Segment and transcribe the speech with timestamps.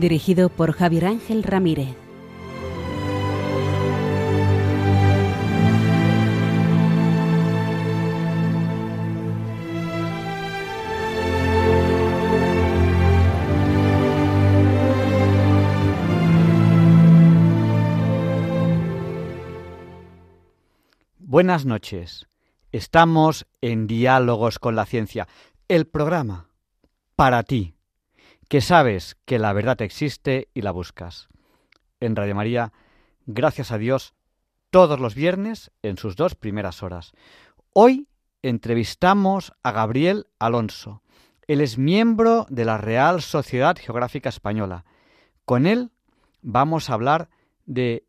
[0.00, 1.94] Dirigido por Javier Ángel Ramírez.
[21.18, 22.26] Buenas noches.
[22.72, 25.28] Estamos en Diálogos con la Ciencia,
[25.68, 26.48] el programa
[27.16, 27.74] para ti,
[28.50, 31.28] que sabes que la verdad existe y la buscas.
[32.00, 32.72] En Radio María,
[33.26, 34.12] gracias a Dios,
[34.70, 37.12] todos los viernes en sus dos primeras horas.
[37.72, 38.08] Hoy
[38.42, 41.00] entrevistamos a Gabriel Alonso.
[41.46, 44.84] Él es miembro de la Real Sociedad Geográfica Española.
[45.44, 45.92] Con él
[46.42, 47.28] vamos a hablar
[47.66, 48.04] de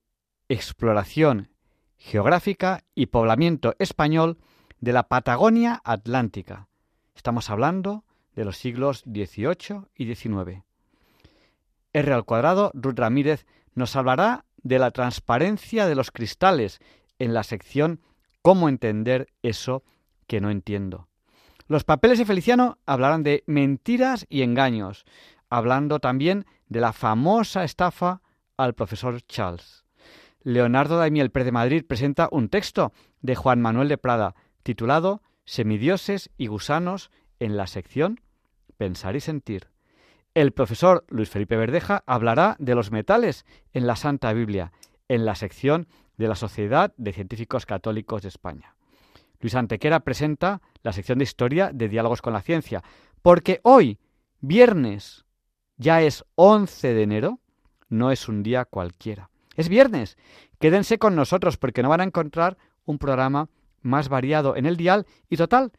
[0.50, 1.52] exploración
[1.98, 4.40] geográfica y poblamiento español
[4.80, 6.68] de la Patagonia Atlántica.
[7.14, 10.64] Estamos hablando de los siglos XVIII y XIX.
[11.94, 16.80] R al cuadrado, Ruth Ramírez, nos hablará de la transparencia de los cristales
[17.20, 18.00] en la sección
[18.42, 19.84] Cómo entender eso
[20.28, 21.08] que no entiendo.
[21.68, 25.06] Los papeles de Feliciano hablarán de mentiras y engaños,
[25.50, 28.22] hablando también de la famosa estafa
[28.58, 29.86] al profesor Charles.
[30.44, 36.30] Leonardo Daimiel Pérez de Madrid presenta un texto de Juan Manuel de Prada titulado Semidioses
[36.38, 38.22] y gusanos en la sección
[38.78, 39.68] Pensar y sentir.
[40.34, 44.72] El profesor Luis Felipe Verdeja hablará de los metales en la Santa Biblia,
[45.08, 48.76] en la sección de la Sociedad de Científicos Católicos de España.
[49.40, 52.82] Luis Antequera presenta la sección de Historia de Diálogos con la Ciencia,
[53.22, 54.00] porque hoy,
[54.40, 55.26] viernes,
[55.78, 57.40] ya es 11 de enero,
[57.90, 59.30] no es un día cualquiera.
[59.56, 60.18] Es viernes.
[60.60, 63.50] Quédense con nosotros porque no van a encontrar un programa
[63.82, 65.72] más variado en el dial y total,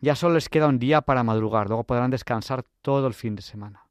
[0.00, 3.42] ya solo les queda un día para madrugar, luego podrán descansar todo el fin de
[3.42, 3.86] semana.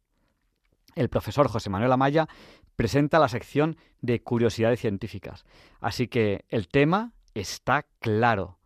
[0.96, 2.28] El profesor José Manuel Amaya
[2.76, 5.46] presenta la sección de curiosidades científicas,
[5.80, 8.58] así que el tema está claro.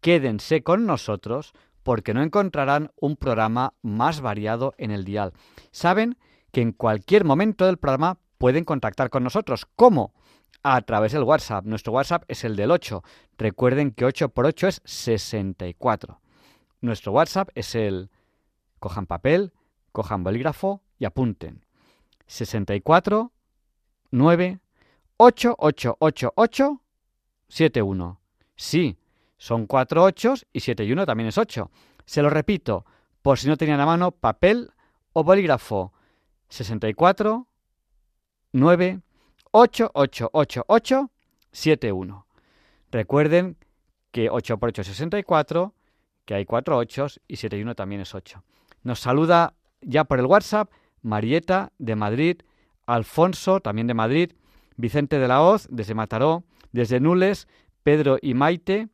[0.00, 5.32] Quédense con nosotros porque no encontrarán un programa más variado en el dial.
[5.70, 6.18] Saben
[6.50, 9.66] que en cualquier momento del programa pueden contactar con nosotros.
[9.76, 10.14] ¿Cómo?
[10.62, 11.64] A través del WhatsApp.
[11.66, 13.02] Nuestro WhatsApp es el del 8.
[13.38, 16.20] Recuerden que 8 por 8 es 64.
[16.84, 18.10] Nuestro WhatsApp es el...
[18.78, 19.54] Cojan papel,
[19.90, 21.64] cojan bolígrafo y apunten.
[22.26, 23.32] 64
[24.10, 24.60] 9
[25.16, 26.80] 8 8 8 8
[27.48, 28.20] 7 1.
[28.54, 28.98] Sí,
[29.38, 31.70] son 4 8 y 7 y 1 también es 8.
[32.04, 32.84] Se lo repito,
[33.22, 34.70] por si no tenían a mano papel
[35.14, 35.94] o bolígrafo.
[36.50, 37.46] 64
[38.52, 39.00] 9
[39.52, 41.10] 8 8 8 8
[41.50, 42.26] 7 1.
[42.90, 43.56] Recuerden
[44.12, 45.72] que 8 por 8 es 64,
[46.24, 48.42] que hay 4 8 y 7 y 1 también es 8.
[48.82, 50.70] Nos saluda ya por el WhatsApp
[51.02, 52.42] Marieta de Madrid,
[52.86, 54.32] Alfonso también de Madrid,
[54.76, 57.46] Vicente de la Hoz desde Mataró, desde Nules,
[57.82, 58.88] Pedro y Maite,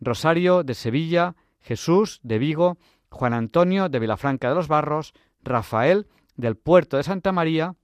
[0.00, 2.78] Rosario de Sevilla, Jesús de Vigo,
[3.10, 6.06] Juan Antonio de Vilafranca de los Barros, Rafael
[6.36, 7.74] del puerto de Santa María,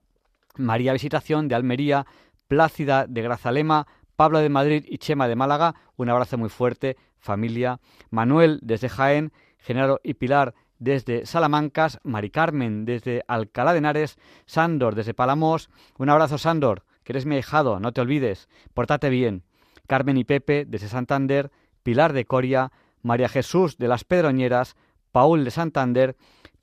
[0.56, 2.06] María Visitación de Almería,
[2.48, 5.74] Plácida de Grazalema, Pablo de Madrid y Chema de Málaga.
[5.96, 7.80] Un abrazo muy fuerte, familia.
[8.10, 14.94] Manuel desde Jaén, Genaro y Pilar desde Salamancas, Mari Carmen desde Alcalá de Henares, Sándor
[14.94, 15.70] desde Palamos.
[15.98, 18.48] Un abrazo, Sándor, que eres mi hijado, no te olvides.
[18.74, 19.44] Portate bien.
[19.86, 21.50] Carmen y Pepe desde Santander,
[21.82, 22.72] Pilar de Coria,
[23.02, 24.76] María Jesús de las Pedroñeras,
[25.12, 26.16] Paul de Santander,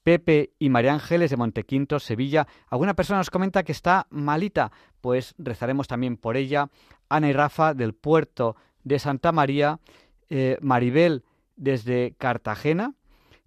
[0.03, 2.47] Pepe y María Ángeles de Montequinto, Sevilla.
[2.69, 4.71] Alguna persona nos comenta que está malita,
[5.01, 6.69] pues rezaremos también por ella.
[7.09, 9.79] Ana y Rafa del puerto de Santa María,
[10.29, 11.23] eh, Maribel
[11.55, 12.93] desde Cartagena,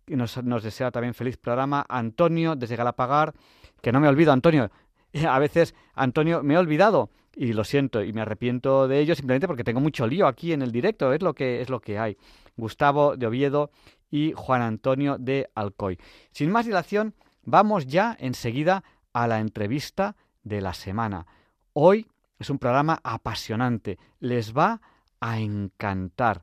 [0.05, 1.85] que nos, nos, desea también feliz programa.
[1.88, 3.35] Antonio desde Galapagar,
[3.81, 4.71] que no me olvido, Antonio.
[5.29, 9.47] A veces, Antonio, me he olvidado y lo siento y me arrepiento de ello simplemente
[9.47, 12.17] porque tengo mucho lío aquí en el directo, es lo que es lo que hay.
[12.56, 13.71] Gustavo de Oviedo
[14.11, 15.99] y Juan Antonio de Alcoy.
[16.32, 21.27] Sin más dilación, vamos ya enseguida a la entrevista de la semana.
[21.73, 22.06] Hoy
[22.38, 24.81] es un programa apasionante, les va
[25.21, 26.43] a encantar.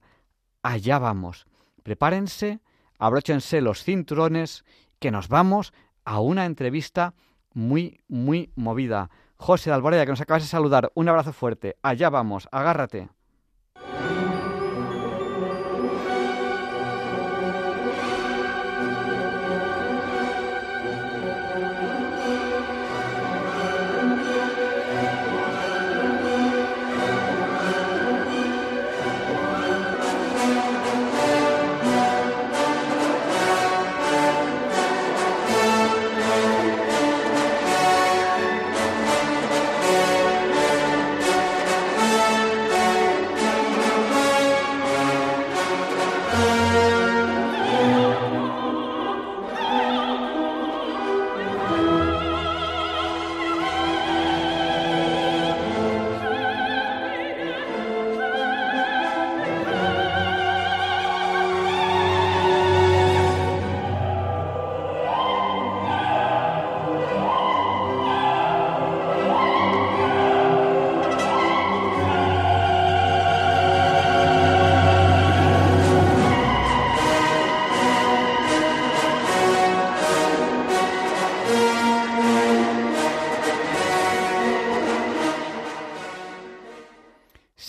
[0.67, 1.47] Allá vamos.
[1.81, 2.59] Prepárense,
[2.99, 4.65] abróchense los cinturones,
[4.99, 5.71] que nos vamos
[6.03, 7.13] a una entrevista
[7.53, 9.09] muy, muy movida.
[9.37, 10.91] José de Alboraya, que nos acabas de saludar.
[10.93, 11.77] Un abrazo fuerte.
[11.83, 13.07] Allá vamos, agárrate.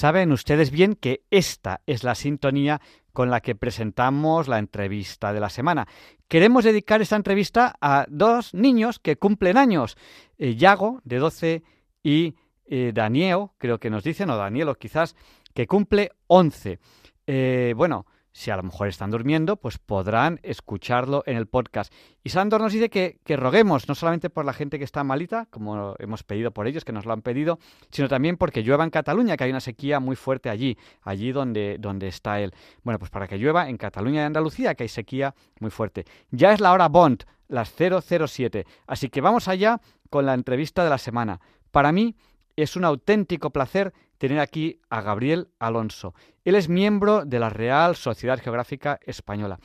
[0.09, 2.81] Saben ustedes bien que esta es la sintonía
[3.13, 5.87] con la que presentamos la entrevista de la semana.
[6.29, 9.99] Queremos dedicar esta entrevista a dos niños que cumplen años,
[10.39, 11.63] eh, Yago, de 12,
[12.03, 15.15] y eh, Daniel, creo que nos dicen, o Danielo quizás,
[15.53, 16.79] que cumple 11.
[17.27, 21.93] Eh, bueno, si a lo mejor están durmiendo, pues podrán escucharlo en el podcast.
[22.23, 25.95] Y Sandor nos dice que, roguemos, no solamente por la gente que está malita, como
[25.99, 27.59] hemos pedido por ellos, que nos lo han pedido,
[27.91, 31.77] sino también porque llueva en Cataluña, que hay una sequía muy fuerte allí, allí donde,
[31.79, 32.53] donde está él.
[32.83, 36.05] Bueno, pues para que llueva en Cataluña y Andalucía, que hay sequía muy fuerte.
[36.31, 38.67] Ya es la hora Bond, las 007.
[38.87, 39.81] Así que vamos allá
[40.11, 41.41] con la entrevista de la semana.
[41.71, 42.15] Para mí
[42.63, 46.15] es un auténtico placer tener aquí a Gabriel Alonso.
[46.45, 49.61] Él es miembro de la Real Sociedad Geográfica Española.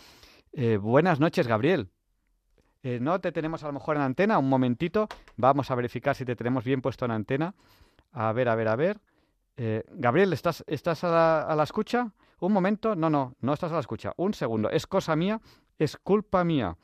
[0.52, 1.90] Eh, buenas noches, Gabriel.
[2.84, 5.08] Eh, no te tenemos a lo mejor en antena, un momentito.
[5.38, 7.56] Vamos a verificar si te tenemos bien puesto en antena.
[8.12, 9.02] A ver, a ver, a ver.
[9.58, 12.12] Eh, Gabriel, ¿estás, estás a, la, a la escucha?
[12.42, 12.96] Un momento.
[12.96, 14.14] No, no, no estás a la escucha.
[14.18, 14.70] Un segundo.
[14.70, 15.42] Es cosa mía,
[15.80, 16.78] es culpa mía,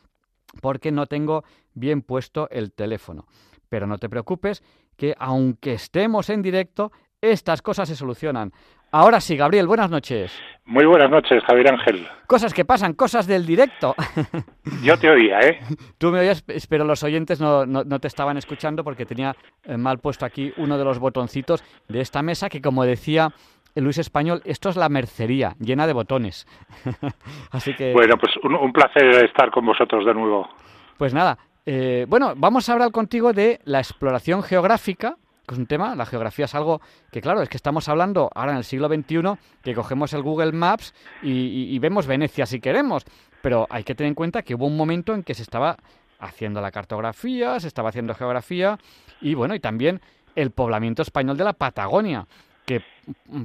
[0.62, 3.28] porque no tengo bien puesto el teléfono.
[3.68, 4.64] Pero no te preocupes,
[5.00, 6.92] que aunque estemos en directo,
[7.22, 8.52] estas cosas se solucionan.
[8.92, 10.32] Ahora sí, Gabriel, buenas noches.
[10.66, 12.08] Muy buenas noches, Javier Ángel.
[12.28, 13.96] Cosas que pasan, cosas del directo.
[14.84, 15.60] Yo te oía, ¿eh?
[15.98, 20.00] Tú me oías, pero los oyentes no, no, te estaban escuchando porque tenía eh, mal
[20.00, 23.32] puesto aquí uno de los botoncitos de esta mesa que, como decía
[23.76, 26.48] Luis Español, esto es la mercería, llena de botones.
[27.52, 27.94] Así que...
[27.94, 30.50] Bueno, pues un, placer estar con vosotros de nuevo.
[30.98, 31.38] Pues nada,
[31.72, 35.18] eh, bueno, vamos a hablar contigo de la exploración geográfica,
[35.48, 36.82] que es un tema, la geografía es algo
[37.12, 40.52] que, claro, es que estamos hablando ahora en el siglo XXI, que cogemos el Google
[40.52, 43.06] Maps y, vemos Venecia si queremos,
[43.44, 45.78] pero hay que tener en cuenta que hubo un momento en que se estaba
[46.18, 48.80] haciendo la cartografía, se estaba haciendo geografía
[49.22, 50.02] y, bueno, y también
[50.36, 52.26] el poblamiento español de la Patagonia,
[52.66, 52.82] que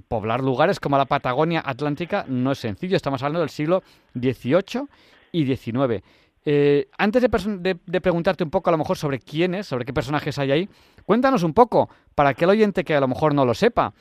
[0.09, 3.83] poblar lugares como la Patagonia Atlántica no es sencillo, estamos hablando del siglo
[4.15, 4.89] XVIII
[5.31, 6.03] y XIX.
[6.47, 10.53] Eh, antes de, preguntarte un poco a lo mejor sobre quiénes, sobre qué personajes hay
[10.53, 10.69] ahí,
[11.07, 13.93] cuéntanos un poco, para aquel oyente que a lo mejor no lo sepa,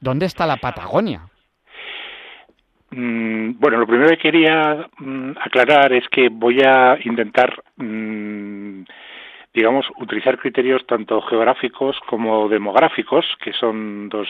[0.00, 1.28] ¿dónde está la Patagonia?
[2.90, 8.82] Mm, bueno, lo primero que quería mm, aclarar es que voy a intentar, mm,
[9.54, 14.28] digamos, utilizar criterios tanto geográficos como demográficos, que son dos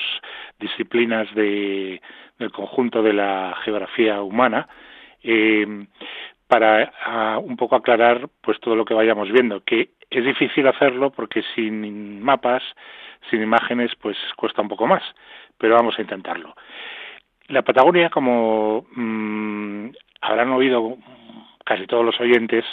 [0.60, 2.00] disciplinas del
[2.52, 4.68] conjunto de la geografía humana.
[5.24, 5.86] Eh,
[6.52, 11.42] para un poco aclarar pues todo lo que vayamos viendo, que es difícil hacerlo porque
[11.54, 12.62] sin mapas,
[13.30, 15.02] sin imágenes, pues cuesta un poco más,
[15.56, 16.54] pero vamos a intentarlo.
[17.48, 20.98] La Patagonia, como mm, habrán oído
[21.64, 22.66] casi todos los oyentes,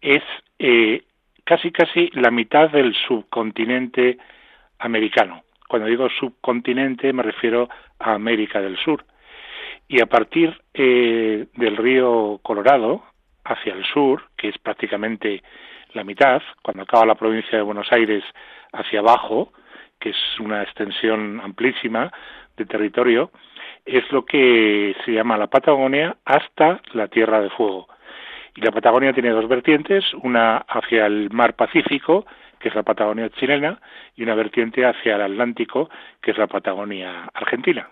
[0.00, 0.22] es
[0.60, 1.02] eh,
[1.42, 4.16] casi casi la mitad del subcontinente
[4.78, 5.42] americano.
[5.68, 9.04] Cuando digo subcontinente me refiero a América del Sur
[9.88, 13.02] y a partir eh, del río Colorado
[13.44, 15.42] hacia el sur, que es prácticamente
[15.94, 18.22] la mitad, cuando acaba la provincia de Buenos Aires
[18.72, 19.52] hacia abajo,
[19.98, 22.12] que es una extensión amplísima
[22.56, 23.30] de territorio,
[23.86, 27.88] es lo que se llama la Patagonia hasta la Tierra de Fuego.
[28.54, 32.26] Y la Patagonia tiene dos vertientes, una hacia el mar Pacífico,
[32.58, 33.80] que es la Patagonia chilena,
[34.14, 35.88] y una vertiente hacia el Atlántico,
[36.20, 37.88] que es la Patagonia argentina.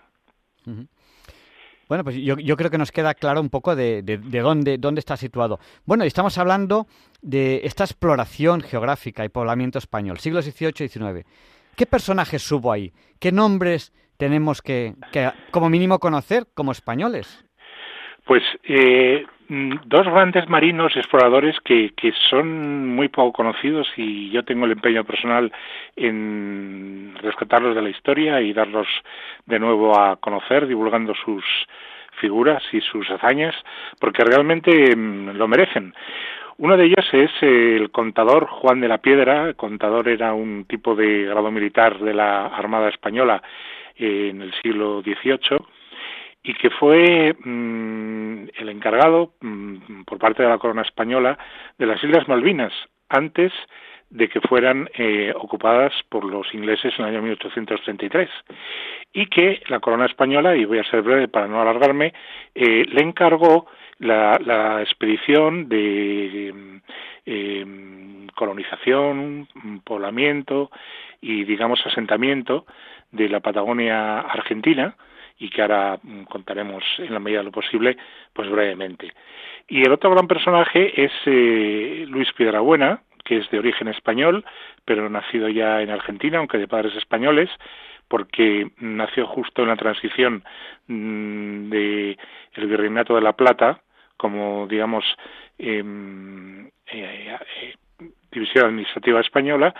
[1.87, 5.59] Bueno, pues yo, creo que nos queda claro un poco de, dónde, dónde está situado.
[5.85, 6.87] Bueno, estamos hablando
[7.21, 11.25] de esta exploración geográfica y poblamiento español, siglos XVIII y XIX.
[11.75, 12.91] ¿Qué personajes hubo ahí?
[13.19, 17.45] ¿Qué nombres tenemos que, que como mínimo conocer como españoles?
[18.25, 21.93] Pues eh, dos grandes marinos exploradores que,
[22.29, 25.51] son muy poco conocidos y yo tengo el empeño personal
[25.95, 28.87] en rescatarlos de la historia y darlos
[29.45, 31.45] de nuevo a conocer, divulgando sus
[32.19, 33.55] figuras y sus hazañas,
[33.99, 35.93] porque realmente mm, lo merecen.
[36.57, 39.49] Uno de ellos es el contador Juan de la Piedra.
[39.49, 43.41] El contador era un tipo de grado militar de la Armada Española
[43.95, 45.59] en el siglo XVIII
[46.47, 51.37] y que fue mm, el encargado mm, por parte de la corona española
[51.77, 52.71] de las Islas Malvinas
[53.09, 53.51] antes
[54.09, 58.29] de que fueran eh, ocupadas por los ingleses en el año 1833
[59.11, 62.13] y que la corona española, y voy a ser breve para no alargarme,
[62.55, 63.67] eh, le encargó
[63.99, 66.79] la, expedición de
[67.25, 69.49] em, colonización,
[69.83, 70.71] poblamiento
[71.19, 72.65] y, digamos, asentamiento
[73.11, 74.95] de la Patagonia argentina
[75.39, 77.97] y que ahora mm, contaremos en la medida de lo posible,
[78.33, 79.13] pues brevemente.
[79.67, 84.45] Y el otro gran personaje es eh, Luis Piedrabuena, que es de origen español,
[84.85, 87.49] pero nacido ya en Argentina, aunque de padres españoles,
[88.07, 90.43] porque nació justo en la transición
[90.87, 92.17] mm, de
[92.55, 93.81] virreinato de la Plata
[94.17, 95.05] como digamos
[95.57, 97.75] em, eh, eh,
[98.31, 99.73] división administrativa española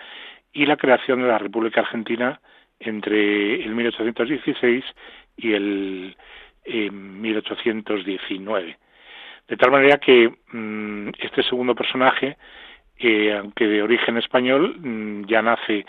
[0.53, 2.39] y la creación de la República Argentina
[2.79, 4.85] entre el 1816
[5.37, 6.15] y el
[6.65, 8.69] 1819.
[8.69, 8.75] Em,
[9.47, 12.37] de tal manera que mm, este segundo personaje,
[12.99, 15.85] eh, aunque de origen español, mm, ya nace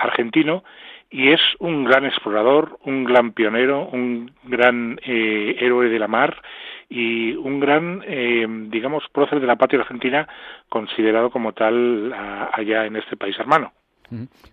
[0.00, 0.64] argentino
[1.10, 6.40] y es un gran explorador, un gran pionero, un gran héroe de la mar
[6.88, 10.26] y un gran, eh, digamos, prócer de la patria argentina
[10.68, 12.14] considerado como tal
[12.52, 13.72] allá en este país hermano.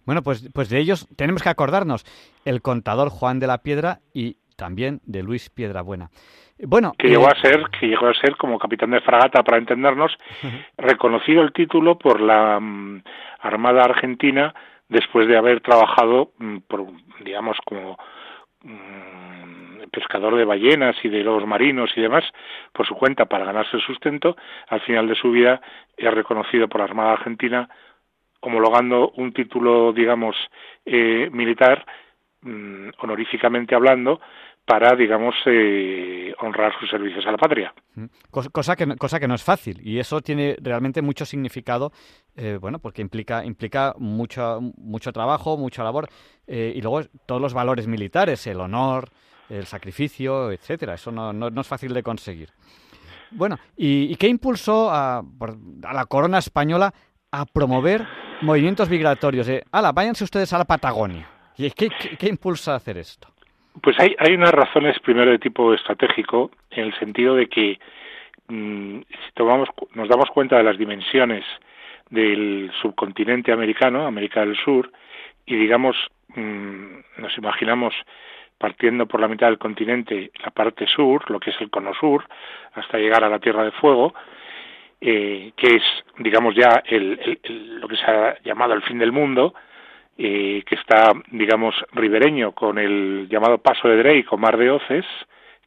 [0.06, 2.06] Bueno, pues, pues de ellos tenemos que acordarnos,
[2.46, 6.10] el contador Juan de la Piedra y también de Luis Piedrabuena.
[6.60, 9.58] Bueno, que llegó a eh, ser, que llegó a ser como capitán de fragata, para
[9.58, 10.18] entendernos,
[10.78, 13.04] reconocido el título por la mm,
[13.42, 14.54] Armada Argentina
[14.88, 16.86] después de haber trabajado, mm, por,
[17.26, 17.98] digamos, como
[18.62, 22.24] mm, pescador de ballenas y de lobos marinos y demás,
[22.74, 24.36] por su cuenta para ganarse el sustento,
[24.70, 25.62] al final de su vida
[25.98, 27.70] es reconocido por la Armada Argentina
[28.46, 30.36] homologando un título, digamos,
[30.86, 31.86] eh, militar,
[32.42, 34.20] mm, honoríficamente hablando,
[34.66, 37.74] para, digamos, eh, honrar sus servicios a la patria.
[38.32, 41.92] Cosa que, cosa que no es fácil y eso tiene realmente mucho significado,
[42.36, 46.08] eh, bueno, porque implica, implica mucho, mucho trabajo, mucha labor
[46.48, 49.10] y luego todos los valores militares, el honor,
[49.50, 50.96] el sacrificio, etcétera.
[50.96, 52.50] Eso no, no, es fácil de conseguir.
[53.32, 55.24] Bueno, ¿y, qué impulsó a,
[55.94, 56.94] la corona española
[57.32, 58.08] a promover
[58.42, 59.48] movimientos migratorios?
[59.50, 61.28] Eh, ala, váyanse ustedes a la Patagonia.
[61.58, 61.90] ¿Y qué,
[62.20, 63.28] qué, impulsa a hacer esto?
[63.82, 67.80] Pues hay, hay unas razones primero de tipo estratégico, en el sentido de que
[68.48, 71.46] mm, si tomamos, nos damos cuenta de las dimensiones
[72.10, 74.92] del subcontinente americano, América del Sur,
[75.46, 75.96] y digamos,
[76.36, 77.94] mm, nos imaginamos
[78.58, 82.26] partiendo por la mitad del continente, la parte sur, lo que es el cono sur,
[82.74, 84.14] hasta llegar a la Tierra de Fuego,
[85.08, 85.84] eh, que es,
[86.18, 87.40] digamos, ya el,
[87.80, 89.54] lo que se ha llamado el fin del mundo,
[90.18, 95.06] eh, que está, digamos, ribereño con el llamado Paso de Drake o Mar de Oces,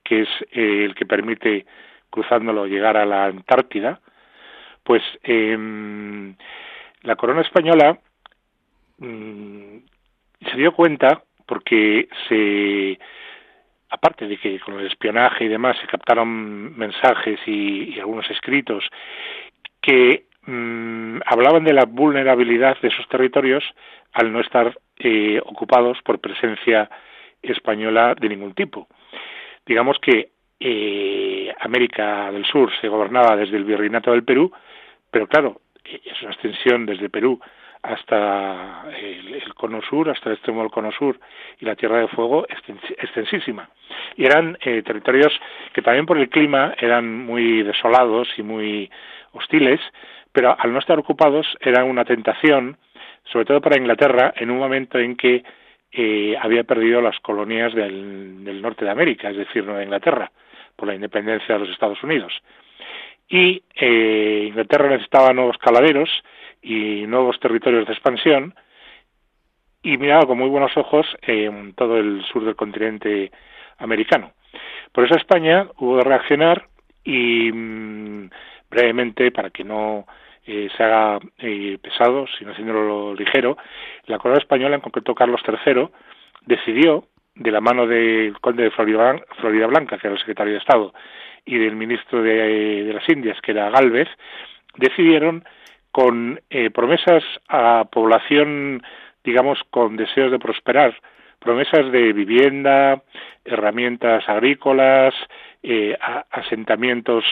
[0.02, 1.66] que es eh, el que permite,
[2.10, 4.00] cruzándolo, llegar a la Antártida,
[4.82, 6.34] pues em,
[7.02, 7.96] la corona española
[8.98, 9.76] mm,
[10.50, 12.98] se dio cuenta porque se
[13.90, 18.84] aparte de que con el espionaje y demás se captaron mensajes y, algunos escritos
[19.80, 23.64] que mm, hablaban de la vulnerabilidad de esos territorios
[24.12, 26.90] al no estar eh, ocupados por presencia
[27.42, 28.88] española de ningún tipo.
[29.64, 30.30] Digamos que
[30.60, 34.52] eh, América del Sur se gobernaba desde el Virreinato del Perú,
[35.10, 37.40] pero claro, es una extensión desde Perú
[37.82, 41.18] hasta el, cono sur, hasta el extremo del cono sur
[41.60, 42.46] y la Tierra de Fuego
[42.98, 43.68] extensísima.
[44.16, 45.32] Y eran eh, territorios
[45.72, 48.90] que también por el clima eran muy desolados y muy
[49.32, 49.80] hostiles,
[50.32, 52.76] pero al no estar ocupados era una tentación,
[53.24, 55.42] sobre todo para Inglaterra, en un momento en que
[55.92, 60.30] eh, había perdido las colonias del, del norte de América, es decir, Nueva Inglaterra,
[60.76, 62.32] por la independencia de los Estados Unidos.
[63.28, 66.08] Y eh, Inglaterra necesitaba nuevos caladeros,
[66.62, 68.54] y nuevos territorios de expansión
[69.82, 73.30] y miraba con muy buenos ojos en todo el sur del continente
[73.78, 74.32] americano.
[74.92, 76.66] Por eso España hubo de reaccionar
[77.04, 78.30] y mm,
[78.70, 80.06] brevemente, para que no
[80.46, 83.56] eh, se haga eh, pesado, sino haciéndolo ligero,
[84.06, 85.88] la corona española, en concreto Carlos III,
[86.46, 90.58] decidió, de la mano del conde de Florida, Florida Blanca, que era el secretario de
[90.58, 90.92] Estado,
[91.44, 94.08] y del ministro de las Indias, que era Galvez,
[94.76, 95.44] decidieron
[95.98, 98.84] con eh, promesas a población,
[99.24, 100.94] digamos, con deseos de prosperar,
[101.40, 103.02] promesas de vivienda,
[103.44, 105.12] herramientas agrícolas,
[105.60, 105.98] eh,
[106.30, 107.24] asentamientos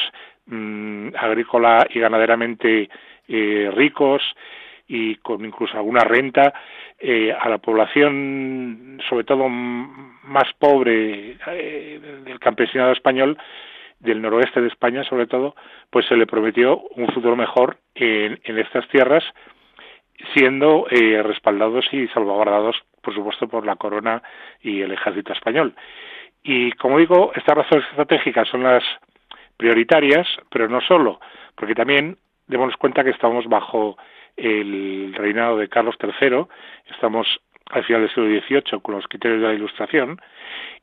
[0.47, 2.91] mm, agrícola y ganaderamente
[3.29, 4.21] eh, ricos
[4.89, 6.53] y con incluso alguna renta
[6.99, 11.37] eh, a la población, sobre todo más pobre
[12.25, 13.39] del campesinado español,
[14.01, 15.55] del noroeste de España sobre todo,
[15.91, 19.25] pues se le prometió un futuro mejor en, estas tierras,
[20.35, 22.77] siendo respaldados y salvaguardados
[23.07, 24.21] por supuesto, por la corona
[24.61, 25.77] y el ejército español.
[26.43, 28.83] Y como digo, estas razones estratégicas son las
[29.57, 31.21] prioritarias, pero no solo,
[31.55, 33.97] porque también demos cuenta que estamos bajo
[34.37, 36.47] el reinado de Carlos III,
[36.91, 37.29] estamos
[37.71, 40.21] al final del siglo XVIII con los criterios de la Ilustración,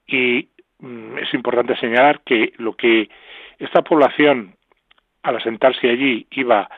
[0.08, 0.48] y
[0.80, 3.10] es importante señalar que lo que
[3.60, 4.56] esta población,
[5.22, 6.70] al asentarse allí, iba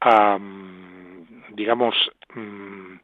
[0.00, 1.94] a, mm, digamos,
[2.34, 2.94] mm,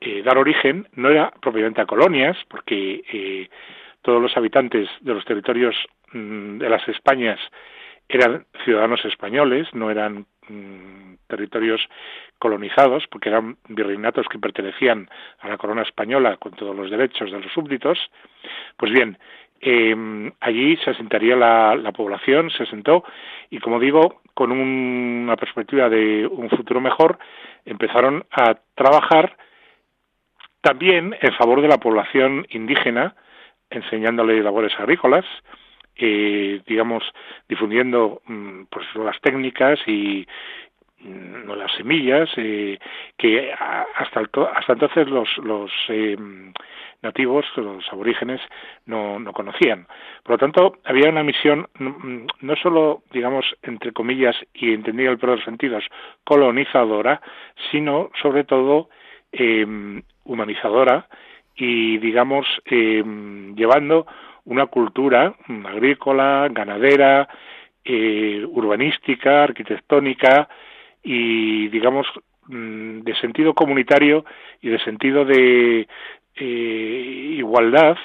[0.00, 3.48] eh, dar origen no era propiamente a colonias, porque eh,
[4.02, 5.74] todos los habitantes de los territorios
[6.12, 7.40] mm, de las Españas
[8.08, 11.80] eran ciudadanos españoles, no eran mm, territorios
[12.38, 15.08] colonizados, porque eran virreinatos que pertenecían
[15.40, 17.98] a la corona española con todos los derechos de los súbditos.
[18.76, 19.18] Pues bien,
[19.64, 23.04] em, allí se asentaría la, la, población, se asentó
[23.50, 27.18] y, como digo, con una perspectiva de un futuro mejor,
[27.64, 29.36] empezaron a trabajar
[30.60, 33.14] también en favor de la población indígena,
[33.70, 35.24] enseñándole labores agrícolas,
[35.96, 37.04] eh, digamos,
[37.48, 40.26] difundiendo mm, pues nuevas técnicas y
[41.00, 42.78] mm, nuevas semillas eh,
[43.16, 44.20] que hasta
[44.54, 46.16] hasta entonces los los eh,
[47.02, 48.40] nativos los aborígenes
[48.86, 49.86] no, no conocían.
[50.22, 55.18] Por lo tanto había una misión mm, no solo digamos entre comillas y entendía el
[55.18, 55.84] peor de los sentidos
[56.24, 57.20] colonizadora
[57.70, 58.88] sino sobre todo
[59.32, 59.66] eh,
[60.24, 61.06] humanizadora
[61.56, 63.02] y, digamos, eh,
[63.54, 64.06] llevando
[64.44, 67.28] una cultura agrícola, ganadera,
[67.84, 70.48] eh, urbanística, arquitectónica
[71.04, 72.06] y, digamos,
[72.48, 74.24] mm, de sentido comunitario
[74.60, 75.86] y de sentido de
[76.36, 77.96] eh, igualdad,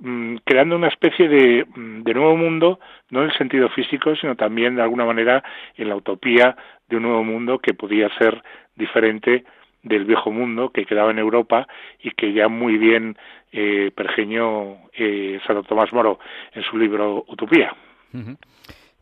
[0.00, 4.36] mm, creando una especie de, mm, de, nuevo mundo, no en el sentido físico, sino
[4.36, 5.42] también de alguna manera
[5.76, 6.56] en la utopía
[6.88, 8.42] de un nuevo mundo que podía ser
[8.76, 9.44] diferente
[9.84, 11.68] del viejo mundo que quedaba en Europa
[12.02, 13.16] y que ya muy bien
[13.52, 16.18] eh, pergeñó eh, Santo Tomás Moro
[16.52, 17.74] en su libro Utopía.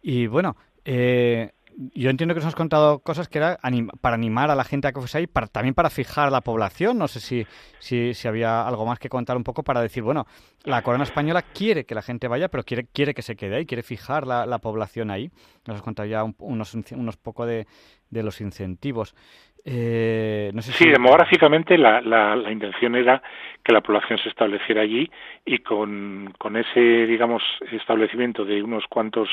[0.02, 3.58] Y bueno, eh, yo entiendo que nos has contado cosas que era
[4.00, 6.98] para animar a la gente a que fuese ahí, para, también para fijar la población.
[6.98, 7.46] No sé si,
[7.78, 10.26] si, si, había algo más que contar un poco para decir, bueno,
[10.64, 13.66] la corona española quiere que la gente vaya, pero quiere, quiere que se quede ahí,
[13.66, 15.30] quiere fijar la, la población ahí.
[15.66, 17.66] Nos has contado ya unos, unos poco de,
[18.10, 19.14] de los incentivos.
[19.64, 23.22] Eh, no sé sí, demográficamente la, la, la, intención era
[23.62, 25.08] que la población se estableciera allí
[25.44, 29.28] y con, con ese, digamos, establecimiento de unos cuantos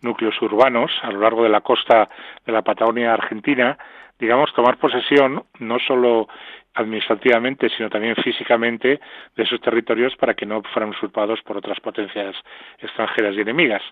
[0.00, 2.08] núcleos urbanos a lo largo de la costa
[2.46, 3.76] de la Patagonia Argentina,
[4.18, 6.26] digamos, tomar posesión no solo
[6.72, 9.00] administrativamente, sino también físicamente
[9.36, 12.34] de esos territorios para que no fueran usurpados por otras potencias
[12.78, 13.82] extranjeras y enemigas.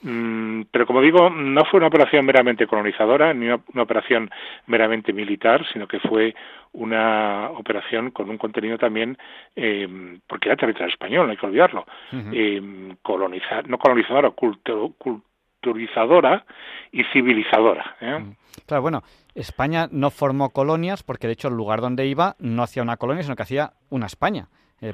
[0.00, 4.30] Pero como digo, no fue una operación meramente colonizadora ni una, operación
[4.66, 6.36] meramente militar, sino que fue
[6.72, 9.18] una operación con un contenido también,
[9.56, 11.84] eh, porque era territorio español, no hay que olvidarlo,
[12.32, 16.44] eh, no colonizadora, culturizadora
[16.92, 17.96] y civilizadora.
[18.00, 18.24] ¿eh?
[18.66, 19.02] Claro, bueno,
[19.34, 23.24] España no formó colonias porque de hecho el lugar donde iba no hacía una colonia,
[23.24, 24.46] sino que hacía una España.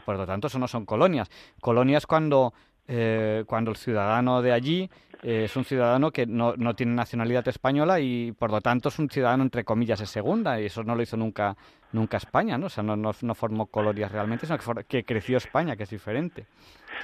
[0.06, 1.28] por lo tanto, eso no son colonias.
[1.60, 2.54] Colonias cuando
[2.86, 4.90] eh, cuando el ciudadano de allí
[5.22, 8.98] eh, es un ciudadano que no, no, tiene nacionalidad española y por lo tanto es
[8.98, 11.56] un ciudadano entre comillas de segunda y eso no lo hizo nunca
[11.94, 12.66] nunca España, ¿no?
[12.66, 16.44] O sea, no, no, formó colonias realmente, sino que, creció España, que es diferente.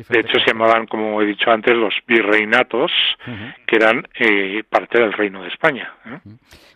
[0.09, 2.90] de hecho, se llamaban, como he dicho antes, los virreinatos,
[3.66, 5.95] que eran eh, parte del reino de España.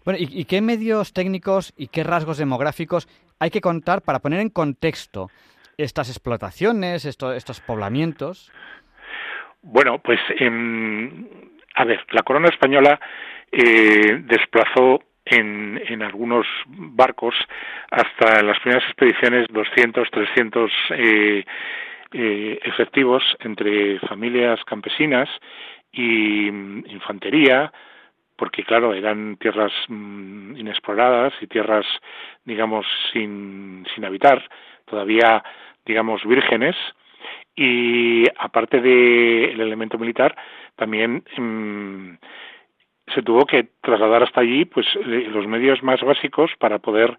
[0.05, 4.40] Bueno, ¿y, ¿y, qué medios técnicos y qué rasgos demográficos hay que contar para poner
[4.40, 5.29] en contexto
[5.77, 8.53] estas explotaciones, estos, estos poblamientos?
[9.66, 10.20] Bueno, pues
[11.74, 13.00] a ver, la corona española
[13.50, 17.35] eh, desplazó en, en, algunos barcos
[17.90, 21.44] hasta las primeras expediciones 200, 300 eh,
[22.12, 25.31] eh, efectivos entre familias campesinas
[25.92, 27.72] y mm, infantería,
[28.37, 31.87] porque claro, eran tierras mm, inexploradas y tierras,
[32.44, 34.46] digamos, sin, sin habitar,
[34.85, 35.42] todavía,
[35.87, 36.77] digamos, vírgenes,
[37.57, 40.37] y aparte del elemento militar,
[40.77, 42.14] también mm,
[43.14, 47.17] se tuvo que trasladar hasta allí pues los medios más básicos para poder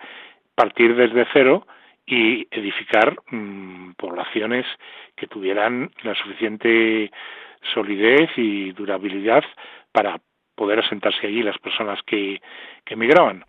[0.56, 1.66] partir desde cero
[2.06, 4.66] y edificar mm, poblaciones
[5.16, 7.12] que tuvieran la suficiente
[7.74, 9.44] solidez y durabilidad
[9.92, 10.20] para
[10.56, 12.42] poder asentarse allí las personas que,
[12.86, 13.46] que emigraban.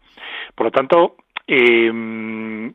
[0.55, 2.73] Por lo tanto, eh,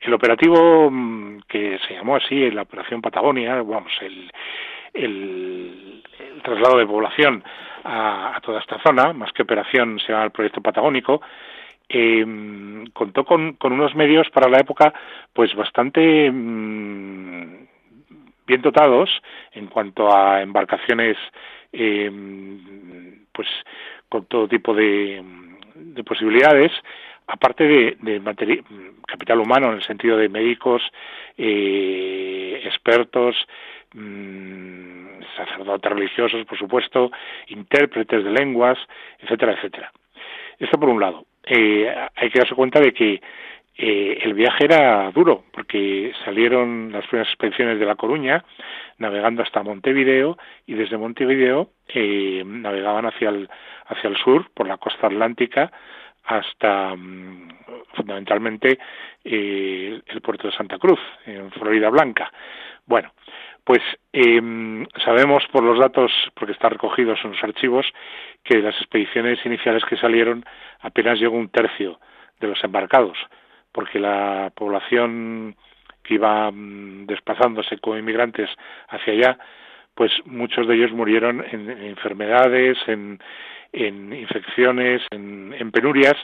[0.00, 4.30] el operativo mm, que se llamó así, la Operación Patagonia, vamos, el,
[4.94, 6.02] el,
[6.42, 7.42] traslado de población
[7.84, 11.20] a, toda esta zona, más que operación se llama el Proyecto Patagónico,
[11.88, 12.24] eh,
[12.92, 14.92] contó con, unos medios para la época
[15.32, 17.66] pues bastante mm,
[18.46, 19.10] bien dotados
[19.52, 21.16] en cuanto a embarcaciones
[21.72, 22.10] eh,
[23.32, 23.48] pues
[24.08, 25.22] con todo tipo de
[26.04, 26.72] posibilidades
[27.26, 28.64] aparte de, de
[29.06, 30.82] capital humano en el sentido de médicos
[31.36, 33.36] eh, expertos
[33.94, 37.10] mm, sacerdotes religiosos por supuesto
[37.48, 38.78] intérpretes de lenguas
[39.20, 39.92] etcétera etcétera.
[40.58, 41.26] Esto por un lado.
[41.44, 43.20] Eh, hay que darse cuenta de que
[43.78, 48.42] eh, el viaje era duro porque salieron las primeras expediciones de La Coruña
[48.96, 53.50] navegando hasta Montevideo y desde Montevideo eh, navegaban hacia el,
[53.86, 55.70] hacia el sur por la costa atlántica
[56.26, 57.48] hasta mm,
[57.94, 58.78] fundamentalmente
[59.24, 62.30] eh, el puerto de Santa Cruz en Florida Blanca.
[62.84, 63.12] Bueno,
[63.64, 64.40] pues eh,
[65.04, 67.86] sabemos por los datos, porque están recogidos en los archivos,
[68.44, 70.44] que las expediciones iniciales que salieron
[70.80, 71.98] apenas llegó un tercio
[72.38, 73.16] de los embarcados
[73.76, 75.54] porque la población
[76.02, 78.48] que iba mm, desplazándose como inmigrantes
[78.88, 79.38] hacia allá,
[79.94, 83.18] pues muchos de ellos murieron en, enfermedades, en,
[83.84, 86.16] infecciones, en, penurias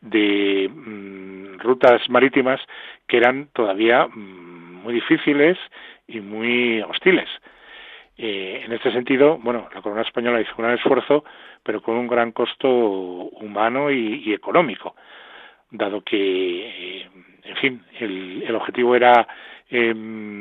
[0.00, 2.60] de mm, rutas marítimas
[3.06, 5.58] que eran todavía mm, muy difíciles
[6.06, 7.28] y muy hostiles.
[8.16, 11.24] Eh, en este sentido, bueno, la corona española hizo un gran esfuerzo,
[11.62, 14.94] pero con un gran costo humano y económico
[15.74, 17.08] dado que, eh,
[17.42, 19.26] en fin, el, el objetivo era
[19.70, 19.94] eh,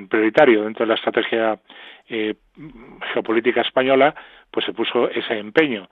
[0.10, 1.60] prioritario dentro de la estrategia
[2.08, 2.36] eh,
[3.14, 4.14] geopolítica española,
[4.52, 5.90] pues se puso ese empeño.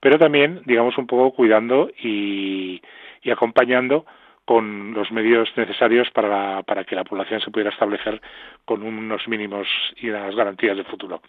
[0.00, 2.80] Pero también, digamos, un poco cuidando y,
[3.22, 4.06] y acompañando
[4.44, 8.20] con los medios necesarios para, para que la población se pudiera establecer
[8.64, 11.20] con unos mínimos y unas garantías de futuro.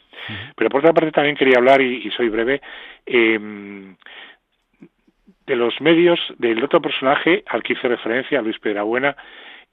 [0.55, 2.61] Pero por otra parte también quería hablar, y, y soy breve,
[3.05, 3.39] eh,
[5.45, 9.15] de los medios del otro personaje al que hice referencia, Luis Pedrabuena,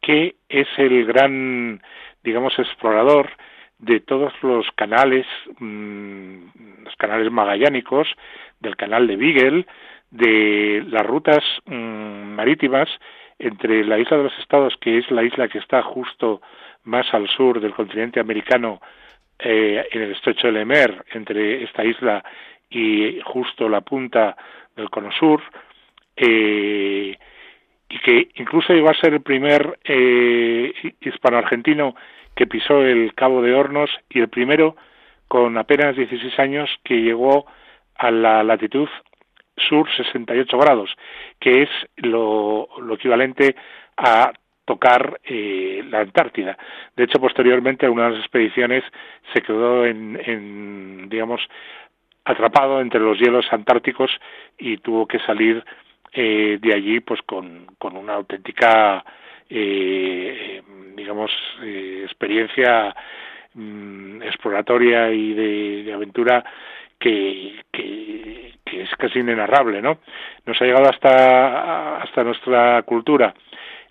[0.01, 1.81] que es el gran,
[2.23, 3.31] digamos, explorador
[3.79, 5.27] de todos los canales,
[5.59, 8.09] mm, los canales magallánicos,
[8.61, 9.67] del canal de Beagle,
[10.11, 12.89] de las rutas mm, marítimas
[13.39, 16.41] entre la isla de los estados, que es la isla que está justo
[16.85, 18.81] más al sur del continente americano,
[19.39, 22.25] eh, en el estrecho de Lemer, entre esta isla
[22.71, 24.37] y justo la punta
[24.75, 25.43] del Cono Sur,
[26.17, 27.17] eh,
[27.89, 31.95] y que incluso iba a ser el primer eh, hispano-argentino
[32.35, 34.77] que pisó el Cabo de Hornos y el primero
[35.29, 37.47] con apenas 16 años que llegó
[37.99, 38.89] a la latitud
[39.57, 40.91] sur 68 grados,
[41.41, 43.57] que es lo, equivalente
[43.97, 44.33] a
[44.65, 46.57] tocar eh, la Antártida.
[46.95, 48.85] De hecho, posteriormente, en una de las expediciones
[49.33, 51.41] se quedó en, en, digamos,
[52.25, 54.11] atrapado entre los hielos antárticos
[54.59, 55.65] y tuvo que salir
[56.13, 59.05] eh, de allí pues con, con una auténtica
[59.49, 60.63] eh,
[60.95, 61.31] digamos
[61.63, 62.95] eh, experiencia
[63.55, 65.35] mm, exploratoria y
[65.85, 66.45] de, aventura
[66.99, 69.99] que, que, que, es casi inenarrable no
[70.47, 73.35] nos ha llegado hasta hasta nuestra cultura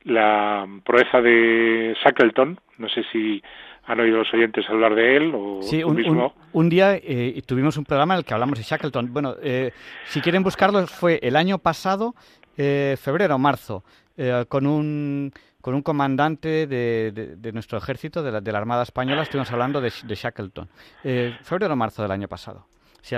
[0.03, 3.41] la proeza de Shackleton no sé si
[3.87, 7.85] han oído los oyentes hablar de él o sí, un, Un, día eh, tuvimos un
[7.85, 9.13] programa en el que hablamos de Shackleton.
[9.13, 9.71] Bueno, eh,
[10.05, 12.13] si quieren buscarlo, fue el año pasado,
[12.57, 13.83] eh, febrero o marzo,
[14.49, 19.23] con un con un comandante de, de, nuestro ejército, de la, de la, Armada Española,
[19.23, 20.67] estuvimos hablando de, Shackleton.
[21.43, 22.65] febrero o marzo del año pasado.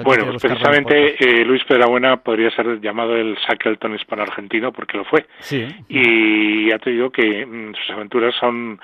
[0.04, 5.26] Bueno, pues precisamente Luis Pedrabuena podría ser llamado el Shackleton hispano-argentino porque lo fue.
[5.39, 5.68] Sí.
[5.88, 8.80] Y ha te digo que mm, sus aventuras son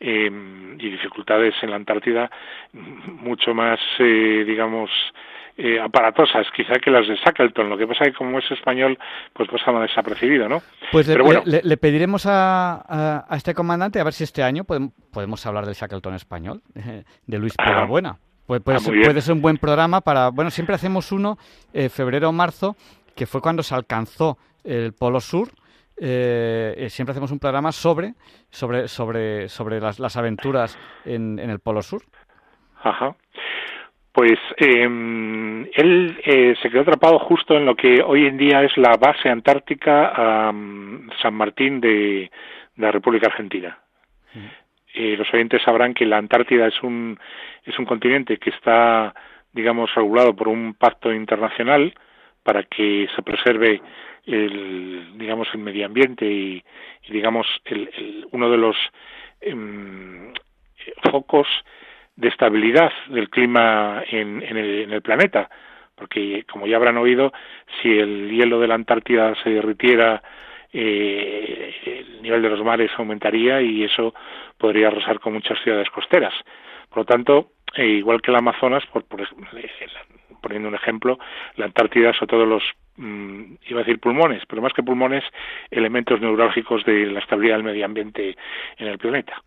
[0.00, 0.30] eh,
[0.78, 2.30] y dificultades en la Antártida
[2.72, 4.90] mucho más, eh, digamos,
[5.56, 7.70] eh, aparatosas quizá que las de Shackleton.
[7.70, 8.98] Lo que pasa es que como es español,
[9.32, 10.60] pues pasa más desapercibido, ¿no?
[10.92, 11.42] Pues le, bueno.
[11.46, 15.74] le, pediremos a, a, este comandante a ver si este año podemos, podemos hablar del
[15.74, 16.60] Shackleton español,
[17.26, 17.54] de Luis
[17.88, 19.10] Buena Pues puede, Ah, ser, muy bien.
[19.10, 20.28] puede ser un buen programa para...
[20.30, 21.36] Bueno, siempre hacemos uno,
[21.72, 22.76] eh, febrero o marzo,
[23.14, 25.48] que fue cuando se alcanzó el Polo Sur.
[25.98, 28.14] Eh, eh, siempre hacemos un programa sobre,
[28.50, 32.02] sobre, sobre, sobre las, las aventuras en, en el Polo Sur.
[32.82, 33.16] Ajá.
[34.12, 38.76] Pues eh, él eh, se quedó atrapado justo en lo que hoy en día es
[38.76, 40.12] la base antártica
[41.22, 42.30] San Martín de,
[42.76, 43.78] de la República Argentina.
[44.98, 47.18] Eh, los oyentes sabrán que la Antártida es un
[47.66, 49.14] es un continente que está
[49.52, 51.92] digamos regulado por un pacto internacional
[52.42, 53.82] para que se preserve
[54.24, 56.64] el digamos el medio ambiente y,
[57.10, 58.76] digamos el, el, uno de los
[59.42, 60.32] em,
[61.10, 61.46] focos
[62.16, 65.50] de estabilidad del clima en, en, el, en el planeta.
[65.94, 67.34] Porque como ya habrán oído
[67.82, 70.22] si el hielo de la Antártida se derritiera
[70.72, 74.14] eh, el nivel de los mares aumentaría y eso
[74.58, 76.34] podría arrasar con muchas ciudades costeras.
[76.88, 79.26] Por lo tanto, eh, igual que el Amazonas, por, por,
[80.42, 81.18] poniendo un ejemplo,
[81.56, 82.62] la Antártida son todos los,
[82.96, 85.24] mmm, iba a decir pulmones, pero más que pulmones,
[85.70, 88.36] elementos neurálgicos de la estabilidad del medio ambiente
[88.78, 89.42] en el planeta.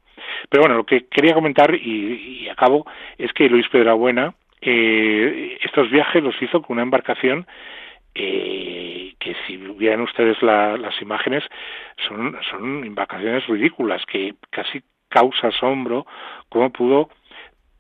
[0.50, 2.86] Pero bueno, lo que quería comentar y, y acabo
[3.18, 7.48] es que Luis Pedrabuena eh, estos viajes los hizo con una embarcación
[8.14, 8.79] eh,
[9.20, 11.44] que si vieran ustedes la, las imágenes
[12.08, 12.96] son, son
[13.48, 16.06] ridículas que casi causa asombro
[16.50, 17.10] cómo pudo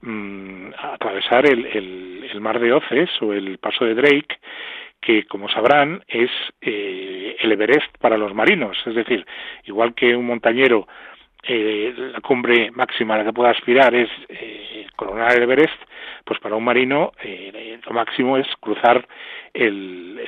[0.02, 4.38] mmm, atravesar el, el, el, mar de Oces o el paso de Drake
[5.02, 6.30] que como sabrán es
[6.62, 8.78] eh, el Everest para los marinos.
[8.86, 9.26] Es decir
[9.64, 10.88] igual que un montañero
[11.44, 15.82] eh, la cumbre máxima a la que pueda aspirar es eh, coronar el Everest,
[16.26, 19.08] pues para un marino eh, lo máximo es cruzar
[19.54, 20.20] el,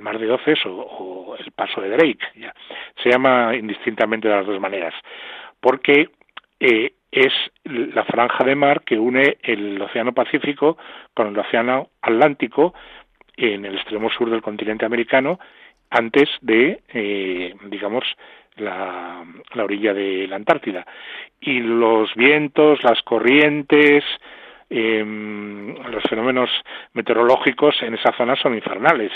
[0.00, 2.18] mar de Oces o, o, el paso de Drake.
[2.36, 2.54] Ya.
[3.02, 4.94] Se llama indistintamente de las dos maneras,
[5.60, 6.10] porque
[6.60, 7.32] eh, es
[7.64, 10.76] la franja de mar que une el Océano Pacífico
[11.14, 12.74] con el Océano Atlántico
[13.36, 15.38] en el extremo sur del continente americano
[15.90, 18.04] antes de, eh, digamos,
[18.56, 19.24] la,
[19.54, 20.86] la, orilla de la Antártida.
[21.40, 24.04] Y los vientos, las corrientes,
[24.68, 26.50] eh, los fenómenos
[26.92, 29.12] meteorológicos en esa zona son infernales.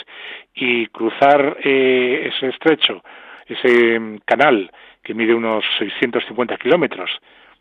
[0.55, 3.03] Y cruzar eh, ese estrecho,
[3.47, 4.71] ese canal
[5.03, 7.11] que mide unos 650 kilómetros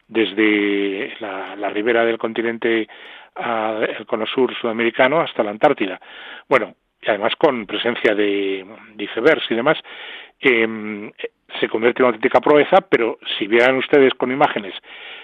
[0.08, 2.88] desde la, la, ribera del continente
[3.36, 6.00] a, el cono sur sudamericano hasta la Antártida.
[6.48, 9.78] Bueno, y además con presencia de, de icebergs y demás,
[10.42, 11.12] eh,
[11.60, 14.74] se convierte en una auténtica proeza, pero si vieran ustedes con imágenes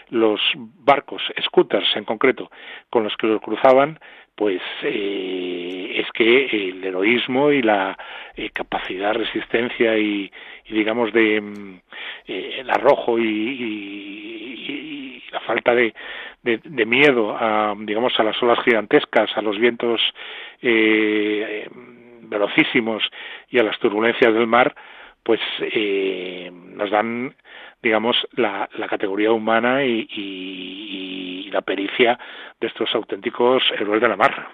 [0.09, 2.51] los barcos, scooters en concreto,
[2.89, 3.99] con los que lo cruzaban,
[4.35, 7.97] pues eh, es que el heroísmo y la
[8.35, 10.31] eh, capacidad, resistencia y,
[10.69, 11.37] digamos de
[12.27, 14.03] eh, el arrojo y,
[15.31, 15.93] la falta de,
[16.85, 20.01] miedo a digamos a las olas gigantescas, a los vientos
[20.61, 21.67] eh,
[22.21, 23.03] velocísimos
[23.49, 24.75] y a las turbulencias del mar,
[25.25, 27.35] pues eh, nos dan
[27.81, 32.19] digamos la, la categoría humana y, la pericia
[32.59, 34.49] de estos auténticos héroes de la mar.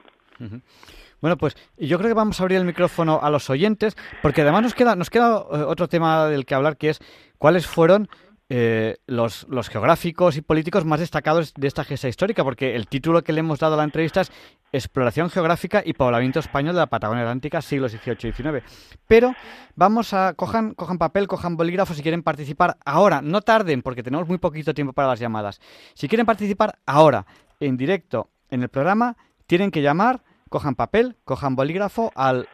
[1.20, 4.62] Bueno, pues yo creo que vamos a abrir el micrófono a los oyentes, porque además
[4.62, 7.00] nos queda, nos queda otro tema del que hablar, que es
[7.40, 8.08] cuáles fueron
[8.54, 13.32] eh, los, geográficos y políticos más destacados de esta gesta histórica, porque el título que
[13.32, 14.32] le hemos dado a la entrevista es
[14.74, 18.64] Exploración geográfica y poblamiento español de la Patagonia Atlántica, siglos XVIII y XIX.
[19.08, 19.34] Pero
[19.76, 24.28] vamos a, cojan, cojan papel, cojan bolígrafo si quieren participar ahora, no tarden, porque tenemos
[24.28, 25.62] muy poquito tiempo para las llamadas.
[25.94, 27.26] Si quieren participar ahora,
[27.62, 29.16] en directo, en el programa,
[29.48, 32.50] tienen que llamar, cojan papel, cojan bolígrafo al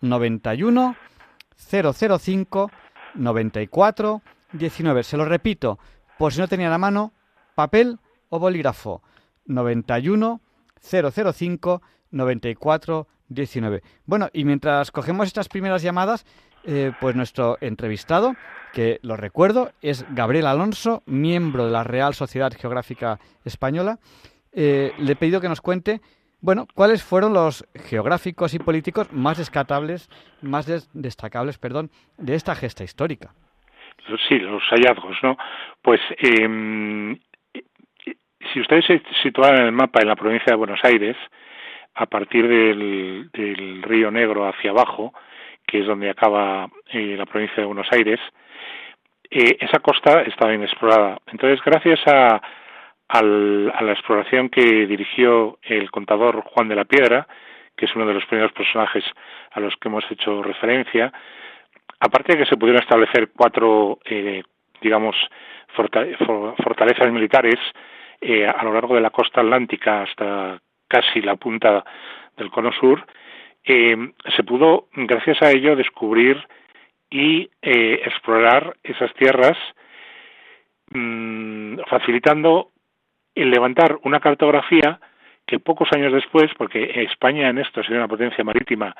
[0.00, 0.96] 91
[1.58, 2.70] 005
[3.16, 5.02] 94 19.
[5.02, 5.78] Se lo repito,
[6.18, 7.12] por si no tenía la mano,
[7.54, 9.02] papel o bolígrafo.
[9.46, 10.40] 91
[10.80, 13.82] 005 94 19.
[14.04, 16.26] Bueno, y mientras cogemos estas primeras llamadas,
[16.64, 18.36] eh, pues nuestro entrevistado,
[18.72, 23.98] que lo recuerdo, es Gabriel Alonso, miembro de la Real Sociedad Geográfica Española.
[24.52, 26.02] Eh, le he pedido que nos cuente,
[26.40, 30.08] bueno, cuáles fueron los geográficos y políticos más destacables,
[30.42, 33.34] más des destacables, perdón, de esta gesta histórica
[34.28, 35.36] sí, los hallazgos, ¿no?
[35.80, 37.16] Pues eh,
[38.52, 41.16] si ustedes se situaran en el mapa en la provincia de Buenos Aires,
[41.94, 45.12] a partir del, del río Negro hacia abajo,
[45.66, 48.20] que es donde acaba eh, la provincia de Buenos Aires,
[49.30, 51.18] eh, esa costa estaba inexplorada.
[51.26, 52.42] Entonces, gracias a,
[53.08, 57.26] al, a la exploración que dirigió el contador Juan de la Piedra,
[57.76, 59.04] que es uno de los primeros personajes
[59.52, 61.12] a los que hemos hecho referencia,
[62.02, 64.42] aparte de que se pudieron establecer cuatro, eh,
[64.80, 65.16] digamos,
[65.68, 67.58] fortalezas militares
[68.20, 71.84] eh, a lo largo de la costa atlántica hasta casi la punta
[72.36, 73.06] del cono sur,
[73.64, 73.96] eh,
[74.34, 76.44] se pudo, gracias a ello, descubrir
[77.08, 79.56] y eh, explorar esas tierras,
[80.90, 82.70] mm, facilitando
[83.34, 84.98] el levantar una cartografía
[85.46, 88.94] que pocos años después, porque España en esto sería una potencia marítima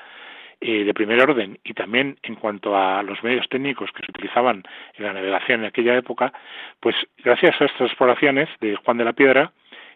[0.65, 4.63] eh, de primer orden y también en cuanto a los medios técnicos que se utilizaban
[4.95, 6.33] en la navegación en aquella época,
[6.79, 6.95] pues
[7.25, 9.51] gracias a estas exploraciones de Juan de la Piedra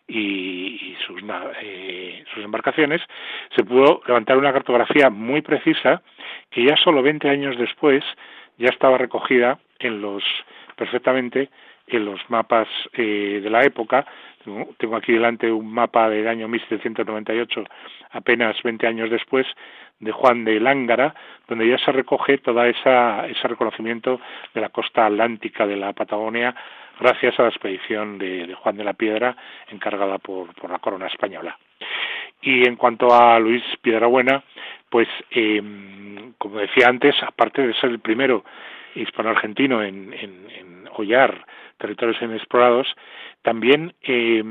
[0.09, 1.22] y, sus,
[1.62, 3.00] eh, sus embarcaciones,
[3.55, 6.02] se pudo levantar una cartografía muy precisa
[6.50, 8.02] que ya solo 20 años después
[8.59, 10.24] ya estaba recogida en los
[10.74, 11.48] perfectamente
[11.87, 14.07] en los mapas eh, de la época.
[14.79, 17.64] Tengo aquí delante un mapa del año 1798,
[18.12, 19.46] apenas 20 años después,
[19.99, 21.14] de Juan de Lángara,
[21.49, 24.20] donde ya se recoge esa ese reconocimiento
[24.55, 26.55] de la costa atlántica de la Patagonia
[27.01, 29.37] gracias a la expedición de, Juan de la Piedra
[29.68, 31.59] encargada por, por, la corona española.
[32.40, 34.42] Y en cuanto a Luis Piedrabuena,
[34.88, 35.62] pues eh,
[36.38, 38.44] como decía antes, aparte de ser el primero
[38.94, 41.46] hispano-argentino en, en, en hollar
[41.78, 42.86] territorios inexplorados,
[43.42, 44.42] también eh,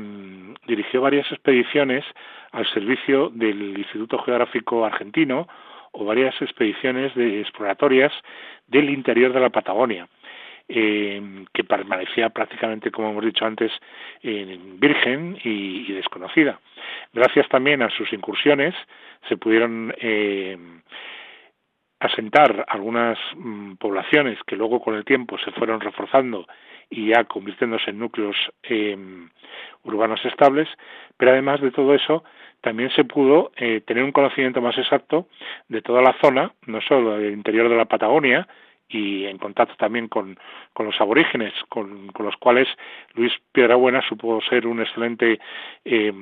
[0.66, 2.04] dirigió varias expediciones
[2.52, 5.46] al servicio del Instituto Geográfico Argentino
[5.92, 8.12] o varias expediciones de exploratorias
[8.66, 10.08] del interior de la Patagonia.
[10.68, 13.70] Eh, que permanecía prácticamente, como hemos dicho antes,
[14.20, 16.58] virgen y, desconocida.
[17.12, 18.74] Gracias también a sus incursiones
[19.28, 20.58] se pudieron eh,
[22.00, 26.46] asentar algunas mm, poblaciones que luego con el tiempo se fueron reforzando
[26.90, 29.28] y ya convirtiéndose en núcleos em,
[29.84, 30.68] urbanos estables,
[31.16, 32.22] pero además de todo eso,
[32.60, 35.28] también se pudo eh, tener un conocimiento más exacto
[35.68, 38.46] de toda la zona, no solo del interior de la Patagonia,
[38.88, 40.38] y en contacto también con,
[40.72, 42.68] con los aborígenes, con, con, los cuales
[43.14, 45.40] Luis Piedrabuena supo ser un excelente
[45.84, 46.12] eh,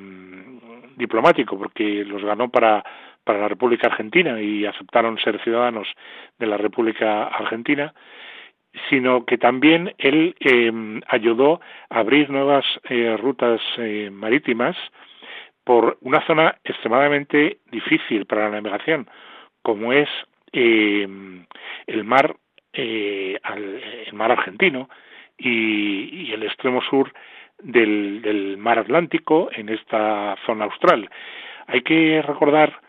[0.95, 2.83] diplomático, porque los ganó para,
[3.25, 5.87] para la República Argentina y aceptaron ser ciudadanos
[6.39, 7.93] de la República Argentina
[8.89, 10.71] sino que también él eh,
[11.07, 14.75] ayudó a abrir nuevas eh, rutas eh, marítimas
[15.63, 19.09] por una zona extremadamente difícil para la navegación,
[19.63, 20.09] como es
[20.51, 22.35] el mar
[22.71, 23.39] el
[24.13, 24.89] mar argentino
[25.37, 27.11] y, el extremo sur
[27.59, 31.09] del mar Atlántico en esta zona austral.
[31.67, 32.79] Hay que recordar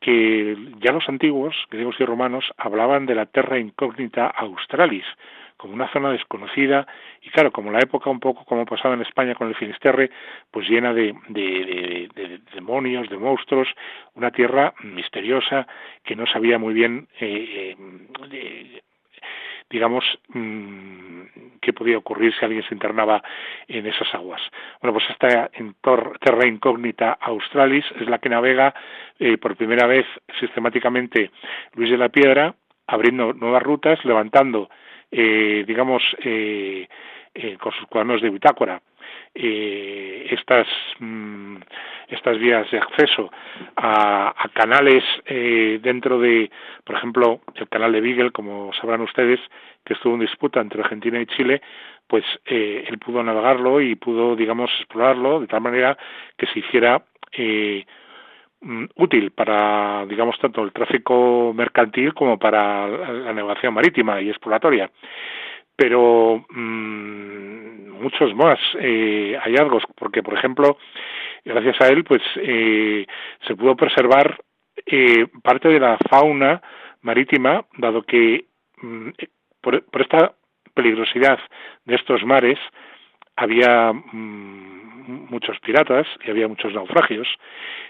[0.00, 5.04] que ya los antiguos, griegos y romanos, hablaban de la terra incógnita australis,
[5.56, 6.86] como una zona desconocida,
[7.20, 10.10] y claro, como la época un poco como pasaba en España con el Finisterre,
[10.50, 11.14] pues llena de,
[12.54, 13.68] demonios, de monstruos,
[14.14, 15.66] una tierra misteriosa
[16.02, 17.76] que no sabía muy bien eh,
[18.32, 18.80] eh,
[19.70, 20.04] digamos,
[21.70, 23.22] qué podía ocurrir si alguien se internaba
[23.68, 24.40] en esas aguas.
[24.80, 25.50] Bueno, pues esta
[26.20, 28.74] Terra Incógnita Australis es la que navega
[29.18, 30.06] eh, por primera vez
[30.40, 31.30] sistemáticamente
[31.74, 32.54] Luis de la Piedra,
[32.86, 34.68] abriendo nuevas rutas, levantando,
[35.10, 36.88] eh, digamos, eh,
[37.60, 38.82] con sus cuadernos de bitácora,
[39.34, 40.66] eh, estas
[40.98, 41.56] mm,
[42.10, 43.30] estas vías de acceso
[43.76, 46.50] a, canales eh, dentro de,
[46.84, 49.40] por ejemplo, el canal de Beagle, como sabrán ustedes,
[49.84, 51.62] que estuvo en disputa entre Argentina y Chile,
[52.06, 55.96] pues eh, él pudo navegarlo y pudo, digamos, explorarlo de tal manera
[56.36, 57.86] que se hiciera eh,
[58.60, 64.90] mm, útil para, digamos, tanto el tráfico mercantil como para la navegación marítima y exploratoria
[65.80, 70.76] pero mmm, muchos más eh, hallazgos, porque por ejemplo,
[71.42, 73.06] gracias a él, pues eh,
[73.46, 74.38] se pudo preservar
[74.84, 76.60] eh, parte de la fauna
[77.00, 78.44] marítima, dado que
[78.82, 79.08] mm,
[79.62, 80.34] por, esta
[80.74, 81.38] peligrosidad
[81.86, 82.58] de estos mares
[83.36, 87.26] había mm, muchos piratas y había muchos naufragios.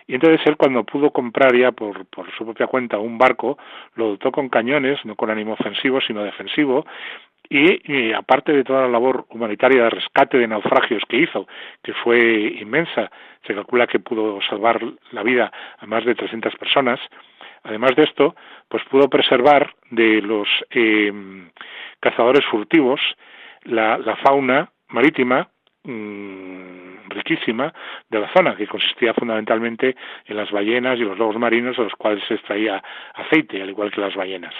[0.06, 3.58] Y entonces él cuando pudo comprar ya por, por su propia cuenta un barco,
[3.96, 6.86] lo dotó con cañones, no con ánimo ofensivo, sino defensivo,
[7.50, 11.48] y, aparte de toda la labor humanitaria de rescate de naufragios que hizo,
[11.82, 13.10] que fue inmensa,
[13.44, 17.00] se calcula que pudo salvar la vida a más de 300 personas,
[17.64, 18.36] además de esto,
[18.68, 21.12] pues pudo preservar de los eh,
[21.98, 23.00] cazadores furtivos
[23.64, 25.48] la, fauna marítima
[25.82, 27.74] mm, riquísima
[28.08, 29.96] de la zona, que consistía fundamentalmente
[30.26, 32.82] en las ballenas y los lobos marinos, de los cuales se extraía
[33.14, 34.54] aceite, al igual que las ballenas.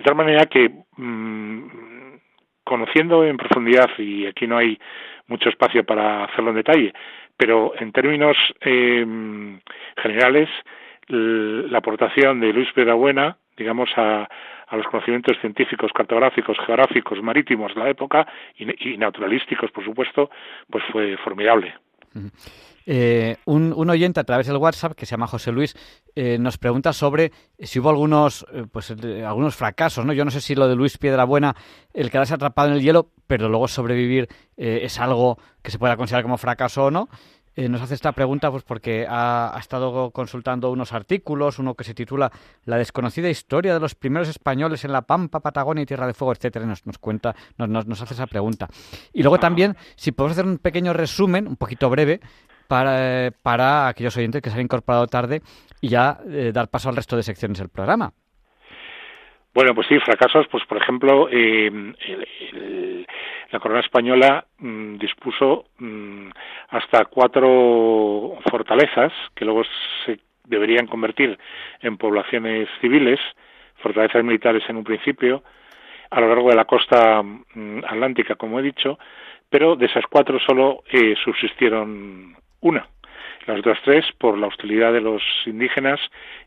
[0.00, 2.16] De tal manera que, mm,
[2.64, 4.78] conociendo en profundidad, y aquí no hay
[5.26, 6.94] mucho espacio para hacerlo en detalle,
[7.36, 9.60] pero en términos em,
[9.98, 10.48] generales,
[11.08, 14.26] la aportación de Luis Piedrabuena, digamos, a,
[14.72, 18.26] los conocimientos científicos, cartográficos, geográficos, marítimos de la época
[18.56, 20.30] y, y naturalísticos, por supuesto,
[20.70, 21.74] pues fue formidable.
[22.86, 25.76] Eh, un, oyente a través del WhatsApp, que se llama José Luis,
[26.14, 30.04] eh, nos pregunta sobre si hubo algunos, eh, pues, algunos fracasos.
[30.04, 30.12] ¿no?
[30.12, 31.54] Yo no sé si lo de Luis Piedrabuena,
[31.94, 36.24] el quedarse atrapado en el hielo, pero luego sobrevivir es algo que se pueda considerar
[36.24, 37.08] como fracaso o no.
[37.56, 41.94] Eh, nos hace esta pregunta pues porque ha, estado consultando unos artículos, uno que se
[41.94, 42.30] titula
[42.64, 46.32] La desconocida historia de los primeros españoles en la Pampa, Patagonia y Tierra de Fuego,
[46.32, 48.68] etcétera, y nos, nos cuenta, nos, nos, hace esa pregunta.
[49.12, 52.20] Y luego también, si podemos hacer un pequeño resumen, un poquito breve,
[52.68, 55.42] para, para aquellos oyentes que se han incorporado tarde
[55.80, 58.12] y ya eh, dar paso al resto de secciones del programa.
[59.52, 61.94] Bueno, pues sí, fracasos, pues por ejemplo, eh,
[63.50, 66.28] la corona española mm, dispuso mm,
[66.70, 69.62] hasta cuatro fortalezas que luego
[70.04, 71.38] se deberían convertir
[71.80, 73.20] en poblaciones civiles,
[73.76, 75.42] fortalezas militares en un principio,
[76.10, 78.98] a lo largo de la costa mm, atlántica, como he dicho,
[79.48, 82.86] pero de esas cuatro solo eh, subsistieron una.
[83.46, 85.98] Las otras tres por la hostilidad de los indígenas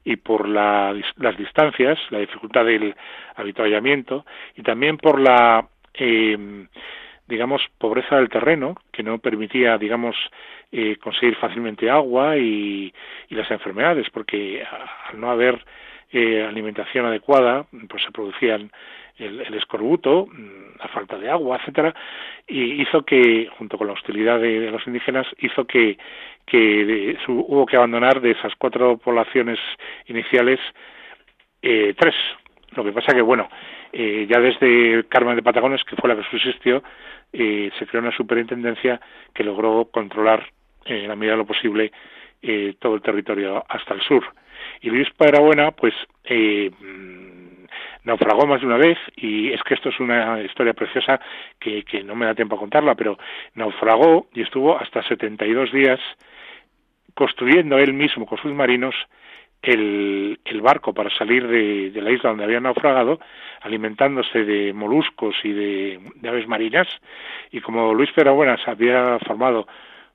[0.05, 2.95] y por las distancias, la dificultad del
[3.35, 4.25] habituallamiento
[4.55, 6.67] y también por la eh,
[7.27, 10.15] digamos pobreza del terreno que no permitía digamos
[10.71, 12.93] eh, conseguir fácilmente agua y,
[13.29, 15.65] las enfermedades porque al no haber
[16.11, 18.71] eh, alimentación adecuada pues se producían
[19.17, 20.27] el, el, escorbuto,
[20.79, 21.93] la falta de agua, etcétera,
[22.47, 25.97] y hizo que, junto con la hostilidad de los indígenas, hizo que
[26.45, 29.59] que hubo que abandonar de esas cuatro poblaciones
[30.07, 30.59] iniciales
[31.61, 32.15] eh, tres.
[32.71, 33.49] Lo que pasa que, bueno,
[33.93, 36.83] eh, ya desde Carmen de Patagones, que fue la que subsistió,
[37.31, 38.99] eh, se creó una superintendencia
[39.33, 40.49] que logró controlar
[40.85, 41.91] en la medida de lo posible
[42.79, 44.21] todo el territorio hasta el sur.
[44.81, 45.93] Y Luis Buena, pues,
[46.29, 47.63] mm,
[48.03, 51.19] naufragó más de una vez y es que esto es una historia preciosa
[51.59, 53.17] que, que no me da tiempo a contarla, pero
[53.55, 55.99] naufragó y estuvo hasta 72 días
[57.13, 58.95] construyendo él mismo con sus marinos
[59.63, 63.19] el, el barco para salir de, de, la isla donde había naufragado,
[63.61, 66.87] alimentándose de moluscos y de, aves marinas,
[67.49, 69.65] y como Luis Perabuena se había formado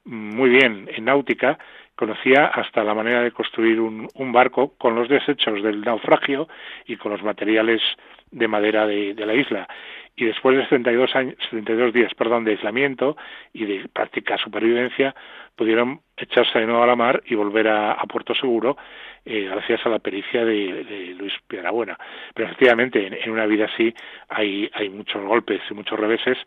[0.05, 1.59] muy bien en náutica,
[1.99, 6.47] conocía hasta la manera de construir un, barco con los desechos del naufragio
[6.87, 7.83] y con los materiales
[8.31, 9.67] de madera de, la isla
[10.15, 13.17] y después de 72, años, 72 días perdón, de aislamiento
[13.53, 15.13] y de práctica supervivencia,
[15.57, 18.77] pudieron echarse de nuevo a la mar y volver a, Puerto Seguro
[19.25, 21.99] eh, gracias a la pericia de, de, Luis Piedrabuena.
[22.33, 23.93] Pero efectivamente, en, una vida así
[24.29, 26.39] hay, hay muchos golpes y muchos reveses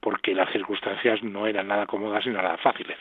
[0.00, 2.96] porque las circunstancias no eran nada cómodas ni nada fáciles.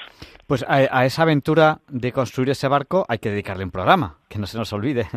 [0.48, 4.40] Pues a, a, esa aventura de construir ese barco hay que dedicarle un programa, que
[4.40, 5.08] no se nos olvide.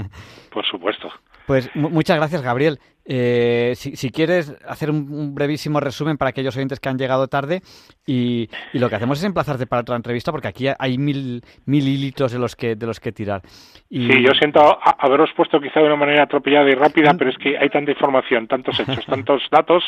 [0.51, 1.11] Por supuesto.
[1.53, 2.79] Pues muchas gracias, Gabriel.
[3.05, 7.61] Eh, si, quieres hacer un, brevísimo resumen para aquellos oyentes que han llegado tarde
[8.07, 12.33] y, lo que hacemos es emplazarte para otra entrevista porque aquí hay mil, mil hilitos
[12.33, 13.43] de los que, de los que tirar.
[13.91, 14.11] Y...
[14.11, 17.19] Sí, yo siento haberos puesto quizá de una manera atropellada y rápida, mm.
[17.19, 19.85] pero es que hay tanta información, tantos hechos, tantos datos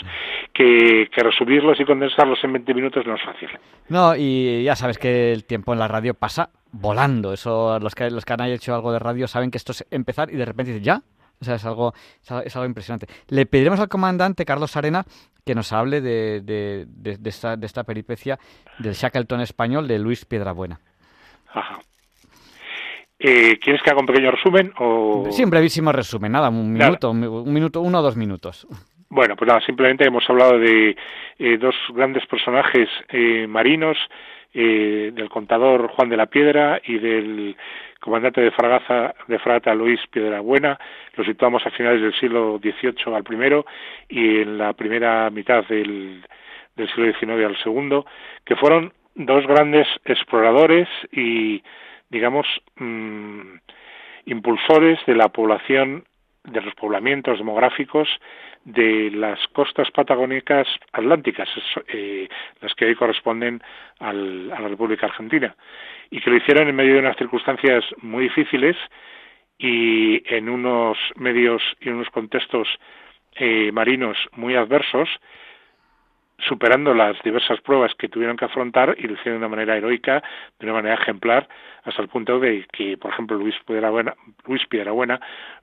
[0.53, 3.49] que, que resumirlos y condensarlos en 20 minutos no es fácil.
[3.89, 7.33] No, y ya sabes que el tiempo en la radio pasa volando.
[7.33, 10.31] Eso los que, los que han hecho algo de radio saben que esto es empezar
[10.31, 11.01] y de repente dices, ¿ya?
[11.41, 13.07] O sea, es algo, es algo impresionante.
[13.29, 15.05] Le pediremos al comandante Carlos Arena
[15.45, 18.39] que nos hable de, de, de, esta, de esta peripecia
[18.79, 20.81] del Shackleton español de Luis Piedrabuena.
[21.53, 21.79] Ajá.
[23.19, 24.73] Eh, ¿Quieres que haga un pequeño resumen?
[24.79, 25.27] O...
[25.31, 28.67] Sí, un brevísimo resumen, nada, un minuto, un, minuto, uno o dos minutos.
[29.09, 30.97] Bueno, pues nada, simplemente hemos hablado de
[31.39, 33.97] eh, dos grandes personajes eh, marinos,
[34.55, 37.57] del contador Juan de la Piedra y del
[38.05, 40.79] comandante de fragaza de fragata Luis Piedrabuena,
[41.17, 43.65] lo situamos a finales del siglo XVIII al primero
[44.11, 46.23] y en la primera mitad del,
[46.77, 48.05] siglo XIX al segundo,
[48.45, 51.63] que fueron dos grandes exploradores y,
[52.11, 52.47] digamos,
[52.77, 53.57] mm,
[54.27, 56.05] impulsores de la población,
[56.45, 58.09] de los poblamientos demográficos
[58.65, 61.49] de las costas patagónicas atlánticas,
[61.89, 62.29] eh,
[62.61, 63.63] las que hoy corresponden
[63.99, 65.55] al, a la República Argentina
[66.11, 68.77] y que lo hicieron en medio de unas circunstancias muy difíciles
[69.59, 72.69] y en unos medios y unos contextos
[73.37, 75.09] eh, marinos muy adversos,
[76.39, 80.23] superando las diversas pruebas que tuvieron que afrontar y lo hicieron de una manera heroica,
[80.59, 81.49] de una manera ejemplar,
[81.85, 84.15] hasta el punto de que, por ejemplo, Luis Piedrabuena,
[84.47, 84.63] Luis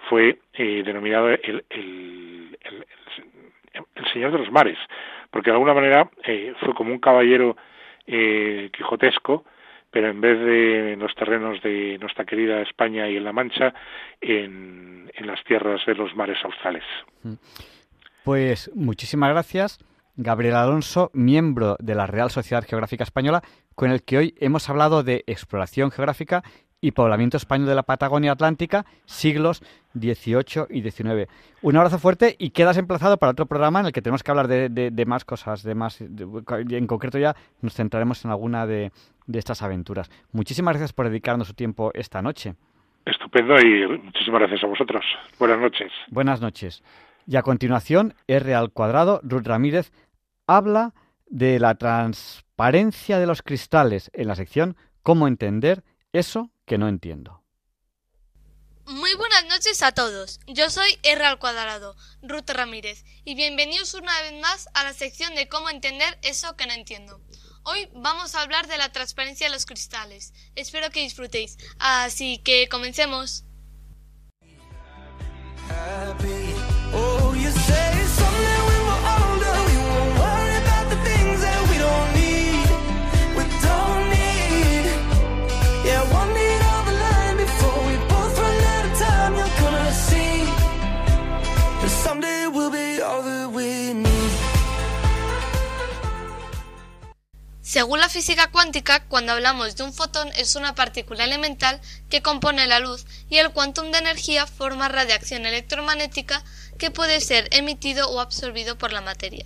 [0.09, 2.57] fue eh, denominado el, el,
[4.13, 4.78] Señor de los Mares,
[5.30, 7.55] porque de alguna manera eh, fue como un caballero
[8.07, 9.45] eh, quijotesco
[9.91, 13.74] pero en vez de en los terrenos de nuestra querida España y en La Mancha,
[14.22, 16.84] en, las tierras de los mares australes.
[18.24, 19.80] Pues muchísimas gracias.
[20.16, 23.41] Gabriel Alonso, miembro de la Real Sociedad Geográfica Española,
[23.76, 26.43] con el que hoy hemos hablado de exploración geográfica
[26.82, 29.62] y poblamiento español de la Patagonia Atlántica, siglos
[29.93, 31.30] XVIII y XIX.
[31.62, 34.47] Un abrazo fuerte y quedas emplazado para otro programa en el que tenemos que hablar
[34.47, 38.91] de, más cosas, de más, en concreto ya nos centraremos en alguna de,
[39.28, 40.09] de estas aventuras.
[40.32, 42.55] Muchísimas gracias por dedicarnos su tiempo esta noche.
[43.05, 45.05] Estupendo y muchísimas gracias a vosotros.
[45.39, 45.91] Buenas noches.
[46.09, 46.84] Buenas noches.
[47.28, 49.91] Y a continuación, R al cuadrado, Ruth Ramírez
[50.47, 50.93] habla
[51.28, 57.41] de la transparencia de los cristales en la sección Cómo entender eso que no entiendo.
[58.86, 60.39] Muy buenas noches a todos.
[60.47, 65.34] Yo soy R al cuadrado, Ruth Ramírez, y bienvenidos una vez más a la sección
[65.34, 67.22] de cómo entender eso que no entiendo.
[67.63, 70.34] Hoy vamos a hablar de la transparencia de los cristales.
[70.55, 71.57] Espero que disfrutéis.
[71.80, 73.45] Así que comencemos.
[97.72, 102.67] Según la física cuántica, cuando hablamos de un fotón es una partícula elemental que compone
[102.67, 106.43] la luz y el quantum de energía forma radiación electromagnética
[106.78, 109.45] que puede ser emitido o absorbido por la materia.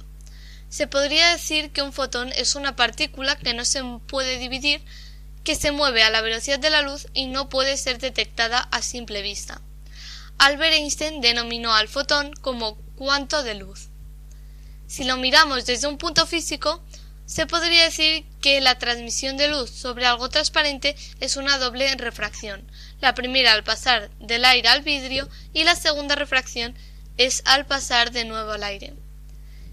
[0.69, 4.83] Se podría decir que un fotón es una partícula que no se puede dividir,
[5.43, 8.81] que se mueve a la velocidad de la luz y no puede ser detectada a
[8.81, 9.61] simple vista.
[10.39, 13.89] Albert Einstein denominó al fotón como cuanto de luz.
[14.87, 16.83] Si lo miramos desde un punto físico,
[17.25, 22.69] se podría decir que la transmisión de luz sobre algo transparente es una doble refracción,
[23.01, 26.75] la primera al pasar del aire al vidrio y la segunda refracción
[27.17, 28.93] es al pasar de nuevo al aire.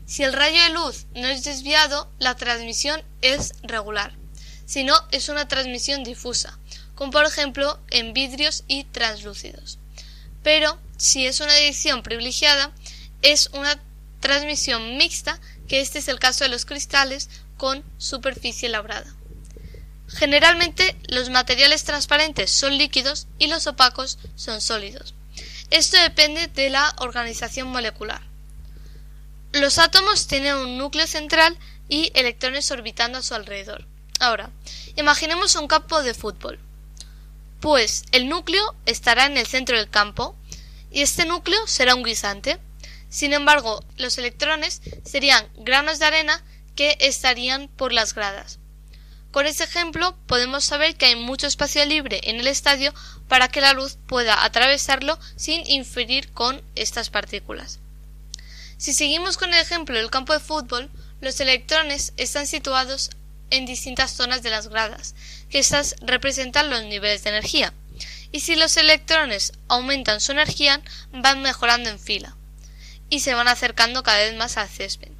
[0.07, 4.15] Si el rayo de luz no es desviado, la transmisión es regular,
[4.67, 6.59] si no es una transmisión difusa,
[6.95, 9.79] como por ejemplo en vidrios y translúcidos.
[10.43, 12.73] Pero si es una dirección privilegiada,
[13.23, 13.81] es una
[14.21, 19.15] transmisión mixta, que este es el caso de los cristales con superficie labrada.
[20.09, 25.15] Generalmente los materiales transparentes son líquidos y los opacos son sólidos.
[25.71, 28.21] Esto depende de la organización molecular.
[29.53, 31.57] Los átomos tienen un núcleo central
[31.89, 33.87] y electrones orbitando a su alrededor.
[34.21, 34.51] Ahora,
[34.97, 36.59] imaginemos un campo de fútbol.
[37.61, 40.37] Pues el núcleo estará en el centro del campo
[40.91, 42.59] y este núcleo será un guisante.
[43.09, 46.43] Sin embargo, los electrones serían granos de arena
[46.77, 48.59] que estarían por las gradas.
[49.31, 52.93] Con este ejemplo podemos saber que hay mucho espacio libre en el estadio
[53.29, 57.79] para que la luz pueda atravesarlo sin inferir con estas partículas.
[58.77, 63.11] Si seguimos con el ejemplo del campo de fútbol, los electrones están situados
[63.51, 65.15] en distintas zonas de las gradas,
[65.49, 67.73] que estas representan los niveles de energía.
[68.33, 72.37] Y si los electrones aumentan su energía, van mejorando en fila
[73.09, 75.12] y se van acercando cada vez más al césped.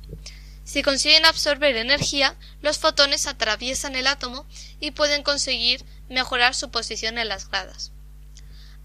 [0.73, 4.47] Si consiguen absorber energía, los fotones atraviesan el átomo
[4.81, 7.93] y pueden conseguir mejorar su posición en las gradas.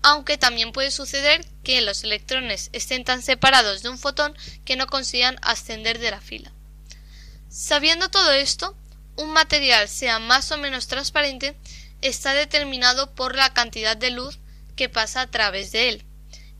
[0.04, 4.36] Aunque también puede suceder que los electrones estén tan separados de un fotón
[4.66, 6.52] que no consigan ascender de la fila.
[7.48, 8.76] Sabiendo todo esto,
[9.16, 11.56] un material sea más o menos transparente
[12.02, 14.40] está determinado por la cantidad de luz
[14.76, 16.06] que pasa a través de él,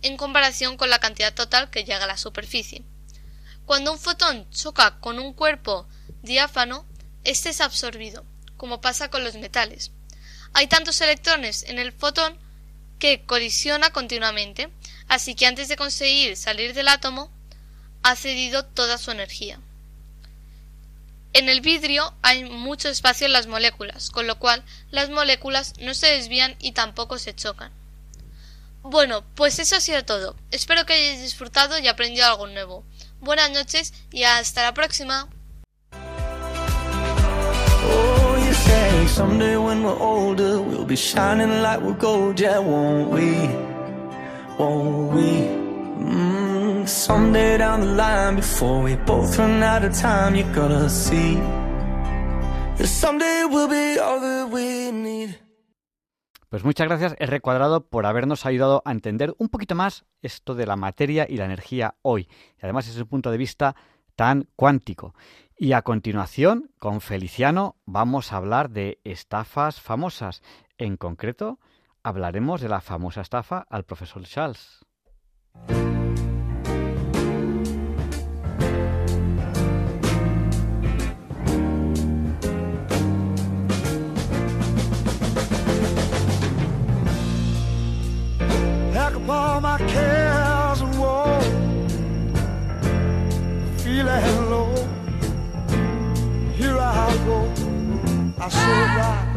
[0.04, 2.86] en comparación con la cantidad total que llega a la superficie.
[3.68, 5.90] Cuando un fotón choca con un cuerpo
[6.22, 6.86] diáfano,
[7.26, 8.24] éste es absorbido,
[8.56, 9.92] como pasa con los metales.
[10.54, 12.40] Hay tantos electrones en el fotón
[12.98, 14.70] que colisiona continuamente,
[15.10, 17.30] así que antes de conseguir salir del átomo,
[18.04, 19.60] ha cedido toda su energía.
[21.34, 25.94] En el vidrio hay mucho espacio en las moléculas, con lo cual las moléculas no
[25.94, 27.74] se desvían y tampoco se chocan.
[28.82, 30.38] Bueno, pues eso ha sido todo.
[30.52, 32.86] Espero que hayáis disfrutado y aprendido algo nuevo.
[33.22, 35.28] Buenas noches y hasta la próxima.
[37.90, 43.10] Oh, you say someday when we're older we'll be shining like we're gold, yeah, won't
[43.10, 43.48] we?
[44.60, 45.68] Won't we?
[46.04, 51.36] Mm, someday down the line before we both run out of time, you gotta see.
[52.78, 55.38] That someday we'll be all that we need.
[56.50, 60.66] Pues muchas gracias, R Cuadrado, por habernos ayudado a entender un poquito más esto de
[60.66, 62.30] la materia y la energía hoy.
[62.58, 63.76] Y además desde un punto de vista
[64.16, 65.14] tan cuántico.
[65.58, 70.42] Y a continuación, con Feliciano, vamos a hablar de estafas famosas.
[70.78, 71.60] En concreto,
[72.02, 74.86] hablaremos de la famosa estafa al profesor Charles.
[89.28, 90.98] My cares and
[94.50, 94.74] low,
[96.56, 97.40] here I go.
[98.40, 99.28] I.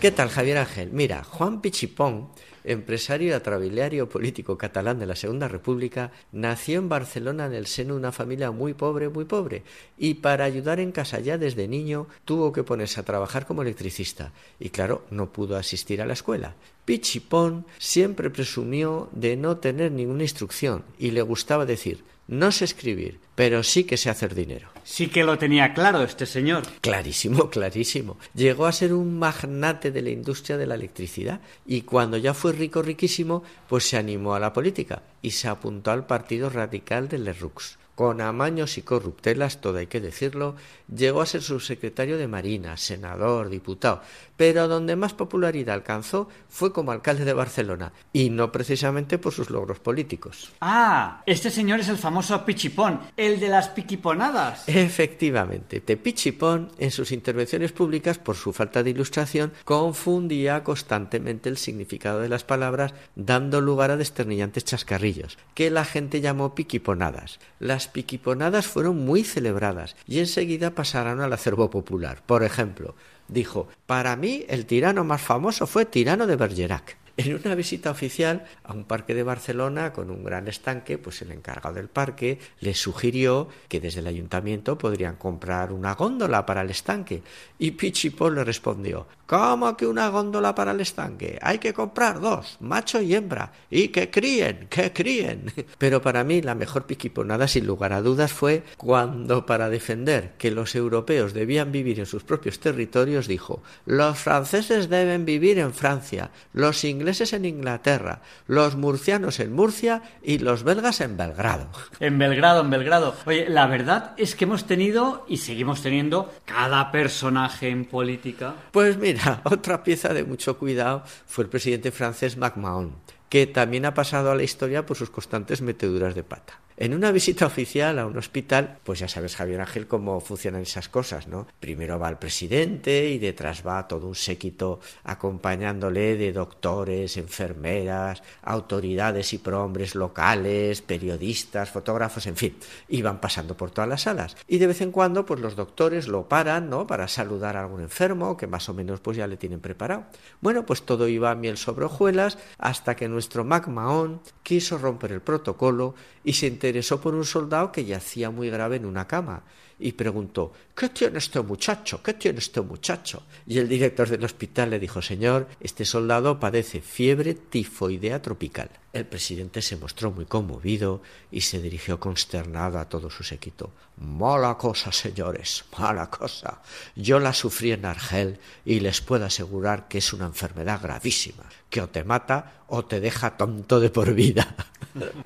[0.00, 0.92] ¿Qué tal, Javier Ángel?
[0.92, 2.30] Mira, Juan Pichipón,
[2.68, 7.94] empresario y atrabiliario político catalán de la Segunda República, nació en Barcelona en el seno
[7.94, 9.62] de una familia muy pobre, muy pobre,
[9.96, 14.32] y para ayudar en casa ya desde niño tuvo que ponerse a trabajar como electricista,
[14.60, 16.54] y claro, no pudo asistir a la escuela.
[16.84, 23.20] Pichipón siempre presumió de no tener ninguna instrucción y le gustaba decir no sé escribir,
[23.34, 24.68] pero sí que sé hacer dinero.
[24.84, 26.62] Sí que lo tenía claro este señor.
[26.82, 28.18] Clarísimo, clarísimo.
[28.34, 32.52] Llegó a ser un magnate de la industria de la electricidad y cuando ya fue
[32.52, 37.18] rico, riquísimo, pues se animó a la política y se apuntó al Partido Radical de
[37.18, 37.78] Lerroux.
[37.98, 40.54] Con amaños y corruptelas, todo hay que decirlo,
[40.86, 44.02] llegó a ser subsecretario de Marina, senador, diputado,
[44.36, 49.50] pero donde más popularidad alcanzó fue como alcalde de Barcelona, y no precisamente por sus
[49.50, 50.52] logros políticos.
[50.60, 54.68] Ah, este señor es el famoso Pichipón, el de las piquiponadas.
[54.68, 61.56] Efectivamente, de Pichipón, en sus intervenciones públicas, por su falta de ilustración, confundía constantemente el
[61.56, 67.40] significado de las palabras, dando lugar a desternillantes chascarrillos, que la gente llamó piquiponadas.
[67.58, 72.22] Las piquiponadas fueron muy celebradas y enseguida pasaron al acervo popular.
[72.24, 72.94] Por ejemplo,
[73.28, 76.96] dijo, para mí el tirano más famoso fue Tirano de Bergerac.
[77.18, 81.32] En una visita oficial a un parque de Barcelona con un gran estanque, pues el
[81.32, 86.70] encargado del parque le sugirió que desde el ayuntamiento podrían comprar una góndola para el
[86.70, 87.24] estanque.
[87.58, 91.40] Y Pichipón le respondió, ¿cómo que una góndola para el estanque?
[91.42, 95.52] Hay que comprar dos, macho y hembra, y que críen, que críen.
[95.78, 100.52] Pero para mí la mejor piquiponada, sin lugar a dudas, fue cuando, para defender que
[100.52, 106.30] los europeos debían vivir en sus propios territorios, dijo, los franceses deben vivir en Francia,
[106.52, 111.68] los ingleses en Inglaterra, los murcianos en Murcia y los belgas en Belgrado.
[112.00, 113.14] En Belgrado, en Belgrado.
[113.24, 118.54] Oye, la verdad es que hemos tenido y seguimos teniendo cada personaje en política.
[118.72, 122.92] Pues mira, otra pieza de mucho cuidado fue el presidente francés MacMahon,
[123.30, 126.60] que también ha pasado a la historia por sus constantes meteduras de pata.
[126.80, 130.88] En una visita oficial a un hospital, pues ya sabes, Javier Ángel, cómo funcionan esas
[130.88, 131.48] cosas, ¿no?
[131.58, 139.32] Primero va el presidente y detrás va todo un séquito acompañándole de doctores, enfermeras, autoridades
[139.32, 142.56] y prohombres locales, periodistas, fotógrafos, en fin,
[142.88, 144.36] y van pasando por todas las salas.
[144.46, 146.86] Y de vez en cuando, pues los doctores lo paran, ¿no?
[146.86, 150.04] Para saludar a algún enfermo que más o menos pues ya le tienen preparado.
[150.40, 155.10] Bueno, pues todo iba a miel sobre hojuelas hasta que nuestro Mac Mahon quiso romper
[155.10, 159.42] el protocolo y se interesó por un soldado que yacía muy grave en una cama
[159.78, 162.02] y preguntó ¿Qué tiene este muchacho?
[162.02, 163.22] ¿Qué tiene este muchacho?
[163.46, 168.70] Y el director del hospital le dijo Señor, este soldado padece fiebre tifoidea tropical.
[168.92, 173.72] El presidente se mostró muy conmovido y se dirigió consternado a todo su séquito.
[173.96, 176.60] Mala cosa, señores, mala cosa.
[176.94, 181.80] Yo la sufrí en Argel y les puedo asegurar que es una enfermedad gravísima, que
[181.80, 184.54] o te mata o te deja tonto de por vida.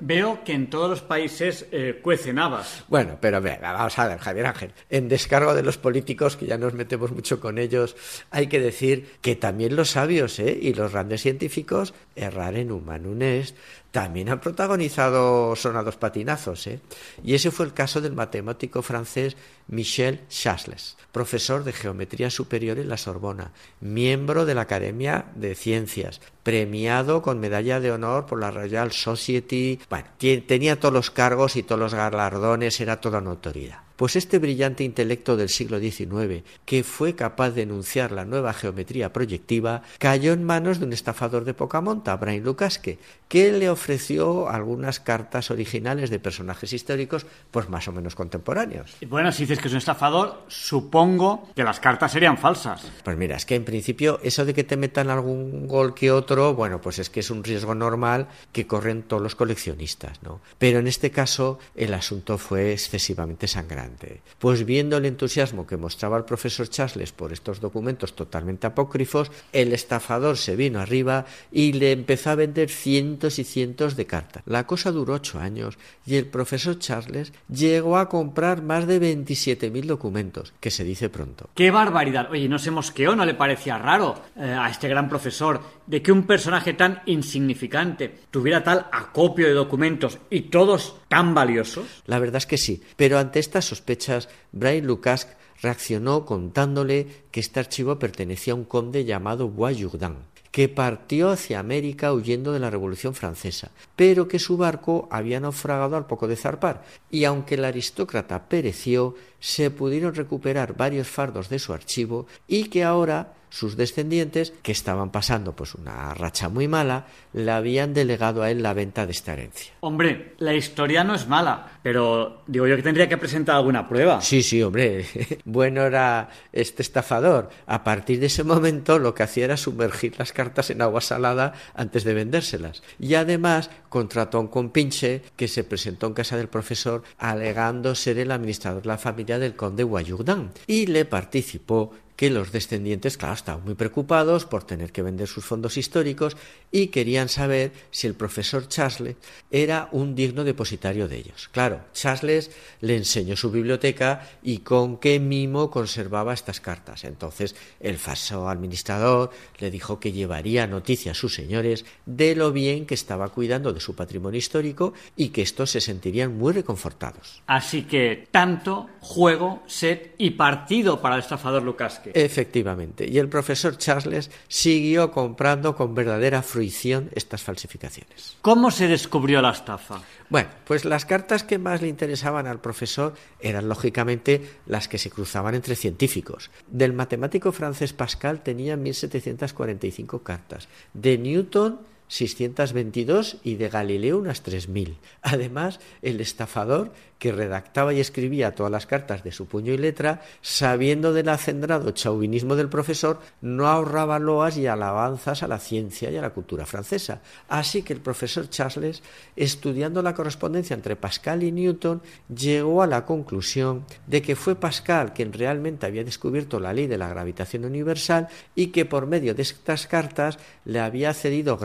[0.01, 2.85] Veo que en todos los países eh, cuecen habas.
[2.89, 6.75] Bueno, pero vamos a ver, Javier Ángel, en descargo de los políticos, que ya nos
[6.75, 7.97] metemos mucho con ellos,
[8.31, 10.59] hay que decir que también los sabios ¿eh?
[10.61, 13.55] y los grandes científicos, errar en humanunes,
[13.93, 16.66] también han protagonizado sonados patinazos.
[16.66, 16.80] ¿eh?
[17.22, 19.36] Y ese fue el caso del matemático francés
[19.68, 26.20] Michel Chasles, profesor de Geometría Superior en la Sorbona, miembro de la Academia de Ciencias,
[26.43, 29.78] premiado con medalla de honor por la Royal Society.
[29.88, 33.84] Bueno, tenía todos los cargos y todos los galardones, era toda una.
[34.03, 39.13] Pues este brillante intelecto del siglo XIX, que fue capaz de enunciar la nueva geometría
[39.13, 42.99] proyectiva, cayó en manos de un estafador de poca monta, Brian Lucasque,
[43.29, 48.97] que le ofreció algunas cartas originales de personajes históricos, pues más o menos contemporáneos.
[49.07, 52.83] Bueno, si dices que es un estafador, supongo que las cartas serían falsas.
[53.05, 56.55] Pues mira, es que en principio eso de que te metan algún gol que otro,
[56.55, 60.41] bueno, pues es que es un riesgo normal que corren todos los coleccionistas, ¿no?
[60.59, 63.91] Pero en este caso el asunto fue excesivamente sangrante.
[64.38, 69.72] Pues viendo el entusiasmo que mostraba el profesor Chasles por estos documentos totalmente apócrifos, el
[69.72, 74.43] estafador se vino arriba y le empezó a vender cientos y cientos de cartas.
[74.47, 79.84] La cosa duró ocho años y el profesor Charles llegó a comprar más de 27.000
[79.84, 81.51] documentos, que se dice pronto.
[81.55, 82.30] ¡Qué barbaridad!
[82.30, 83.14] Oye, ¿no se mosqueó?
[83.14, 88.20] ¿No le parecía raro eh, a este gran profesor de que un personaje tan insignificante
[88.30, 91.85] tuviera tal acopio de documentos y todos tan valiosos?
[92.07, 95.29] La verdad es que sí, pero ante estas sospechas, Brian Lucas
[95.61, 101.59] reaccionó contándole que este archivo pertenecía a un conde llamado Bois Jourdan que partió hacia
[101.59, 106.37] América huyendo de la Revolución Francesa, pero que su barco había naufragado al poco de
[106.37, 112.65] zarpar, y aunque el aristócrata pereció, se pudieron recuperar varios fardos de su archivo y
[112.65, 118.43] que ahora sus descendientes, que estaban pasando pues una racha muy mala, le habían delegado
[118.43, 119.75] a él la venta de esta herencia.
[119.81, 124.23] Hombre, la historia no es mala, pero digo yo que tendría que presentar alguna prueba.
[124.23, 125.05] Sí, sí, hombre,
[125.45, 127.51] bueno era este estafador.
[127.67, 131.53] A partir de ese momento lo que hacía era sumergir las cartas en agua salada
[131.75, 132.83] antes de vendérselas.
[132.99, 138.19] Y además contrató a un compinche que se presentó en casa del profesor alegando ser
[138.19, 141.93] el administrador de la familia del conde Guayugdán y le participó
[142.23, 146.37] que los descendientes, claro, estaban muy preocupados por tener que vender sus fondos históricos
[146.70, 149.16] y querían saber si el profesor Charles
[149.51, 151.49] era un digno depositario de ellos.
[151.51, 157.03] Claro, Charles le enseñó su biblioteca y con qué mimo conservaba estas cartas.
[157.03, 162.87] Entonces, el falso administrador le dijo que llevaría noticia a sus señores de lo bien
[162.87, 167.43] que estaba cuidando de su patrimonio histórico y que estos se sentirían muy reconfortados.
[167.49, 172.01] Así que tanto, juego, set y partido para el estafador Lucas.
[172.15, 173.09] Efectivamente.
[173.09, 178.37] Y el profesor Charles siguió comprando con verdadera fruición estas falsificaciones.
[178.43, 180.03] ¿Cómo se descubrió la estafa?
[180.29, 185.11] Bueno, pues las cartas que más le interesaban al profesor eran lógicamente las que se
[185.11, 186.51] cruzaban entre científicos.
[186.69, 190.69] Del matemático francés Pascal tenía 1745 cartas.
[190.95, 194.97] De Newton 622 y de Galileo unas 3.000.
[195.23, 200.23] Además, el estafador que redactaba y escribía todas las cartas de su puño y letra,
[200.41, 206.17] sabiendo del acendrado chauvinismo del profesor, no ahorraba loas y alabanzas a la ciencia y
[206.17, 207.23] a la cultura francesa.
[207.49, 209.05] Así que el profesor Charles,
[209.37, 215.15] estudiando la correspondencia entre Pascal y Newton, llegó a la conclusión de que fue Pascal
[215.15, 219.43] quien realmente había descubierto la ley de la gravitación universal y que por medio de
[219.43, 221.57] estas cartas le había cedido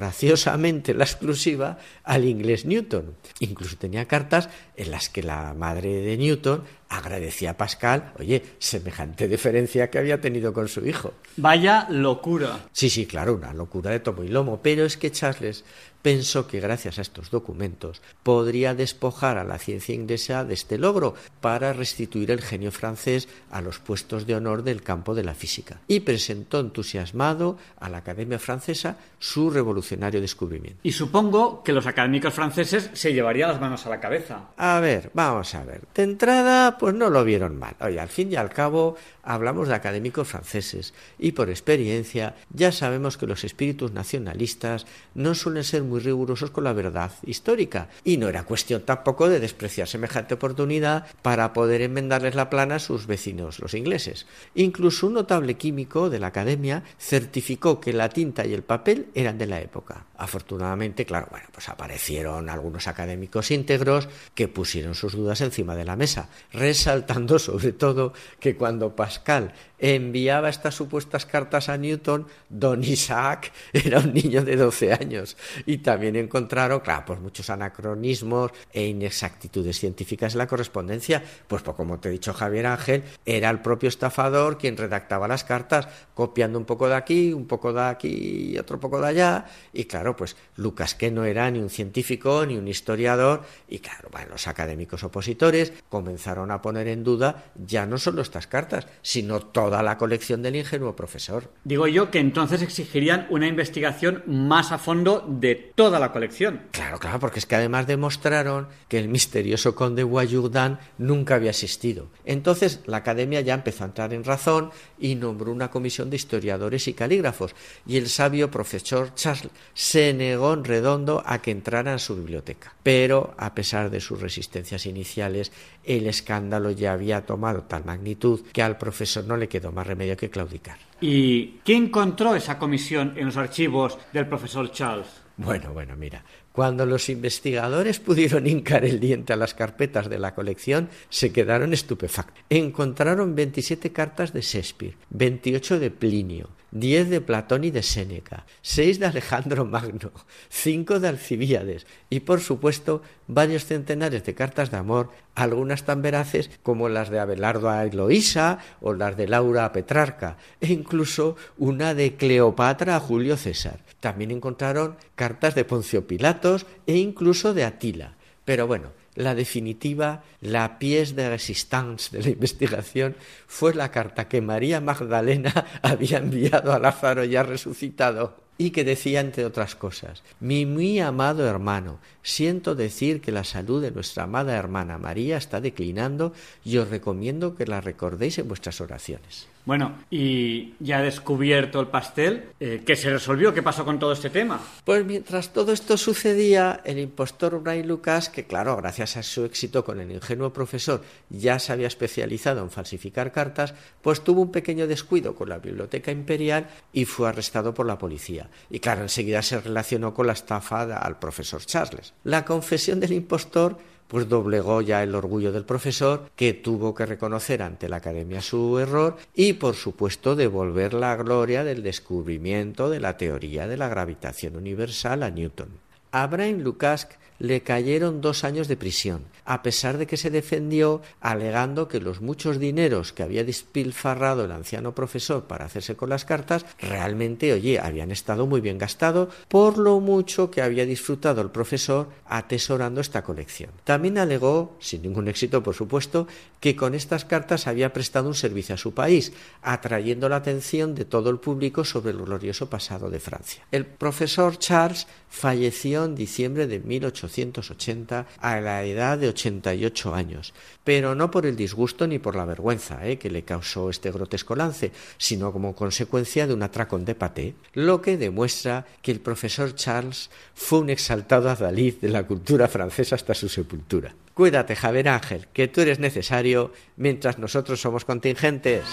[0.46, 3.16] la exclusiva al inglés Newton.
[3.40, 9.28] Incluso tenía cartas en las que la madre de Newton agradecía a Pascal, oye, semejante
[9.28, 11.14] diferencia que había tenido con su hijo.
[11.36, 12.60] Vaya locura.
[12.72, 15.66] Sí, sí, claro, una locura de tomo y lomo, pero es que Charles
[16.02, 21.16] pensó que gracias a estos documentos podría despojar a la ciencia inglesa de este logro
[21.42, 25.82] para restituir el genio francés a los puestos de honor del campo de la física
[25.88, 30.80] y presentó entusiasmado a la Academia Francesa su revolucionario descubrimiento.
[30.84, 34.50] Y supongo que los académicos franceses se llevarían las manos a la cabeza.
[34.58, 35.82] A ver, vamos a ver.
[35.94, 37.76] De entrada, pues no lo vieron mal.
[37.80, 38.96] Oye, al fin y al cabo,
[39.28, 45.66] hablamos de académicos franceses y por experiencia ya sabemos que los espíritus nacionalistas no suelen
[45.66, 50.36] ser muy rigurosos con la verdad histórica y no era cuestión tampoco de despreciar semejante
[50.36, 54.28] oportunidad para poder enmendarles la plana a sus vecinos los ingleses.
[54.56, 59.38] Incluso un notable químico de la academia certificó que la tinta y el papel eran
[59.38, 60.06] de la época.
[60.18, 65.98] Afortunadamente, claro, bueno, pues aparecieron algunos académicos íntegros que pusieron sus dudas encima de la
[65.98, 73.52] mesa, resaltando sobre todo que cuando Pascal enviaba estas supuestas cartas a Newton, don Isaac
[73.74, 75.38] era un niño de 12 años.
[75.66, 81.24] Y también encontraron, claro, pues muchos anacronismos e inexactitudes científicas en la correspondencia.
[81.48, 85.44] Pues, pues como te he dicho Javier Ángel, era el propio estafador quien redactaba las
[85.44, 89.46] cartas, copiando un poco de aquí, un poco de aquí y otro poco de allá.
[89.74, 94.10] Y claro, pues Lucas, que no era ni un científico ni un historiador, y claro,
[94.12, 99.40] bueno, los académicos opositores comenzaron a poner en duda ya no solo estas cartas, sino
[99.40, 101.50] toda la colección del ingenuo profesor.
[101.64, 106.64] Digo yo que entonces exigirían una investigación más a fondo de toda la colección.
[106.72, 112.10] Claro, claro, porque es que además demostraron que el misterioso conde Guayugdan nunca había existido.
[112.26, 116.90] Entonces la academia ya empezó a entrar en razón y nombró una comisión de historiadores
[116.90, 117.56] y calígrafos,
[117.86, 122.74] y el sabio profesor Charles se negó en redondo a que entrara en su biblioteca.
[122.84, 125.54] Pero, a pesar de sus resistencias iniciales,
[125.88, 130.18] el escándalo ya había tomado tal magnitud que al profesor no le quedó más remedio
[130.18, 130.78] que claudicar.
[131.02, 135.08] ¿Y qué encontró esa comisión en los archivos del profesor Charles?
[135.38, 140.34] Bueno, bueno, mira, cuando los investigadores pudieron hincar el diente a las carpetas de la
[140.34, 142.44] colección, se quedaron estupefactos.
[142.50, 149.00] Encontraron 27 cartas de Shakespeare, 28 de Plinio, 10 de Platón y de Séneca, 6
[149.00, 150.12] de Alejandro Magno,
[150.50, 156.50] 5 de Alcibíades y, por supuesto, varios centenares de cartas de amor, algunas tan veraces
[156.64, 161.94] como las de Abelardo a Eloísa o las de Laura a Petrarca, e incluso una
[161.94, 163.80] de Cleopatra a Julio César.
[164.00, 168.16] También encontraron cartas de Poncio Pilatos e incluso de Atila.
[168.46, 173.16] Pero bueno, la definitiva, la pièce de résistance de la investigación
[173.48, 179.20] fue la carta que María Magdalena había enviado a Lázaro ya resucitado y que decía,
[179.20, 184.56] entre otras cosas, mi muy amado hermano, siento decir que la salud de nuestra amada
[184.56, 189.48] hermana María está declinando y os recomiendo que la recordéis en vuestras oraciones.
[189.68, 193.54] Bueno, y ya descubierto el pastel, eh, ¿qué se resolvió?
[193.54, 194.62] ¿Qué pasó con todo este tema?
[194.86, 199.84] Pues mientras todo esto sucedía, el impostor Brian Lucas, que claro, gracias a su éxito
[199.84, 204.88] con el ingenuo profesor, ya se había especializado en falsificar cartas, pues tuvo un pequeño
[204.88, 208.50] descuido con la biblioteca imperial y fue arrestado por la policía.
[208.70, 212.14] Y claro, enseguida se relacionó con la estafa al profesor Charles.
[212.24, 213.78] La confesión del impostor
[214.08, 218.80] pues doblegó ya el orgullo del profesor, que tuvo que reconocer ante la academia su
[218.80, 224.56] error y, por supuesto, devolver la gloria del descubrimiento de la teoría de la gravitación
[224.56, 225.70] universal a Newton.
[226.12, 231.88] Abraham Lukács le cayeron dos años de prisión, a pesar de que se defendió alegando
[231.88, 236.66] que los muchos dineros que había despilfarrado el anciano profesor para hacerse con las cartas
[236.80, 242.10] realmente, oye, habían estado muy bien gastados por lo mucho que había disfrutado el profesor
[242.28, 243.72] atesorando esta colección.
[243.84, 246.28] También alegó, sin ningún éxito por supuesto,
[246.60, 251.06] que con estas cartas había prestado un servicio a su país, atrayendo la atención de
[251.06, 253.64] todo el público sobre el glorioso pasado de Francia.
[253.72, 260.54] El profesor Charles falleció en diciembre de 1880 a la edad de 88 años,
[260.84, 263.18] pero no por el disgusto ni por la vergüenza ¿eh?
[263.18, 268.02] que le causó este grotesco lance, sino como consecuencia de un atracón de paté, lo
[268.02, 273.34] que demuestra que el profesor Charles fue un exaltado adalid de la cultura francesa hasta
[273.34, 274.14] su sepultura.
[274.34, 278.84] Cuídate, Javier Ángel, que tú eres necesario mientras nosotros somos contingentes.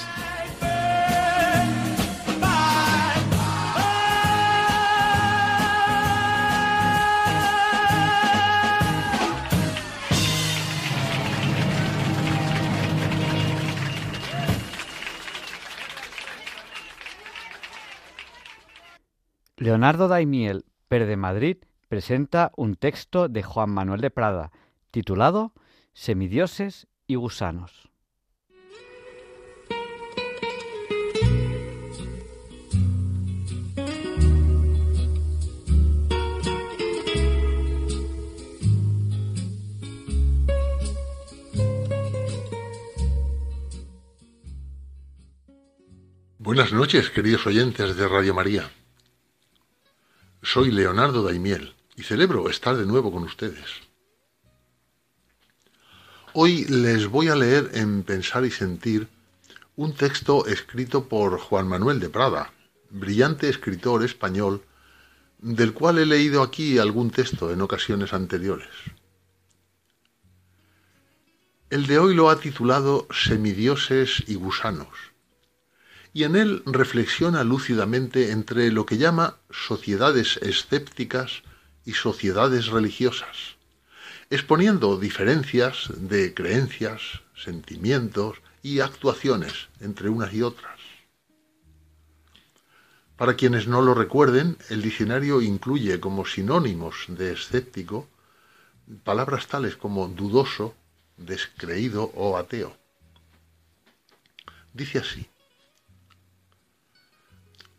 [19.57, 24.51] Leonardo Daimiel, Per de Madrid, presenta un texto de Juan Manuel de Prada,
[24.91, 25.53] titulado
[25.93, 27.89] Semidioses y gusanos.
[46.39, 48.69] Buenas noches, queridos oyentes de Radio María.
[50.45, 53.65] Soy Leonardo Daimiel y celebro estar de nuevo con ustedes.
[56.35, 59.09] Hoy les voy a leer en Pensar y Sentir
[59.75, 62.53] un texto escrito por Juan Manuel de Prada,
[62.91, 64.63] brillante escritor español,
[65.39, 68.69] del cual he leído aquí algún texto en ocasiones anteriores.
[71.71, 75.14] El de hoy lo ha titulado Semidioses y gusanos
[76.15, 81.43] y en él reflexiona lúcidamente entre lo que llama sociedades escépticas
[81.85, 83.57] y sociedades religiosas,
[84.31, 87.03] exponiendo diferencias de creencias,
[87.37, 90.79] sentimientos y actuaciones entre unas y otras.
[93.17, 98.09] Para quienes no lo recuerden, el diccionario incluye como sinónimos de escéptico
[99.03, 100.75] palabras tales como dudoso,
[101.17, 102.77] descreído o ateo.
[104.73, 105.27] Dice así,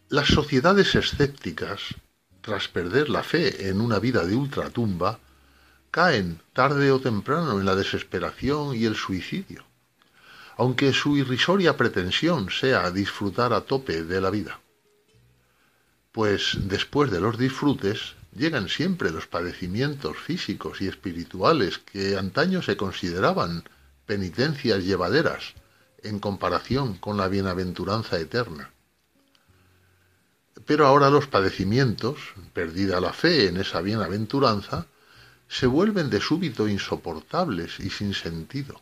[0.10, 1.96] las sociedades escépticas,
[2.42, 5.20] tras perder la fe en una vida de ultratumba,
[5.90, 9.64] caen tarde o temprano en la desesperación y el suicidio,
[10.58, 14.60] aunque su irrisoria pretensión sea disfrutar a tope de la vida.
[16.12, 22.78] Pues después de los disfrutes llegan siempre los padecimientos físicos y espirituales que antaño se
[22.78, 23.64] consideraban
[24.06, 25.56] penitencias llevaderas
[26.04, 28.75] en comparación con la bienaventuranza eterna.
[30.64, 34.88] Pero ahora los padecimientos, perdida la fe en esa bienaventuranza,
[35.48, 38.82] se vuelven de súbito insoportables y sin sentido,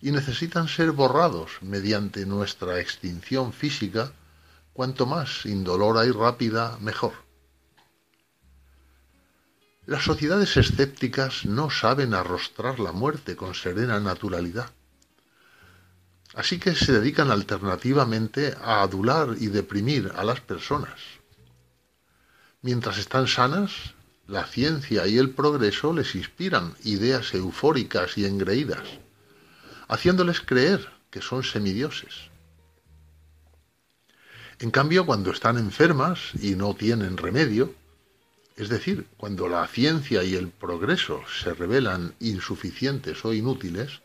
[0.00, 4.12] y necesitan ser borrados mediante nuestra extinción física,
[4.72, 7.12] cuanto más indolora y rápida, mejor.
[9.86, 14.70] Las sociedades escépticas no saben arrostrar la muerte con serena naturalidad
[16.36, 21.00] Así que se dedican alternativamente a adular y deprimir a las personas.
[22.60, 23.94] Mientras están sanas,
[24.26, 28.86] la ciencia y el progreso les inspiran ideas eufóricas y engreídas,
[29.88, 32.28] haciéndoles creer que son semidioses.
[34.58, 37.74] En cambio, cuando están enfermas y no tienen remedio,
[38.56, 44.00] Es decir, cuando la ciencia y el progreso se revelan insuficientes o inútiles,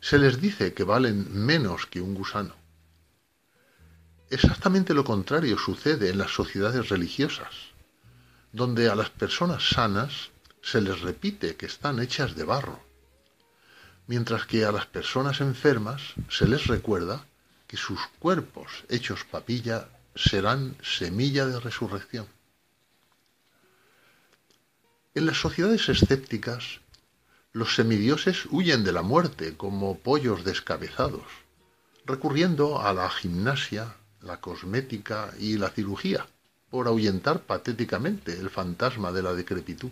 [0.00, 2.54] se les dice que valen menos que un gusano.
[4.30, 7.54] Exactamente lo contrario sucede en las sociedades religiosas,
[8.52, 10.30] donde a las personas sanas
[10.62, 12.80] se les repite que están hechas de barro,
[14.06, 17.24] mientras que a las personas enfermas se les recuerda
[17.66, 22.26] que sus cuerpos hechos papilla serán semilla de resurrección.
[25.14, 26.80] En las sociedades escépticas,
[27.58, 31.26] los semidioses huyen de la muerte como pollos descabezados,
[32.06, 36.24] recurriendo a la gimnasia, la cosmética y la cirugía
[36.70, 39.90] por ahuyentar patéticamente el fantasma de la decrepitud.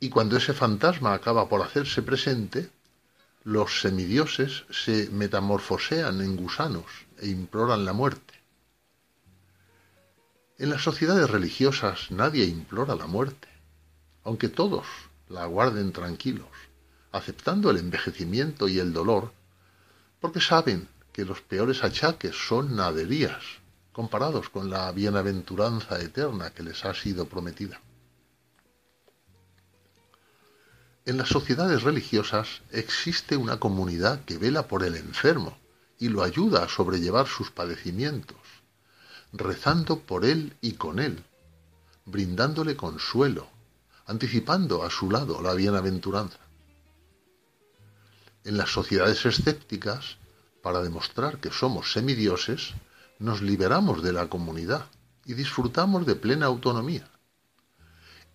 [0.00, 2.70] Y cuando ese fantasma acaba por hacerse presente,
[3.44, 6.86] los semidioses se metamorfosean en gusanos
[7.18, 8.34] e imploran la muerte.
[10.58, 13.46] En las sociedades religiosas nadie implora la muerte,
[14.24, 14.84] aunque todos
[15.28, 16.48] la aguarden tranquilos,
[17.12, 19.32] aceptando el envejecimiento y el dolor,
[20.20, 23.42] porque saben que los peores achaques son naderías
[23.92, 27.80] comparados con la bienaventuranza eterna que les ha sido prometida.
[31.04, 35.58] En las sociedades religiosas existe una comunidad que vela por el enfermo
[35.98, 38.38] y lo ayuda a sobrellevar sus padecimientos,
[39.32, 41.24] rezando por él y con él,
[42.04, 43.48] brindándole consuelo,
[44.08, 46.38] anticipando a su lado la bienaventuranza.
[48.42, 50.16] En las sociedades escépticas,
[50.62, 52.72] para demostrar que somos semidioses,
[53.18, 54.86] nos liberamos de la comunidad
[55.26, 57.06] y disfrutamos de plena autonomía.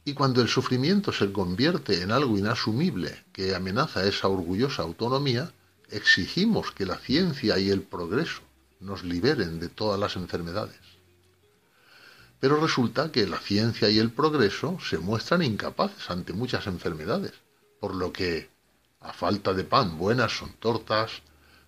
[0.05, 5.51] Y cuando el sufrimiento se convierte en algo inasumible que amenaza esa orgullosa autonomía,
[5.89, 8.41] exigimos que la ciencia y el progreso
[8.79, 10.92] nos liberen de todas las enfermedades.
[12.43, 17.31] Pero resulta que la ciencia y el progreso se muestran incapaces ante muchas enfermedades,
[17.79, 18.49] por lo que,
[18.99, 21.21] a falta de pan buenas son tortas,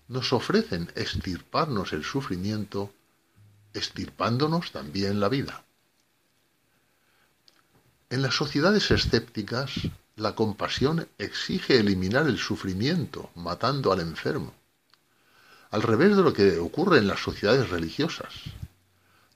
[0.09, 2.91] nos ofrecen extirparnos el sufrimiento,
[3.73, 5.63] extirpándonos también la vida.
[8.09, 9.71] En las sociedades escépticas,
[10.17, 14.53] la compasión exige eliminar el sufrimiento, matando al enfermo.
[15.71, 18.33] Al revés de lo que ocurre en las sociedades religiosas,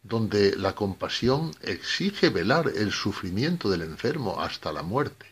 [0.04, 5.26] donde la compasión exige velar el sufrimiento del enfermo hasta la muerte,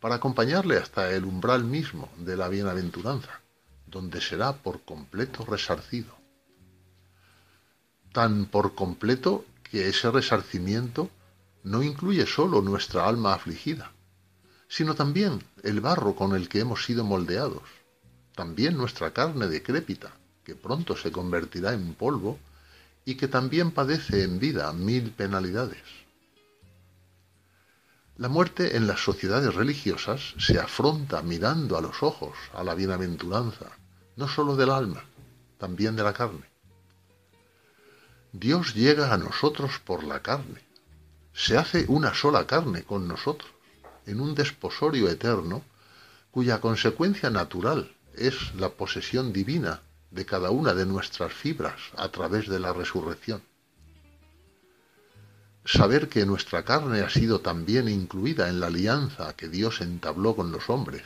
[0.00, 3.40] para acompañarle hasta el umbral mismo de la bienaventuranza,
[3.86, 6.14] donde será por completo resarcido.
[8.12, 11.10] Tan por completo que ese resarcimiento
[11.62, 13.92] no incluye sólo nuestra alma afligida,
[14.68, 17.62] sino también el barro con el que hemos sido moldeados,
[18.34, 20.12] también nuestra carne decrépita,
[20.44, 22.38] que pronto se convertirá en polvo
[23.04, 25.82] y que también padece en vida mil penalidades.
[28.16, 33.70] La muerte en las sociedades religiosas se afronta mirando a los ojos a la bienaventuranza,
[34.16, 35.02] no sólo del alma,
[35.58, 36.44] también de la carne.
[38.32, 40.60] Dios llega a nosotros por la carne,
[41.32, 43.50] se hace una sola carne con nosotros,
[44.06, 45.64] en un desposorio eterno,
[46.30, 49.80] cuya consecuencia natural es la posesión divina
[50.12, 53.42] de cada una de nuestras fibras a través de la resurrección.
[55.64, 60.52] Saber que nuestra carne ha sido también incluida en la alianza que Dios entabló con
[60.52, 61.02] los hombres.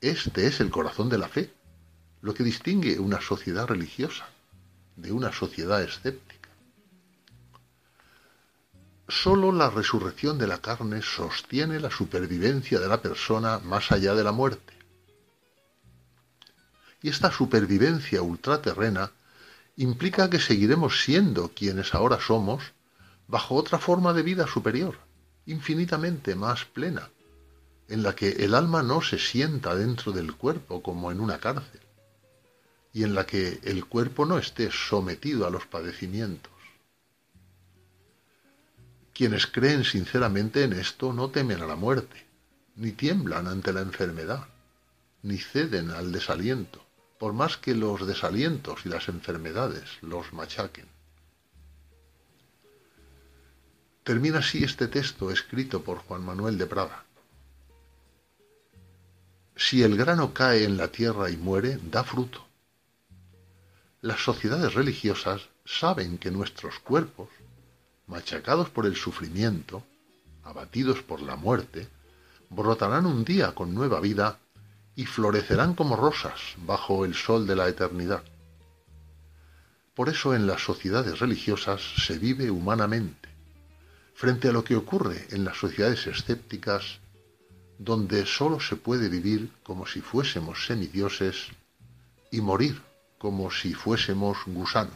[0.00, 1.52] Este es el corazón de la fe,
[2.22, 4.26] lo que distingue una sociedad religiosa
[4.94, 6.50] de una sociedad escéptica.
[9.08, 14.24] Solo la resurrección de la carne sostiene la supervivencia de la persona más allá de
[14.24, 14.75] la muerte
[17.06, 19.12] y esta supervivencia ultraterrena
[19.76, 22.72] implica que seguiremos siendo quienes ahora somos
[23.28, 24.98] bajo otra forma de vida superior,
[25.46, 27.08] infinitamente más plena,
[27.86, 31.80] en la que el alma no se sienta dentro del cuerpo como en una cárcel,
[32.92, 36.52] y en la que el cuerpo no esté sometido a los padecimientos.
[39.14, 42.26] Quienes creen sinceramente en esto no temen a la muerte,
[42.74, 44.48] ni tiemblan ante la enfermedad,
[45.22, 46.84] ni ceden al desaliento
[47.18, 50.86] por más que los desalientos y las enfermedades los machaquen.
[54.04, 57.04] Termina así este texto escrito por Juan Manuel de Prada.
[59.56, 62.46] Si el grano cae en la tierra y muere, da fruto.
[64.02, 67.30] Las sociedades religiosas saben que nuestros cuerpos,
[68.06, 69.82] machacados por el sufrimiento,
[70.44, 71.88] abatidos por la muerte,
[72.50, 74.38] brotarán un día con nueva vida
[74.96, 78.24] y florecerán como rosas bajo el sol de la eternidad.
[79.94, 83.28] Por eso en las sociedades religiosas se vive humanamente,
[84.14, 86.98] frente a lo que ocurre en las sociedades escépticas,
[87.78, 91.48] donde sólo se puede vivir como si fuésemos semidioses
[92.30, 92.80] y morir
[93.18, 94.94] como si fuésemos gusanos.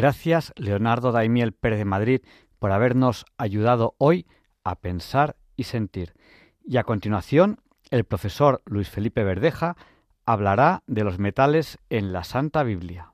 [0.00, 2.20] Gracias, Leonardo Daimiel Pérez de Madrid,
[2.58, 4.26] por habernos ayudado hoy
[4.64, 6.14] a pensar y sentir.
[6.64, 9.76] Y a continuación, el profesor Luis Felipe Verdeja
[10.24, 13.09] hablará de los metales en la Santa Biblia.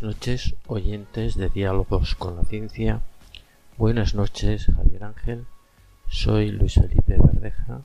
[0.00, 3.02] Buenas noches, oyentes de Diálogos con la Ciencia.
[3.76, 5.44] Buenas noches, Javier Ángel.
[6.08, 7.82] Soy Luis Felipe Verdeja,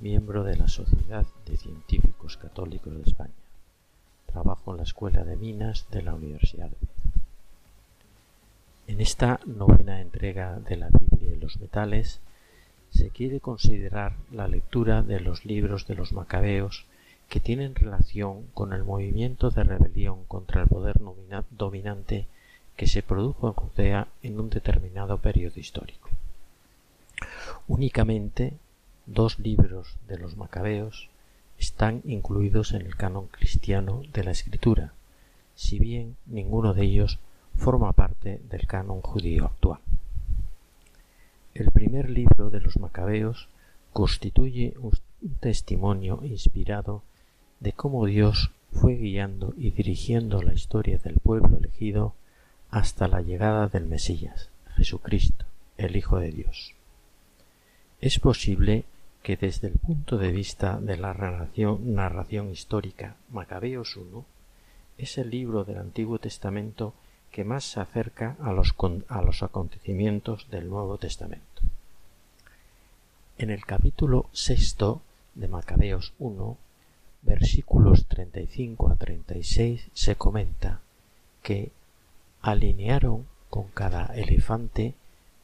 [0.00, 3.30] miembro de la Sociedad de Científicos Católicos de España.
[4.26, 7.26] Trabajo en la Escuela de Minas de la Universidad de Viena.
[8.88, 12.18] En esta novena entrega de la Biblia y los metales,
[12.90, 16.86] se quiere considerar la lectura de los libros de los macabeos
[17.32, 21.00] que tienen relación con el movimiento de rebelión contra el poder
[21.48, 22.26] dominante
[22.76, 26.10] que se produjo en Judea en un determinado periodo histórico.
[27.68, 28.52] Únicamente
[29.06, 31.08] dos libros de los macabeos
[31.58, 34.92] están incluidos en el canon cristiano de la escritura,
[35.54, 37.18] si bien ninguno de ellos
[37.56, 39.78] forma parte del canon judío actual.
[41.54, 43.48] El primer libro de los macabeos
[43.94, 44.92] constituye un
[45.40, 47.02] testimonio inspirado
[47.62, 52.14] de cómo Dios fue guiando y dirigiendo la historia del pueblo elegido
[52.70, 55.44] hasta la llegada del Mesías, Jesucristo,
[55.76, 56.74] el Hijo de Dios.
[58.00, 58.84] Es posible
[59.22, 64.24] que desde el punto de vista de la narración, narración histórica, Macabeos I
[64.98, 66.94] es el libro del Antiguo Testamento
[67.30, 68.74] que más se acerca a los,
[69.08, 71.62] a los acontecimientos del Nuevo Testamento.
[73.38, 75.00] En el capítulo sexto
[75.36, 76.71] de Macabeos I
[77.22, 80.80] versículos 35 a 36 se comenta
[81.42, 81.72] que
[82.40, 84.94] alinearon con cada elefante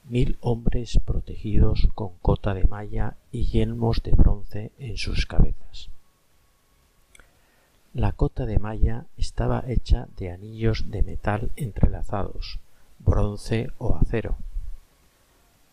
[0.08, 5.90] mil hombres protegidos con cota de malla y yelmos de bronce en sus cabezas.
[7.94, 12.60] La cota de malla estaba hecha de anillos de metal entrelazados,
[12.98, 14.36] bronce o acero.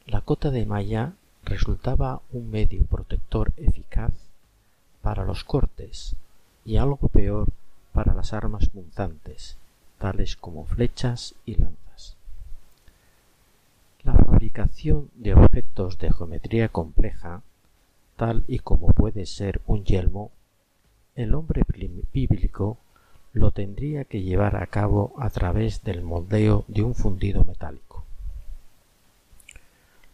[0.05, 4.24] La cota de malla resultaba un medio protector eficaz
[5.05, 6.15] para los cortes
[6.65, 7.49] y algo peor
[7.93, 9.55] para las armas punzantes,
[9.99, 12.15] tales como flechas y lanzas.
[14.01, 17.43] La fabricación de objetos de geometría compleja,
[18.15, 20.31] tal y como puede ser un yelmo,
[21.15, 21.61] el hombre
[22.11, 22.79] bíblico
[23.31, 28.03] lo tendría que llevar a cabo a través del moldeo de un fundido metálico.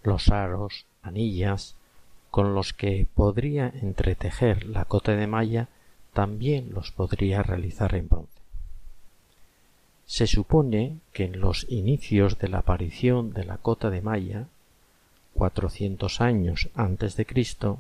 [0.04, 1.78] Los aros, anillas,
[2.32, 5.68] con los que podría entretejer la cota de malla
[6.14, 8.42] también los podría realizar en bronce.
[10.06, 14.48] Se supone que en los inicios de la aparición de la cota de malla,
[15.34, 17.80] cuatrocientos años antes de Cristo,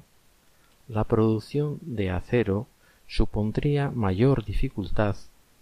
[0.87, 2.67] la producción de acero
[3.07, 5.15] supondría mayor dificultad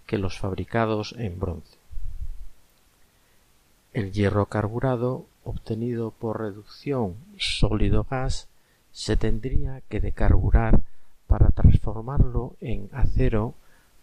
[0.06, 1.78] que los fabricados en bronce.
[3.94, 8.49] El hierro carburado, obtenido por reducción sólido-gas,
[8.92, 10.82] se tendría que decarburar
[11.28, 13.54] para transformarlo en acero,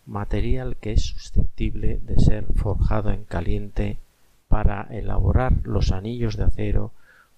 [0.07, 3.99] material que es susceptible de ser forjado en caliente
[4.49, 6.93] para elaborar los anillos de acero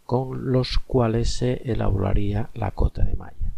[0.04, 3.52] con los cuales se elaboraría la cota de malla.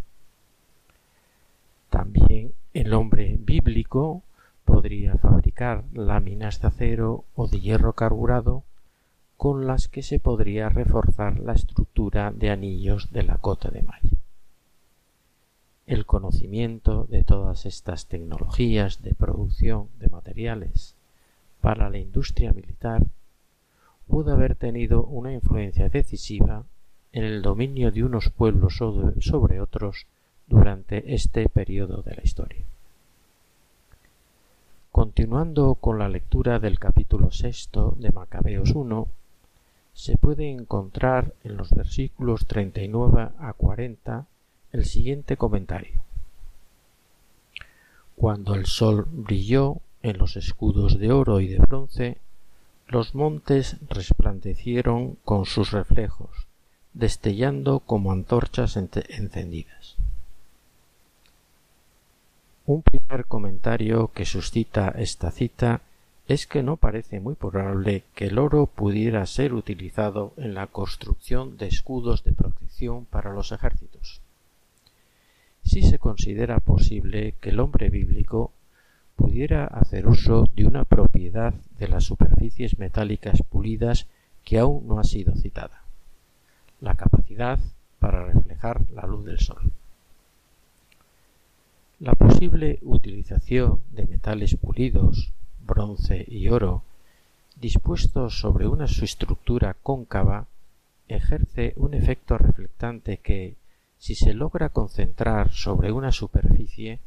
[1.91, 4.23] También el hombre bíblico
[4.65, 8.63] podría fabricar láminas de acero o de hierro carburado
[9.41, 14.19] con las que se podría reforzar la estructura de anillos de la cota de malla.
[15.87, 20.95] El conocimiento de todas estas tecnologías de producción de materiales
[21.63, 23.03] para la industria militar
[24.07, 26.65] pudo haber tenido una influencia decisiva
[27.13, 28.77] en el dominio de unos pueblos
[29.21, 30.07] sobre otros
[30.49, 32.67] durante este periodo de la historia.
[34.93, 39.20] Continuando con la lectura del capítulo sexto de Macabeos I,
[39.95, 44.27] se puede encontrar en los versículos 39 a 40
[44.73, 46.03] el siguiente comentario.
[48.17, 52.19] Cuando el sol brilló en los escudos de oro y de bronce,
[52.87, 56.31] los montes resplandecieron con sus reflejos,
[56.93, 59.97] destellando como antorchas encendidas.
[62.67, 65.83] Un primer comentario que suscita esta cita
[66.31, 71.57] es que no parece muy probable que el oro pudiera ser utilizado en la construcción
[71.57, 74.21] de escudos de protección para los ejércitos.
[75.65, 78.53] Si se considera posible que el hombre bíblico
[79.17, 84.07] pudiera hacer uso de una propiedad de las superficies metálicas pulidas
[84.45, 85.83] que aún no ha sido citada,
[86.81, 87.59] la capacidad
[87.99, 89.73] para reflejar la luz del sol.
[91.99, 95.33] La posible utilización de metales pulidos
[95.67, 96.83] bronce y oro,
[97.57, 100.47] dispuestos sobre una subestructura cóncava,
[101.09, 103.57] ejerce un efecto reflectante que,
[103.99, 107.01] si se logra concentrar sobre una superficie,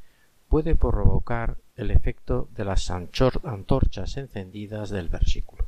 [0.48, 5.66] puede provocar el efecto de las antorchas encendidas del versículo.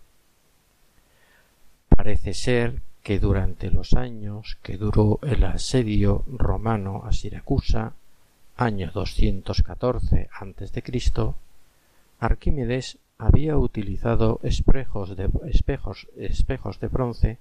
[1.89, 7.93] Parece ser que durante los años que duró el asedio romano a Siracusa,
[8.57, 10.83] año 214 a.C.,
[12.25, 17.37] Arquímedes había utilizado espejos de, espejos, espejos de bronce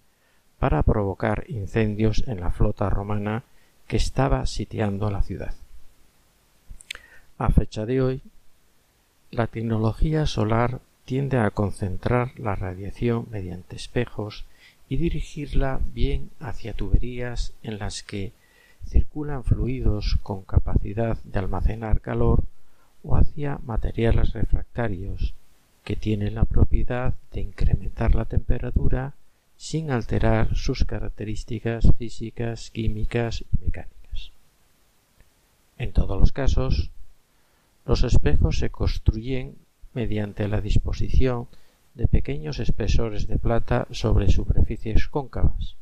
[0.58, 3.44] para provocar incendios en la flota romana
[3.86, 5.54] que estaba sitiando la ciudad.
[7.38, 8.22] A fecha de hoy,
[9.30, 14.44] la tecnología solar tiende a concentrar la radiación mediante espejos
[14.90, 18.32] y dirigirla bien hacia tuberías en las que
[18.86, 22.44] circulan fluidos con capacidad de almacenar calor
[23.04, 25.34] o hacia materiales refractarios
[25.84, 29.14] que tienen la propiedad de incrementar la temperatura
[29.56, 34.32] sin alterar sus características físicas, químicas y mecánicas.
[35.76, 36.90] En todos los casos,
[37.84, 39.56] los espejos se construyen
[39.92, 41.48] mediante la disposición
[41.94, 45.76] de pequeños espesores de plata sobre superficies cóncavas.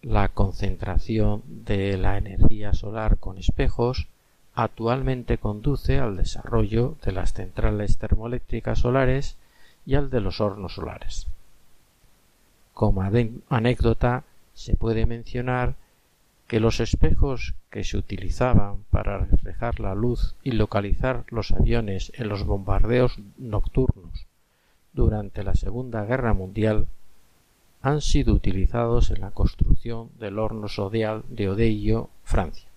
[0.00, 4.08] La concentración de la energía solar con espejos
[4.54, 9.36] actualmente conduce al desarrollo de las centrales termoeléctricas solares
[9.86, 11.26] y al de los hornos solares.
[12.74, 14.24] Como anécdota
[14.54, 15.74] se puede mencionar
[16.46, 22.28] que los espejos que se utilizaban para reflejar la luz y localizar los aviones en
[22.28, 24.26] los bombardeos nocturnos
[24.92, 26.88] durante la Segunda Guerra Mundial
[27.80, 32.71] han sido utilizados en la construcción del horno sodial de Odeillo, Francia.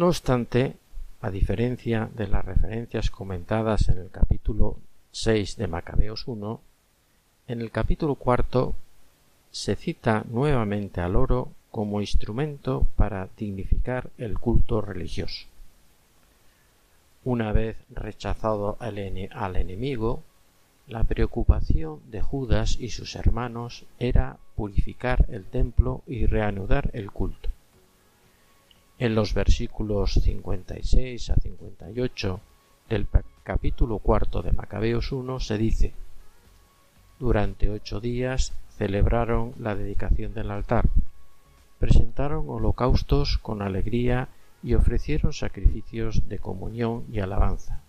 [0.00, 0.76] No obstante,
[1.20, 4.78] a diferencia de las referencias comentadas en el capítulo
[5.12, 6.58] 6 de Macabeos 1,
[7.48, 8.74] en el capítulo cuarto
[9.50, 15.46] se cita nuevamente al oro como instrumento para dignificar el culto religioso.
[17.22, 18.96] Una vez rechazado al,
[19.32, 20.22] al enemigo,
[20.88, 27.50] la preocupación de Judas y sus hermanos era purificar el templo y reanudar el culto.
[29.00, 32.40] En los versículos 56 a 58
[32.90, 33.08] del
[33.42, 35.94] capítulo cuarto de Macabeos 1 se dice
[37.18, 40.84] Durante ocho días celebraron la dedicación del altar,
[41.78, 44.28] presentaron holocaustos con alegría
[44.62, 47.80] y ofrecieron sacrificios de comunión y alabanza.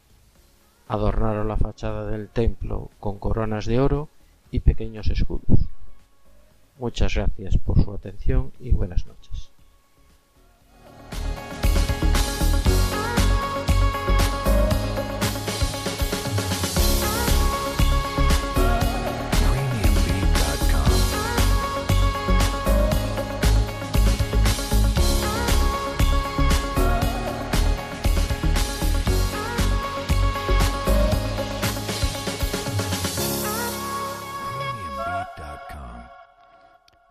[0.88, 4.08] Adornaron la fachada del templo con coronas de oro
[4.50, 5.60] y pequeños escudos.
[6.80, 9.51] Muchas gracias por su atención y buenas noches.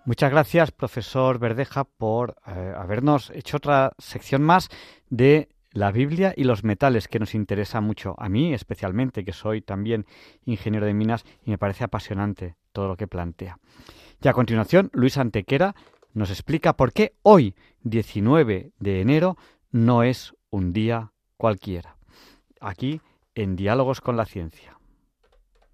[0.06, 4.70] Muchas gracias, profesor Verdeja, por eh, habernos hecho otra sección más
[5.10, 9.60] de la Biblia y los metales, que nos interesa mucho, a mí especialmente, que soy
[9.60, 10.06] también
[10.46, 13.58] ingeniero de minas y me parece apasionante todo lo que plantea.
[14.22, 15.74] Y a continuación, Luis Antequera
[16.14, 19.36] nos explica por qué hoy, 19 de enero,
[19.70, 21.96] no es un día cualquiera.
[22.60, 23.00] Aquí,
[23.34, 24.79] en Diálogos con la Ciencia.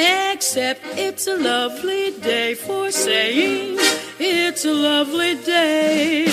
[0.00, 3.76] Except it's a lovely day for saying
[4.18, 6.26] it's a lovely day.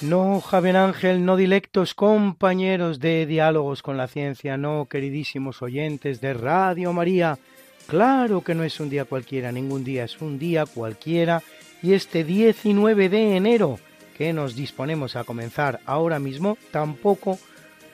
[0.00, 6.34] No, Javier Ángel, no dilectos compañeros de diálogos con la ciencia, no, queridísimos oyentes de
[6.34, 7.38] Radio María.
[7.86, 11.44] Claro que no es un día cualquiera, ningún día es un día cualquiera.
[11.84, 13.78] Y este 19 de enero,
[14.18, 17.38] que nos disponemos a comenzar ahora mismo, tampoco,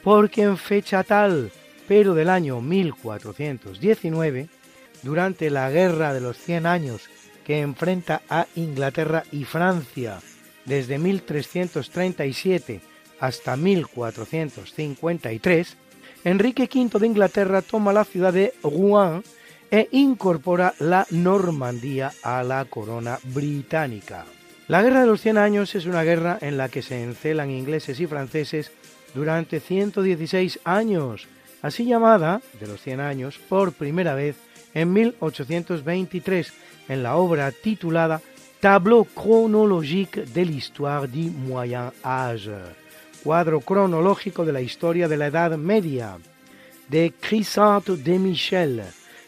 [0.02, 1.52] porque en fecha tal,
[1.86, 4.48] pero del año 1419,
[5.02, 7.08] durante la Guerra de los Cien Años
[7.44, 10.18] que enfrenta a Inglaterra y Francia,
[10.64, 12.80] desde 1337
[13.20, 15.76] hasta 1453,
[16.24, 19.22] Enrique V de Inglaterra toma la ciudad de Rouen
[19.70, 24.24] e incorpora la Normandía a la corona británica.
[24.66, 28.00] La Guerra de los Cien Años es una guerra en la que se encelan ingleses
[28.00, 28.72] y franceses
[29.14, 31.26] durante 116 años,
[31.62, 34.36] así llamada, de los Cien Años, por primera vez
[34.74, 36.52] en 1823
[36.89, 38.20] en la obra titulada
[38.60, 42.59] Tableau chronologique de l'histoire du Moyen Âge,
[43.22, 46.18] cuadro cronológico de la historia de la Edad Media,
[46.89, 48.82] de Chrysanthe de Michel,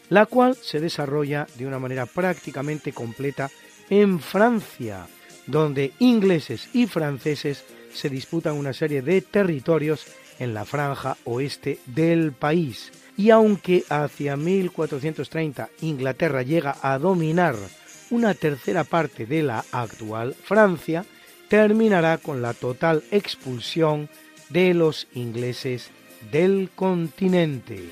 [0.09, 3.49] la cual se desarrolla de una manera prácticamente completa
[3.89, 5.07] en Francia,
[5.47, 7.63] donde ingleses y franceses
[7.93, 10.05] se disputan una serie de territorios
[10.39, 12.91] en la franja oeste del país.
[13.17, 17.55] Y aunque hacia 1430 Inglaterra llega a dominar
[18.09, 21.05] una tercera parte de la actual Francia,
[21.47, 24.09] terminará con la total expulsión
[24.49, 25.91] de los ingleses
[26.31, 27.89] del continente.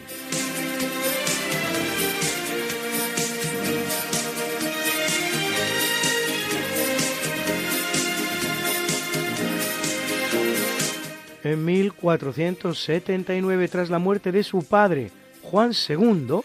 [11.49, 15.09] En 1479, tras la muerte de su padre,
[15.41, 16.41] Juan II,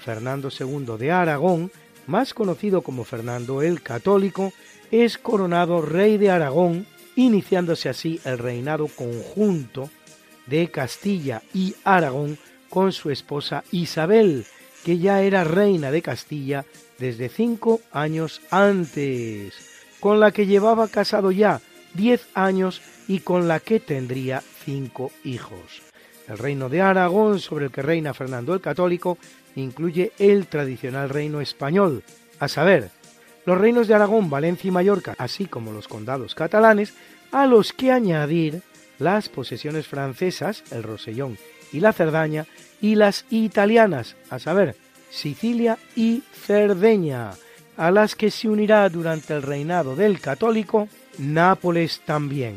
[0.00, 1.70] Fernando II de Aragón,
[2.06, 4.54] más conocido como Fernando el Católico,
[4.90, 9.90] es coronado rey de Aragón, iniciándose así el reinado conjunto
[10.46, 12.38] de Castilla y Aragón
[12.70, 14.46] con su esposa Isabel,
[14.86, 16.64] que ya era reina de Castilla
[16.98, 19.52] desde cinco años antes,
[20.00, 21.60] con la que llevaba casado ya
[21.96, 25.82] diez años y con la que tendría cinco hijos.
[26.28, 29.18] El reino de Aragón, sobre el que reina Fernando el Católico,
[29.54, 32.02] incluye el tradicional reino español,
[32.38, 32.90] a saber,
[33.46, 36.94] los reinos de Aragón, Valencia y Mallorca, así como los condados catalanes,
[37.32, 38.62] a los que añadir
[38.98, 41.38] las posesiones francesas, el Rosellón
[41.72, 42.46] y la Cerdaña,
[42.80, 44.76] y las italianas, a saber,
[45.10, 47.32] Sicilia y Cerdeña,
[47.76, 52.56] a las que se unirá durante el reinado del católico Nápoles también.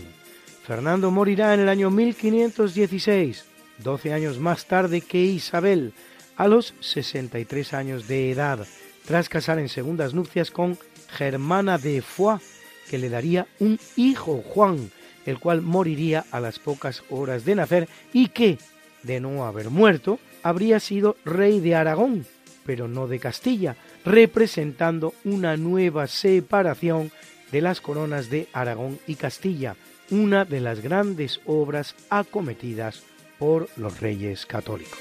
[0.64, 3.45] Fernando morirá en el año 1516,
[3.77, 5.94] doce años más tarde que Isabel,
[6.36, 8.68] a los 63 años de edad,
[9.06, 10.77] tras casar en segundas nupcias con
[11.10, 12.44] Germana de Foix,
[12.90, 14.91] que le daría un hijo, Juan,
[15.26, 18.57] el cual moriría a las pocas horas de nacer y que,
[19.03, 22.26] de no haber muerto, habría sido rey de Aragón,
[22.65, 23.76] pero no de Castilla,
[24.06, 27.11] representando una nueva separación
[27.51, 29.76] de las coronas de Aragón y Castilla,
[30.11, 33.03] una de las grandes obras acometidas
[33.38, 34.99] por los reyes católicos.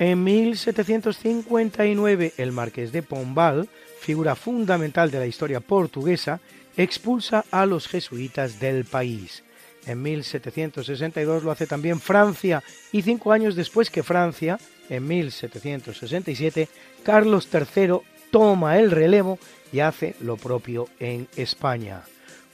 [0.00, 3.68] En 1759 el marqués de Pombal,
[4.00, 6.40] figura fundamental de la historia portuguesa,
[6.78, 9.44] expulsa a los jesuitas del país.
[9.86, 12.62] En 1762 lo hace también Francia
[12.92, 14.58] y cinco años después que Francia,
[14.88, 16.68] en 1767,
[17.02, 18.00] Carlos III
[18.30, 19.38] toma el relevo
[19.72, 22.02] y hace lo propio en España.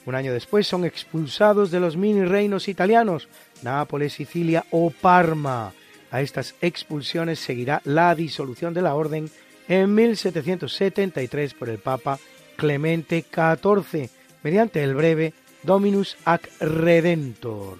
[0.05, 3.27] Un año después son expulsados de los mini reinos italianos,
[3.61, 5.73] Nápoles, Sicilia o Parma.
[6.11, 9.29] A estas expulsiones seguirá la disolución de la orden
[9.67, 12.19] en 1773 por el Papa
[12.55, 14.09] Clemente XIV,
[14.43, 15.33] mediante el breve
[15.67, 17.77] Dominus ac Redentor.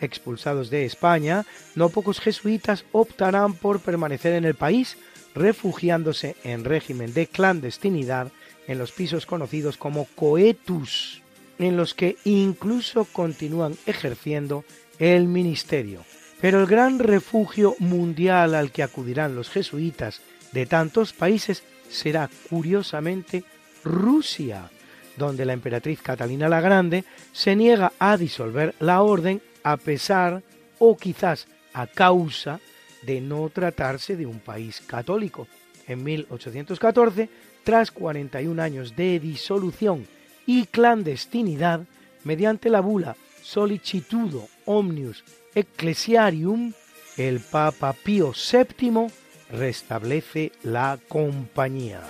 [0.00, 1.44] Expulsados de España,
[1.74, 4.96] no pocos jesuitas optarán por permanecer en el país,
[5.34, 8.30] refugiándose en régimen de clandestinidad
[8.68, 11.20] en los pisos conocidos como coetus,
[11.58, 14.64] en los que incluso continúan ejerciendo
[15.00, 16.04] el ministerio.
[16.40, 20.20] Pero el gran refugio mundial al que acudirán los jesuitas
[20.52, 23.42] de tantos países será curiosamente
[23.82, 24.70] Rusia,
[25.16, 30.42] donde la emperatriz Catalina la Grande se niega a disolver la orden a pesar
[30.78, 32.60] o quizás a causa
[33.02, 35.46] de no tratarse de un país católico.
[35.86, 37.28] En 1814,
[37.64, 40.06] tras 41 años de disolución
[40.46, 41.82] y clandestinidad,
[42.24, 45.24] mediante la bula Solicitudo Omnius
[45.54, 46.72] Ecclesiarium,
[47.16, 49.06] el Papa Pío VII
[49.50, 52.02] restablece la compañía.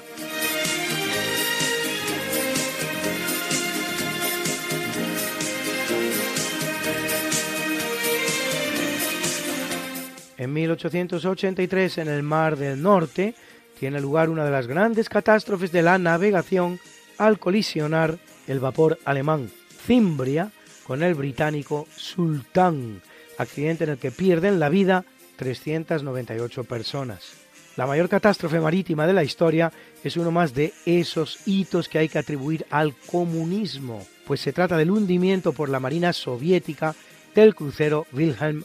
[10.38, 13.34] En 1883, en el Mar del Norte,
[13.78, 16.78] tiene lugar una de las grandes catástrofes de la navegación
[17.18, 19.50] al colisionar el vapor alemán
[19.86, 20.50] Cimbria
[20.84, 23.02] con el británico Sultán,
[23.38, 25.04] accidente en el que pierden la vida
[25.36, 27.34] 398 personas.
[27.76, 29.70] La mayor catástrofe marítima de la historia
[30.02, 34.76] es uno más de esos hitos que hay que atribuir al comunismo, pues se trata
[34.76, 36.94] del hundimiento por la Marina soviética
[37.34, 38.64] del crucero Wilhelm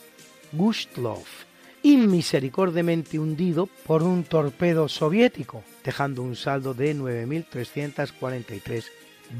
[0.52, 1.28] Gustloff,
[1.82, 8.84] inmisericordiamente hundido por un torpedo soviético, dejando un saldo de 9.343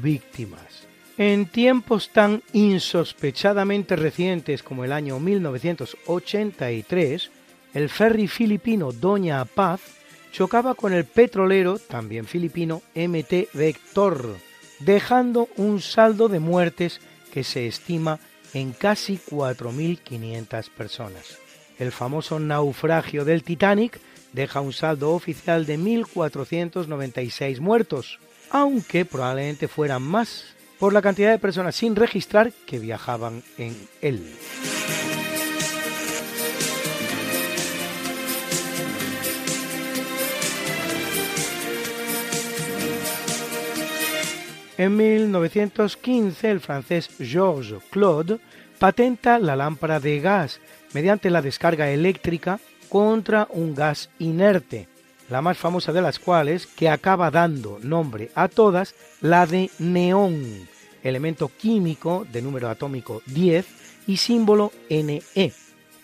[0.01, 0.87] víctimas.
[1.17, 7.29] En tiempos tan insospechadamente recientes como el año 1983,
[7.75, 9.81] el ferry filipino Doña Paz
[10.31, 14.35] chocaba con el petrolero, también filipino, MT Vector,
[14.79, 16.99] dejando un saldo de muertes
[17.31, 18.19] que se estima
[18.55, 21.42] en casi 4.500 personas.
[21.79, 23.99] El famoso naufragio del Titanic
[24.31, 28.19] deja un saldo oficial de 1.496 muertos,
[28.49, 30.45] aunque probablemente fueran más
[30.79, 34.21] por la cantidad de personas sin registrar que viajaban en él.
[44.77, 48.39] En 1915 el francés Georges Claude
[48.79, 50.59] patenta la lámpara de gas
[50.93, 52.59] mediante la descarga eléctrica
[52.89, 54.87] contra un gas inerte,
[55.29, 60.67] la más famosa de las cuales, que acaba dando nombre a todas, la de neón,
[61.01, 63.65] elemento químico de número atómico 10
[64.07, 65.21] y símbolo Ne,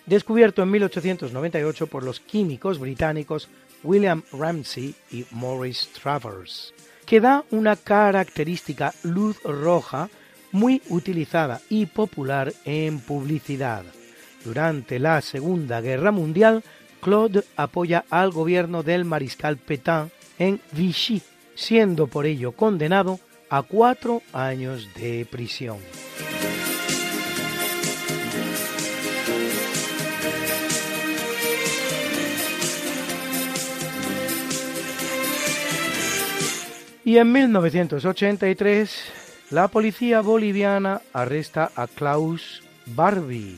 [0.06, 3.50] descubierto en 1898 por los químicos británicos
[3.84, 6.74] William Ramsay y Maurice Travers,
[7.06, 10.10] que da una característica luz roja
[10.52, 13.84] muy utilizada y popular en publicidad.
[14.44, 16.64] Durante la Segunda Guerra Mundial,
[17.02, 21.22] Claude apoya al gobierno del mariscal Pétain en Vichy,
[21.56, 25.78] siendo por ello condenado a cuatro años de prisión.
[37.10, 39.04] Y en 1983,
[39.50, 43.58] la policía boliviana arresta a Klaus Barbie,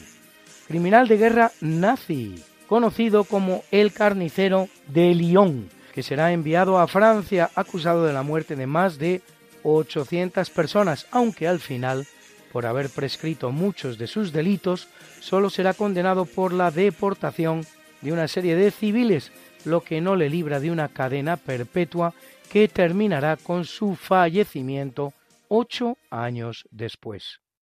[0.72, 7.52] criminal de guerra nazi, conocido como el carnicero de Lyon, que será enviado a Francia
[7.56, 9.22] acusado de la muerte de más de
[9.64, 12.07] 800 personas, aunque al final,
[12.53, 14.88] por haber prescrito muchos de sus delitos,
[15.19, 17.65] solo será condenado por la deportación
[17.99, 19.34] de una serie de civiles,
[19.65, 22.14] lo que no le libra de una cadena perpetua
[22.49, 25.11] que terminará con su fallecimiento
[25.49, 27.41] ocho años después.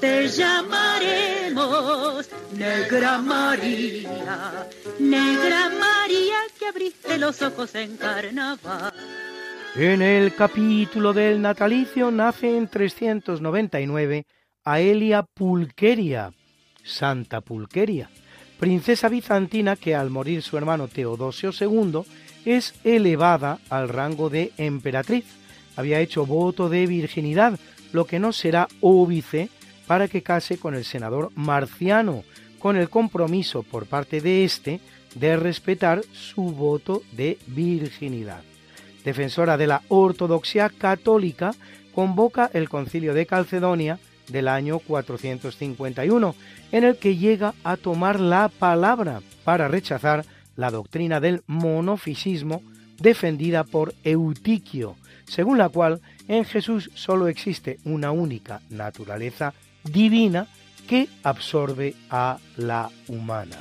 [0.00, 4.68] te llamaremos Negra María,
[4.98, 8.92] Negra María que abriste los ojos en carnaval.
[9.74, 14.26] En el capítulo del natalicio nace en 399
[14.64, 16.32] Aelia Pulqueria,
[16.82, 18.10] Santa Pulqueria,
[18.58, 22.02] princesa bizantina que al morir su hermano Teodosio II
[22.44, 25.24] es elevada al rango de emperatriz.
[25.76, 27.58] Había hecho voto de virginidad,
[27.92, 29.50] lo que no será óbice
[29.86, 32.24] para que case con el senador Marciano,
[32.58, 34.80] con el compromiso por parte de éste
[35.14, 38.42] de respetar su voto de virginidad.
[39.04, 41.54] Defensora de la ortodoxia católica,
[41.94, 43.98] convoca el concilio de Calcedonia
[44.28, 46.34] del año 451,
[46.72, 50.24] en el que llega a tomar la palabra para rechazar
[50.56, 52.62] la doctrina del monofisismo
[52.98, 54.96] defendida por Eutiquio,
[55.26, 59.54] según la cual en Jesús solo existe una única naturaleza
[59.90, 60.46] divina
[60.86, 63.56] que absorbe a la humana.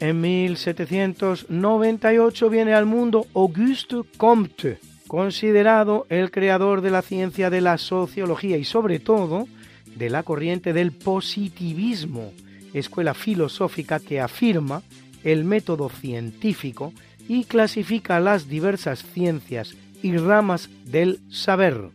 [0.00, 4.78] En 1798 viene al mundo Auguste Comte,
[5.08, 9.48] considerado el creador de la ciencia de la sociología y sobre todo
[9.96, 12.34] de la corriente del positivismo,
[12.74, 14.82] escuela filosófica que afirma
[15.24, 16.92] el método científico
[17.28, 21.88] y clasifica las diversas ciencias y ramas del saber,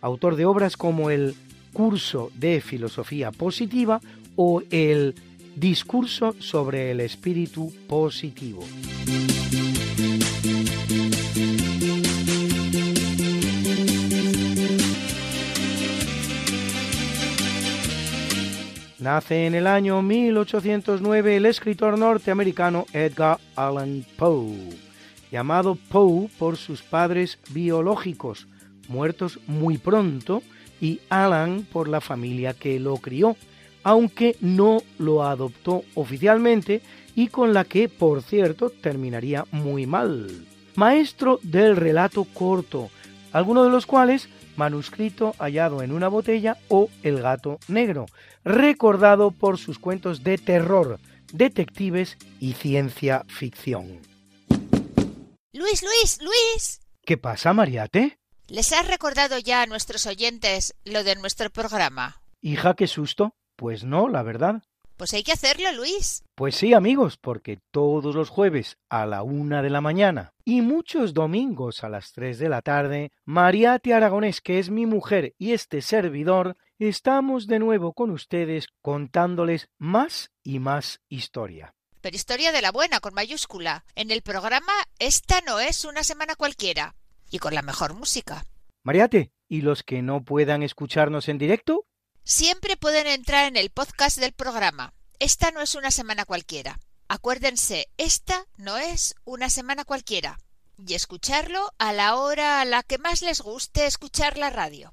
[0.00, 1.34] autor de obras como el
[1.72, 4.00] Curso de Filosofía Positiva
[4.36, 5.14] o el
[5.56, 8.62] Discurso sobre el espíritu positivo.
[19.06, 24.70] Nace en el año 1809 el escritor norteamericano Edgar Allan Poe,
[25.30, 28.48] llamado Poe por sus padres biológicos,
[28.88, 30.42] muertos muy pronto,
[30.80, 33.36] y Allan por la familia que lo crió,
[33.84, 36.82] aunque no lo adoptó oficialmente
[37.14, 40.26] y con la que, por cierto, terminaría muy mal.
[40.74, 42.90] Maestro del relato corto,
[43.30, 48.06] algunos de los cuales manuscrito hallado en una botella o El gato negro,
[48.46, 51.00] recordado por sus cuentos de terror,
[51.32, 54.00] detectives y ciencia ficción.
[55.52, 56.80] Luis, Luis, Luis.
[57.04, 58.18] ¿Qué pasa, Mariate?
[58.48, 62.22] ¿Les has recordado ya a nuestros oyentes lo de nuestro programa?
[62.40, 63.34] Hija, qué susto.
[63.56, 64.62] Pues no, la verdad.
[64.96, 66.22] Pues hay que hacerlo, Luis.
[66.34, 71.12] Pues sí, amigos, porque todos los jueves a la una de la mañana y muchos
[71.12, 75.82] domingos a las tres de la tarde, Mariate Aragonés, que es mi mujer y este
[75.82, 81.74] servidor, estamos de nuevo con ustedes contándoles más y más historia.
[82.00, 83.84] Pero historia de la buena, con mayúscula.
[83.94, 86.94] En el programa Esta no es una semana cualquiera.
[87.30, 88.44] Y con la mejor música.
[88.84, 91.86] Mariate, ¿y los que no puedan escucharnos en directo?
[92.22, 94.92] Siempre pueden entrar en el podcast del programa.
[95.18, 96.78] Esta no es una semana cualquiera.
[97.08, 100.38] Acuérdense, esta no es una semana cualquiera.
[100.78, 104.92] Y escucharlo a la hora a la que más les guste escuchar la radio.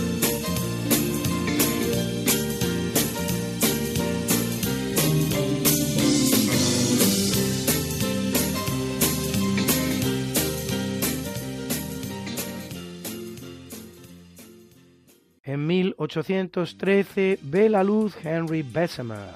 [16.19, 19.29] 1813 ve la luz Henry Bessemer,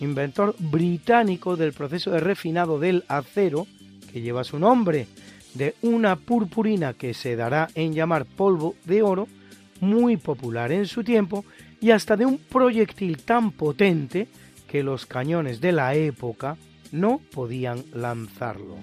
[0.00, 3.66] inventor británico del proceso de refinado del acero
[4.10, 5.08] que lleva su nombre,
[5.52, 9.28] de una purpurina que se dará en llamar polvo de oro,
[9.80, 11.44] muy popular en su tiempo,
[11.80, 14.26] y hasta de un proyectil tan potente
[14.66, 16.56] que los cañones de la época
[16.92, 18.76] no podían lanzarlo.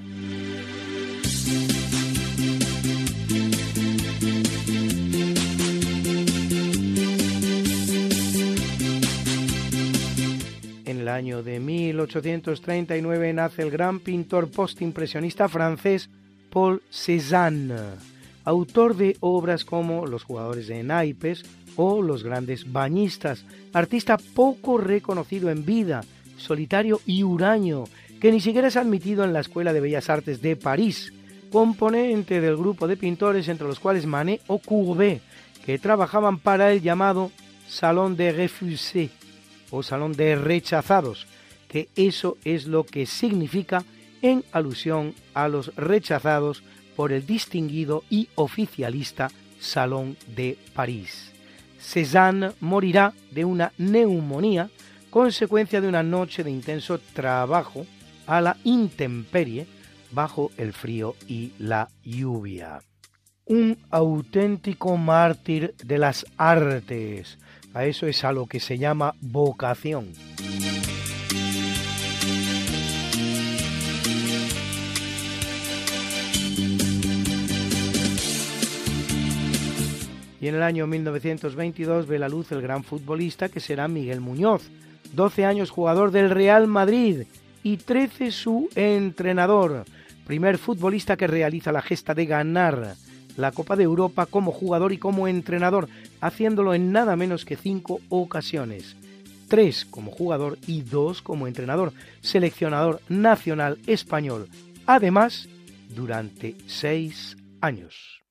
[11.04, 16.10] El año de 1839 nace el gran pintor postimpresionista francés
[16.50, 17.76] Paul Cézanne,
[18.46, 21.44] autor de obras como Los jugadores de naipes
[21.76, 23.44] o Los grandes bañistas,
[23.74, 26.06] artista poco reconocido en vida,
[26.38, 27.84] solitario y huraño,
[28.22, 31.12] que ni siquiera es admitido en la Escuela de Bellas Artes de París,
[31.52, 35.22] componente del grupo de pintores entre los cuales Manet o Courbet,
[35.66, 37.30] que trabajaban para el llamado
[37.68, 39.12] Salón de Refusés
[39.74, 41.26] o Salón de Rechazados,
[41.68, 43.84] que eso es lo que significa
[44.22, 46.64] en alusión a los rechazados
[46.96, 51.32] por el distinguido y oficialista Salón de París.
[51.80, 54.70] Cézanne morirá de una neumonía
[55.10, 57.88] consecuencia de una noche de intenso trabajo
[58.28, 59.66] a la intemperie
[60.12, 62.82] bajo el frío y la lluvia.
[63.46, 67.40] Un auténtico mártir de las artes.
[67.74, 70.14] A eso es a lo que se llama vocación.
[80.40, 84.70] Y en el año 1922 ve la luz el gran futbolista que será Miguel Muñoz,
[85.14, 87.24] 12 años jugador del Real Madrid
[87.64, 89.86] y 13 su entrenador,
[90.28, 92.96] primer futbolista que realiza la gesta de ganar
[93.38, 95.88] la Copa de Europa como jugador y como entrenador,
[96.24, 98.96] haciéndolo en nada menos que cinco ocasiones.
[99.50, 104.48] tres como jugador y dos como entrenador, seleccionador nacional español,
[104.88, 105.48] además
[105.90, 108.24] durante seis años.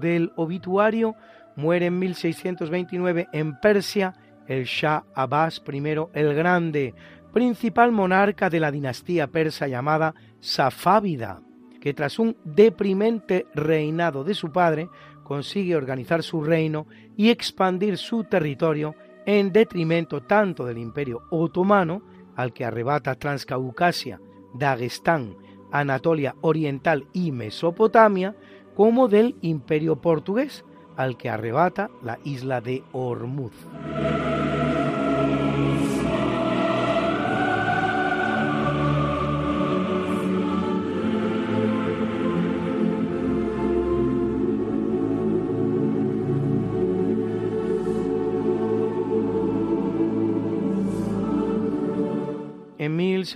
[0.00, 1.14] Del obituario
[1.56, 4.14] muere en 1629 en Persia
[4.46, 5.82] el Shah Abbas I
[6.12, 6.94] el Grande,
[7.32, 11.40] principal monarca de la dinastía persa llamada Safávida,
[11.80, 14.88] que tras un deprimente reinado de su padre
[15.22, 16.86] consigue organizar su reino
[17.16, 18.94] y expandir su territorio
[19.26, 22.02] en detrimento tanto del imperio otomano,
[22.36, 24.20] al que arrebata Transcaucasia,
[24.54, 25.36] Dagestán,
[25.72, 28.36] Anatolia Oriental y Mesopotamia,
[28.76, 30.64] como del imperio portugués,
[30.96, 33.52] al que arrebata la isla de Ormuz.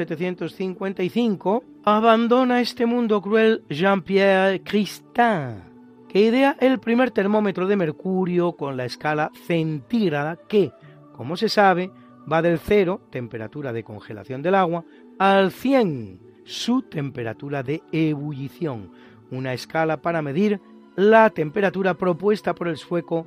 [0.06, 5.62] 1755 abandona este mundo cruel Jean-Pierre Christin,
[6.09, 10.72] que idea el primer termómetro de mercurio con la escala centígrada que,
[11.12, 11.90] como se sabe,
[12.31, 14.85] va del cero, temperatura de congelación del agua,
[15.18, 18.93] al 100, su temperatura de ebullición,
[19.31, 20.62] una escala para medir
[20.97, 23.27] la temperatura propuesta por el sueco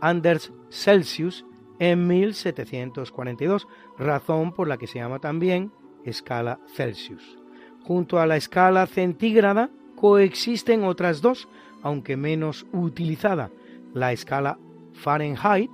[0.00, 1.44] Anders Celsius
[1.80, 3.66] en 1742,
[3.98, 5.72] razón por la que se llama también
[6.04, 7.38] escala Celsius.
[7.82, 11.48] Junto a la escala centígrada coexisten otras dos,
[11.82, 13.50] aunque menos utilizada,
[13.94, 14.58] la escala
[14.92, 15.70] Fahrenheit,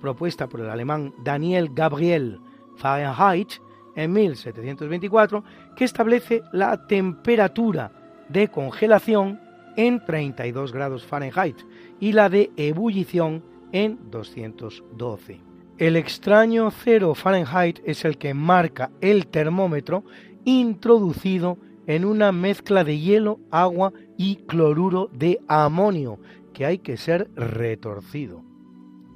[0.00, 2.40] propuesta por el alemán Daniel Gabriel
[2.76, 3.52] Fahrenheit
[3.96, 5.44] en 1724,
[5.76, 7.92] que establece la temperatura
[8.28, 9.40] de congelación
[9.76, 11.56] en 32 grados Fahrenheit
[12.00, 13.42] y la de ebullición
[13.72, 15.49] en 212.
[15.80, 20.04] El extraño cero Fahrenheit es el que marca el termómetro
[20.44, 26.18] introducido en una mezcla de hielo, agua y cloruro de amonio,
[26.52, 28.44] que hay que ser retorcido.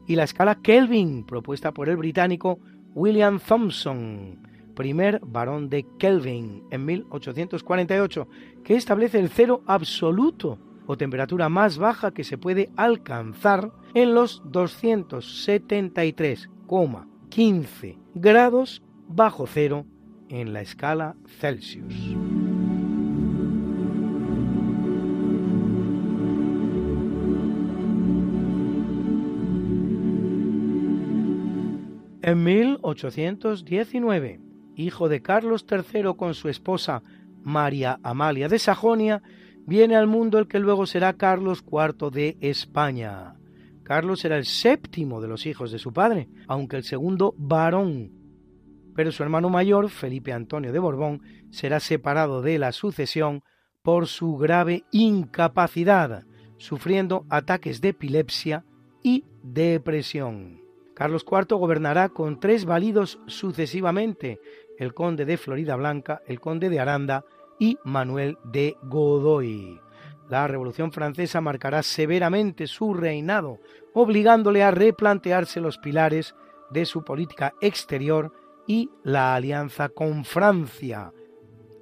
[0.06, 2.58] Y la escala Kelvin, propuesta por el británico
[2.94, 4.38] William Thomson,
[4.74, 8.26] primer barón de Kelvin en 1848,
[8.64, 14.42] que establece el cero absoluto o temperatura más baja que se puede alcanzar en los
[16.66, 19.86] 273,15 grados bajo cero
[20.28, 21.94] en la escala Celsius.
[32.26, 34.40] En 1819,
[34.76, 37.02] hijo de Carlos III con su esposa
[37.42, 39.22] María Amalia de Sajonia,
[39.66, 43.33] viene al mundo el que luego será Carlos IV de España.
[43.84, 48.10] Carlos era el séptimo de los hijos de su padre, aunque el segundo varón.
[48.96, 51.20] Pero su hermano mayor, Felipe Antonio de Borbón,
[51.50, 53.42] será separado de la sucesión
[53.82, 56.24] por su grave incapacidad,
[56.56, 58.64] sufriendo ataques de epilepsia
[59.02, 60.62] y depresión.
[60.94, 64.40] Carlos IV gobernará con tres válidos sucesivamente,
[64.78, 67.24] el conde de Florida Blanca, el conde de Aranda
[67.58, 69.83] y Manuel de Godoy.
[70.28, 73.60] La Revolución Francesa marcará severamente su reinado,
[73.92, 76.34] obligándole a replantearse los pilares
[76.70, 78.32] de su política exterior
[78.66, 81.12] y la alianza con Francia,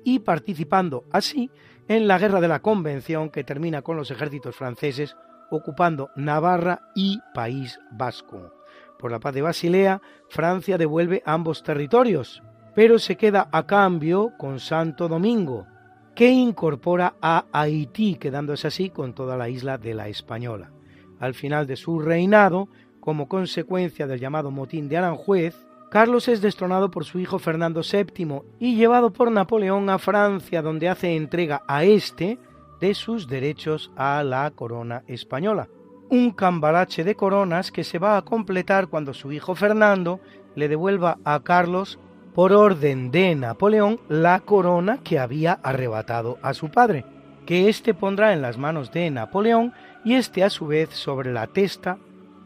[0.05, 1.51] y participando así
[1.89, 5.17] en la Guerra de la Convención que termina con los ejércitos franceses
[5.51, 8.55] ocupando Navarra y País Vasco.
[8.99, 12.43] Por la paz de Basilea, Francia devuelve ambos territorios,
[12.75, 15.67] pero se queda a cambio con Santo Domingo,
[16.15, 20.71] que incorpora a Haití, quedándose así con toda la isla de la Española.
[21.19, 22.69] Al final de su reinado,
[23.01, 25.57] como consecuencia del llamado motín de Aranjuez,
[25.91, 30.89] Carlos es destronado por su hijo Fernando VII y llevado por Napoleón a Francia, donde
[30.89, 32.39] hace entrega a éste
[32.81, 35.69] de sus derechos a la corona española.
[36.09, 40.21] Un cambalache de coronas que se va a completar cuando su hijo Fernando
[40.55, 41.99] le devuelva a Carlos
[42.35, 47.05] por orden de Napoleón, la corona que había arrebatado a su padre,
[47.47, 49.73] que éste pondrá en las manos de Napoleón
[50.05, 51.99] y éste a su vez sobre la testa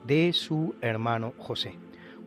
[0.06, 1.78] de su hermano José.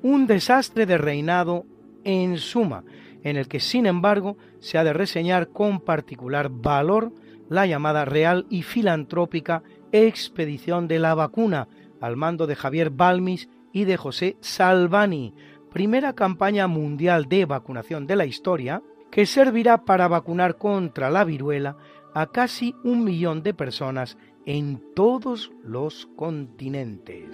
[0.02, 1.66] Un desastre de reinado
[2.04, 2.84] en suma,
[3.24, 7.12] en el que sin embargo se ha de reseñar con particular valor
[7.50, 11.68] la llamada real y filantrópica expedición de la vacuna
[12.00, 15.34] al mando de Javier Balmis y de José Salvani,
[15.70, 18.82] primera campaña mundial de vacunación de la historia,
[19.12, 21.78] que servirá para vacunar contra la viruela
[22.14, 27.30] a casi un millón de personas en todos los continentes.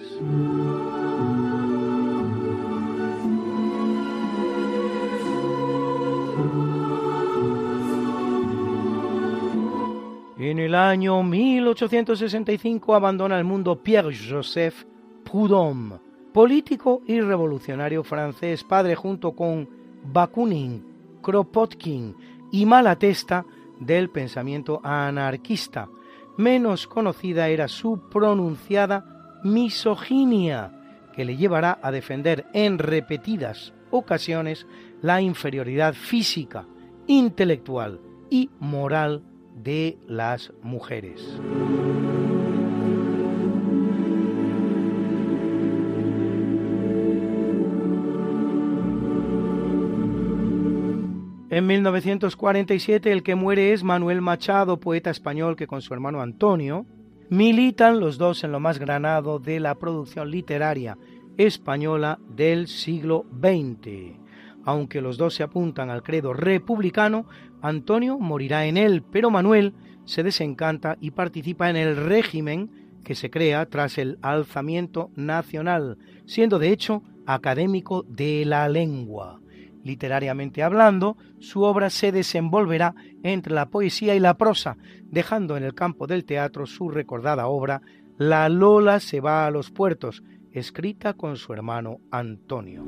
[10.38, 14.84] En el año 1865 abandona el mundo Pierre-Joseph
[15.24, 16.00] Proudhon,
[16.36, 19.66] político y revolucionario francés, padre junto con
[20.12, 20.84] Bakunin,
[21.22, 22.14] Kropotkin
[22.52, 23.46] y Malatesta
[23.80, 25.88] del pensamiento anarquista.
[26.36, 30.78] Menos conocida era su pronunciada misoginia,
[31.14, 34.66] que le llevará a defender en repetidas ocasiones
[35.00, 36.66] la inferioridad física,
[37.06, 37.98] intelectual
[38.28, 39.22] y moral
[39.54, 41.40] de las mujeres.
[51.56, 56.84] En 1947 el que muere es Manuel Machado, poeta español que con su hermano Antonio
[57.30, 60.98] militan los dos en lo más granado de la producción literaria
[61.38, 64.18] española del siglo XX.
[64.66, 67.24] Aunque los dos se apuntan al credo republicano,
[67.62, 69.72] Antonio morirá en él, pero Manuel
[70.04, 72.70] se desencanta y participa en el régimen
[73.02, 75.96] que se crea tras el alzamiento nacional,
[76.26, 79.40] siendo de hecho académico de la lengua.
[79.86, 85.74] Literariamente hablando, su obra se desenvolverá entre la poesía y la prosa, dejando en el
[85.74, 87.82] campo del teatro su recordada obra
[88.18, 92.84] La Lola se va a los puertos, escrita con su hermano Antonio.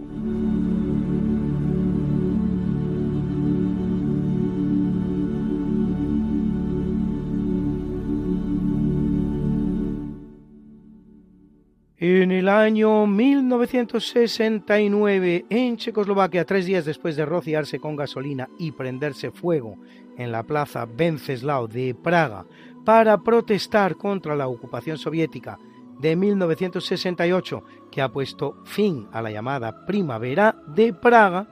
[12.00, 19.32] En el año 1969, en Checoslovaquia, tres días después de rociarse con gasolina y prenderse
[19.32, 19.74] fuego
[20.16, 22.46] en la plaza Venceslao de Praga
[22.84, 25.58] para protestar contra la ocupación soviética
[25.98, 31.48] de 1968, que ha puesto fin a la llamada Primavera de Praga,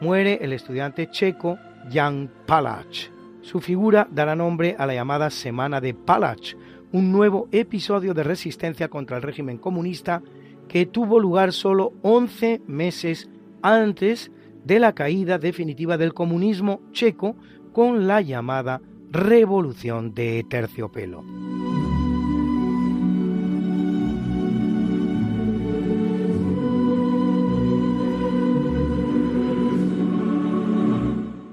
[0.00, 1.58] muere el estudiante checo
[1.92, 3.10] Jan Palach.
[3.42, 6.54] Su figura dará nombre a la llamada Semana de Palach,
[6.92, 10.22] un nuevo episodio de resistencia contra el régimen comunista
[10.68, 13.28] que tuvo lugar solo 11 meses
[13.62, 14.30] antes
[14.64, 17.36] de la caída definitiva del comunismo checo
[17.72, 18.80] con la llamada
[19.10, 21.24] Revolución de Terciopelo.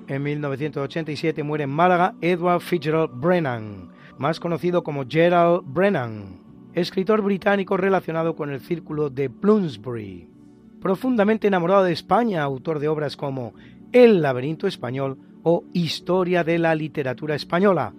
[0.08, 3.87] En 1987 muere en Málaga Edward Fitzgerald Brennan,
[4.18, 6.40] más conocido como Gerald Brennan,
[6.74, 10.30] escritor británico relacionado con el círculo de Bloomsbury.
[10.82, 13.54] Profundamente enamorado de España, autor de obras como
[13.92, 17.94] El laberinto español o Historia de la literatura española,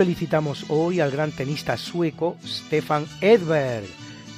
[0.00, 3.84] felicitamos hoy al gran tenista sueco Stefan Edberg,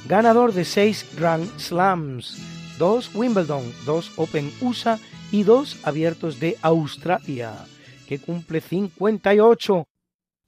[0.09, 2.37] ganador de seis Grand Slams,
[2.77, 4.99] dos Wimbledon, dos Open USA
[5.31, 7.53] y dos abiertos de Australia,
[8.09, 9.85] que cumple 58,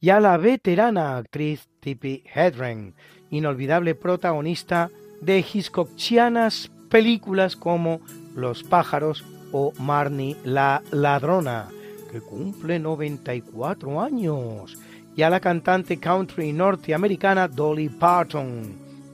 [0.01, 2.93] y a la veterana actriz Tippi Hedren,
[3.29, 8.01] inolvidable protagonista de Hitchcockianas películas como
[8.35, 9.23] Los pájaros
[9.53, 11.69] o Marnie la ladrona,
[12.11, 14.77] que cumple 94 años,
[15.15, 18.73] y a la cantante country norteamericana Dolly Parton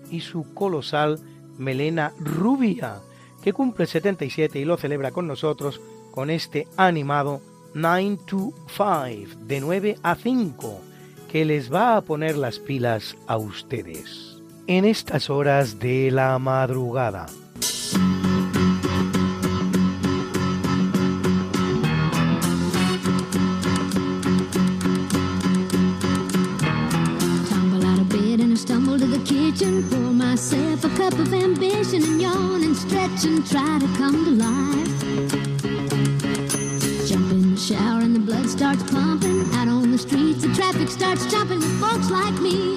[0.10, 1.20] y su colosal
[1.58, 3.00] melena rubia,
[3.44, 5.80] que cumple 77 y lo celebra con nosotros
[6.12, 7.42] con este animado
[7.74, 10.82] 9 to 5, de 9 a 5,
[11.32, 14.32] que les va a poner las pilas a ustedes
[14.68, 17.26] en estas horas de la madrugada.
[31.02, 35.02] Cup of ambition and yawn and stretch and try to come to life.
[37.10, 39.42] Jump in the shower and the blood starts pumping.
[39.56, 42.71] Out on the streets, the traffic starts jumping with folks like me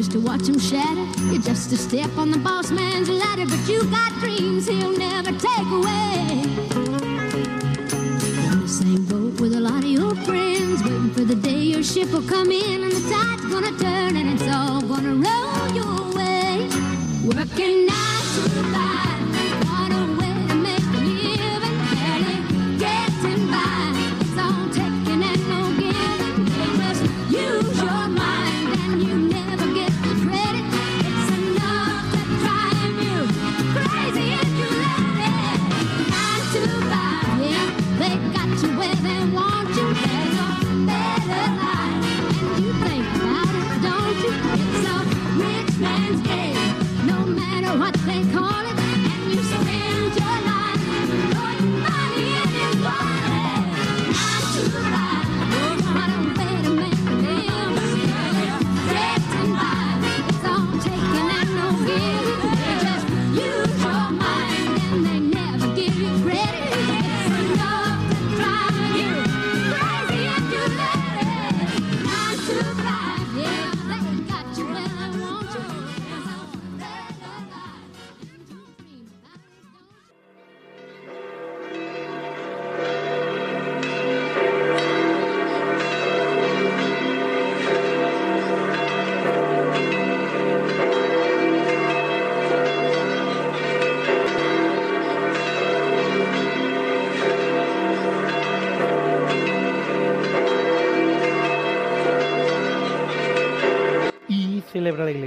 [0.00, 1.04] just to watch him shatter.
[1.30, 5.30] You're just a step on the boss man's ladder, but you got dreams he'll never
[5.32, 6.49] take away.
[11.30, 14.80] The day your ship will come in and the tide's gonna turn and it's all
[14.82, 16.68] gonna roll your way.
[17.22, 19.09] Working nine to five,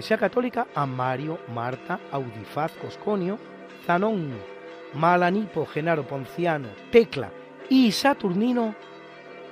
[0.04, 3.40] Iglesia Católica a Mario, Marta, Audifaz, Cosconio,
[3.86, 4.34] Zanón,
[4.94, 7.32] Malanipo, Genaro Ponciano, Tecla
[7.70, 8.76] y Saturnino.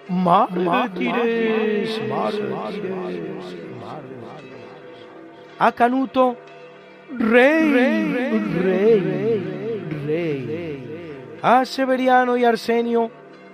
[0.09, 3.55] Mártires, mártires,
[5.57, 6.35] a Canuto,
[7.17, 8.39] rey, rey,
[10.05, 13.09] rey, a Severiano y Arsenio,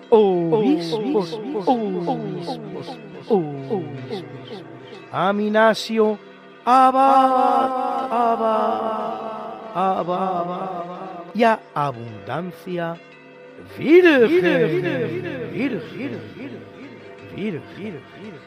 [0.10, 1.34] obispos,
[1.68, 2.98] obispos,
[3.28, 3.88] obispos,
[5.11, 5.32] a
[6.69, 8.53] Abba, Abba,
[9.73, 11.23] Abba.
[11.34, 12.98] Ya abundancia.
[13.77, 16.60] Wieder, wieder, wieder, wieder, wieder, wieder,
[17.35, 18.41] wieder, wieder, wieder.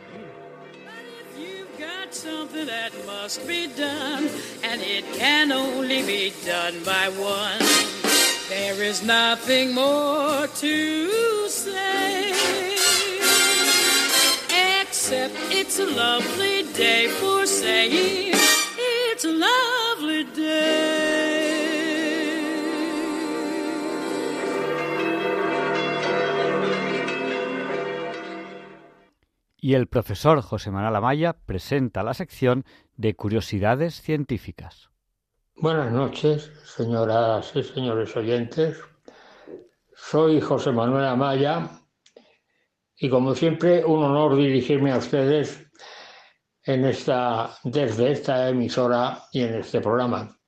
[2.12, 4.28] Something that must be done,
[4.64, 7.60] and it can only be done by one.
[8.48, 12.79] There is nothing more to say.
[15.10, 18.32] Except it's a lovely day for saying
[18.78, 21.56] it's a lovely day.
[29.62, 32.64] Y el profesor José Manuel Amaya presenta la sección
[32.96, 34.90] de curiosidades científicas.
[35.56, 38.78] Buenas noches, señoras y señores oyentes.
[39.94, 41.79] Soy José Manuel Amaya
[43.02, 45.66] y como siempre un honor dirigirme a ustedes
[46.62, 50.38] en esta, desde esta emisora y en este programa.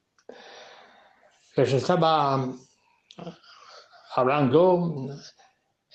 [1.57, 2.47] Les estaba
[4.15, 5.09] hablando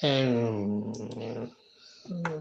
[0.01, 0.91] en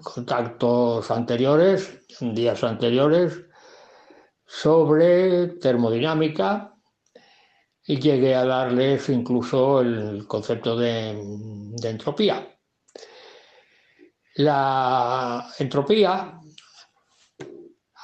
[0.02, 3.44] contactos anteriores, en días anteriores,
[4.46, 6.74] sobre termodinámica
[7.84, 11.20] y llegué a darles incluso el concepto de,
[11.76, 12.55] de entropía.
[14.36, 16.38] La entropía,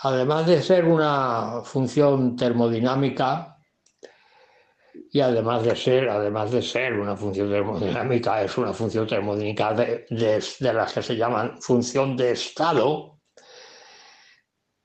[0.02, 3.58] además de ser una función termodinámica,
[5.10, 10.06] y además de ser, además de ser una función termodinámica, es una función termodinámica de,
[10.08, 13.20] de, de las que se llaman función de estado,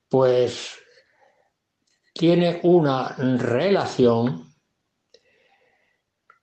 [0.08, 0.78] pues
[2.12, 4.47] tiene una relación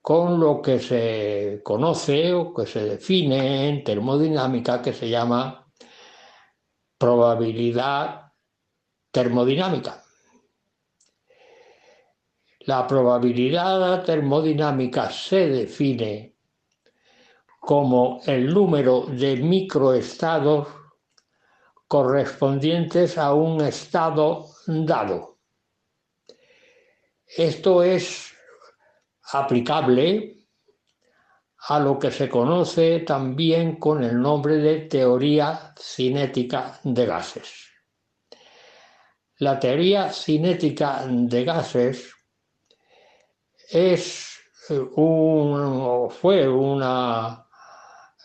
[0.05, 5.67] con lo que se conoce o que se define en termodinámica que se llama
[6.95, 8.31] probabilidad
[9.09, 10.03] termodinámica.
[12.67, 16.35] La probabilidad termodinámica se define
[17.59, 20.67] como el número de microestados
[21.87, 25.39] correspondientes a un estado dado.
[27.25, 28.34] Esto es
[29.31, 30.35] aplicable
[31.67, 37.71] a lo que se conoce también con el nombre de teoría cinética de gases.
[39.39, 42.13] La teoría cinética de gases
[43.69, 44.39] es
[44.95, 47.47] un, fue una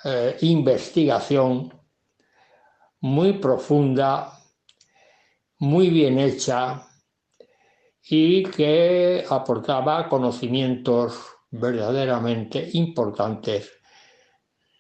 [0.05, 1.73] eh, investigación
[3.01, 4.39] muy profunda,
[5.59, 6.90] muy bien hecha
[8.09, 11.19] y que aportaba conocimientos
[11.51, 13.71] verdaderamente importantes,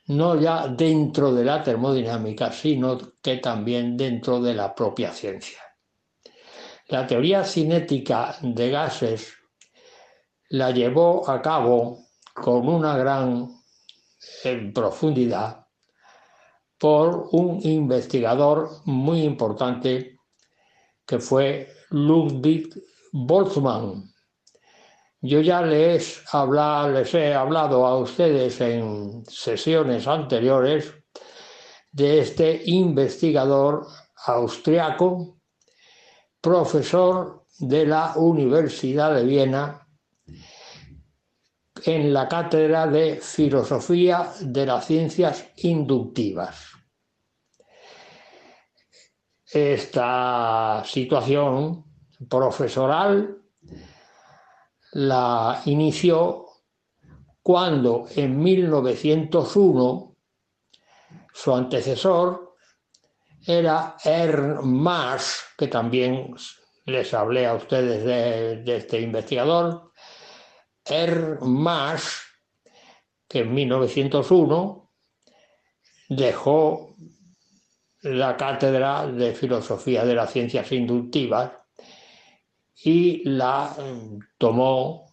[0.06, 5.60] no ya dentro de la termodinámica, sino que también dentro de la propia ciencia.
[6.88, 9.32] La teoría cinética de gases
[10.48, 13.48] la llevó a cabo con una gran
[14.74, 15.66] profundidad
[16.78, 20.18] por un investigador muy importante
[21.06, 22.70] que fue Ludwig
[23.12, 24.12] Boltzmann.
[25.22, 26.22] Yo ya les,
[26.92, 30.94] les he hablado a ustedes en sesiones anteriores
[31.92, 33.86] de este investigador
[34.26, 35.40] austriaco,
[36.40, 39.86] profesor de la Universidad de Viena
[41.84, 46.66] en la cátedra de Filosofía de las Ciencias Inductivas.
[49.52, 51.89] Esta situación
[52.28, 53.38] profesoral
[54.92, 56.46] la inició
[57.42, 60.16] cuando en 1901
[61.32, 62.54] su antecesor
[63.46, 66.34] era Ernst Mars, que también
[66.84, 69.92] les hablé a ustedes de, este investigador,
[70.84, 72.22] Ernst Mars,
[73.26, 74.92] que en 1901
[76.08, 76.96] dejó
[78.02, 81.52] la cátedra de filosofía de las ciencias inductivas
[82.82, 83.74] y la
[84.38, 85.06] tomó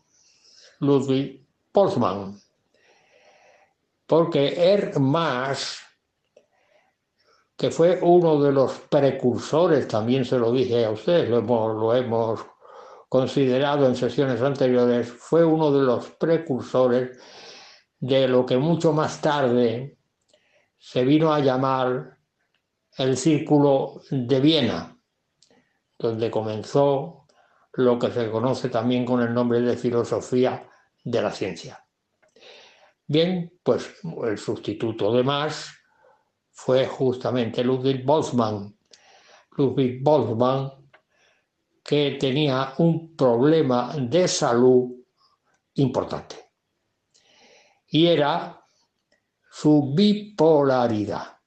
[0.79, 2.39] Ludwig Boltzmann.
[4.05, 5.81] Porque Mars,
[7.57, 12.45] que fue uno de los precursores, también se lo dije a ustedes, lo hemos
[13.09, 17.19] considerado en sesiones anteriores, fue uno de los precursores
[17.99, 19.97] de lo que mucho más tarde
[20.77, 22.17] se vino a llamar
[22.97, 24.97] el Círculo de Viena,
[25.97, 27.26] donde comenzó
[27.77, 30.67] lo que se conoce también con el nombre de filosofía
[31.03, 31.83] de la ciencia.
[33.05, 33.95] Bien, pues
[34.25, 35.69] el sustituto de Marx
[36.51, 38.75] fue justamente Ludwig Boltzmann.
[39.51, 40.89] Ludwig Boltzmann,
[41.83, 44.91] que tenía un problema de salud
[45.75, 46.49] importante.
[47.89, 48.59] Y era
[49.51, 51.37] su bipolaridad.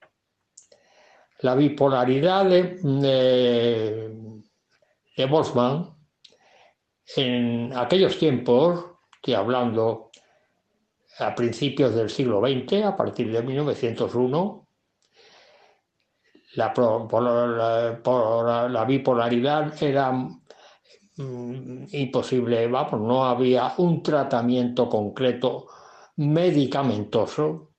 [1.40, 4.42] La bipolaridad de, de,
[5.16, 5.99] de Boltzmann
[7.16, 8.84] en aquellos tiempos,
[9.16, 10.10] estoy hablando
[11.18, 14.68] a principios del siglo XX, a partir de 1901,
[16.54, 25.66] la, la, la bipolaridad era mm, imposible, vamos, no había un tratamiento concreto
[26.16, 27.70] medicamentoso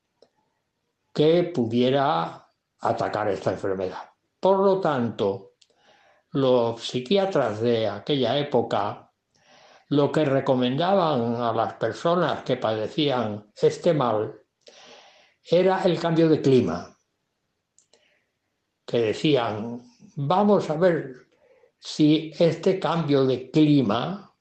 [1.13, 2.47] que pudiera
[2.79, 4.09] atacar esta enfermedad.
[4.39, 5.51] Por lo tanto,
[6.31, 9.00] los psiquiatras de aquella época
[9.91, 14.41] lo que recomendaban a las personas que padecían este mal
[15.43, 16.97] era el cambio de clima,
[18.85, 19.81] que decían,
[20.15, 21.27] vamos a ver
[21.77, 24.34] si este cambio de clima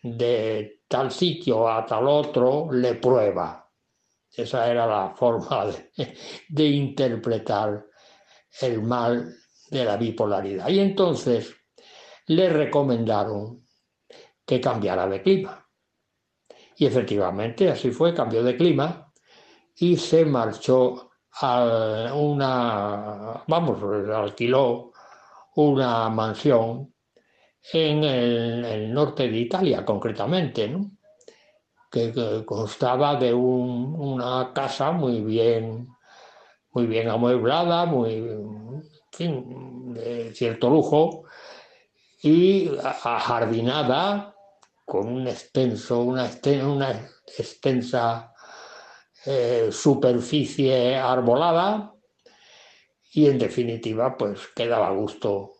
[0.00, 3.68] de tal sitio a tal otro le prueba.
[4.32, 6.14] Esa era la forma de,
[6.48, 7.84] de interpretar
[8.60, 9.34] el mal
[9.70, 10.68] de la bipolaridad.
[10.68, 11.52] Y entonces
[12.26, 13.59] le recomendaron
[14.46, 15.66] que cambiara de clima.
[16.76, 19.12] Y efectivamente así fue, cambió de clima
[19.76, 21.10] y se marchó
[21.42, 24.92] a una, vamos, alquiló
[25.56, 26.92] una mansión
[27.72, 30.74] en el, norte de Italia, concretamente,
[31.90, 35.88] que, constaba de un- una casa muy bien,
[36.72, 41.24] muy bien amueblada, muy, en fin, de cierto lujo,
[42.22, 44.34] y ajardinada
[44.84, 46.90] con un extenso, una, exten- una
[47.38, 48.34] extensa
[49.26, 51.94] eh, superficie arbolada
[53.12, 55.52] y en definitiva pues quedaba gusto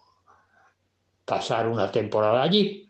[1.25, 2.89] pasar una temporada allí.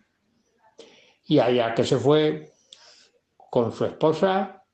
[1.26, 2.52] Y allá que se fue
[3.50, 4.64] con su esposa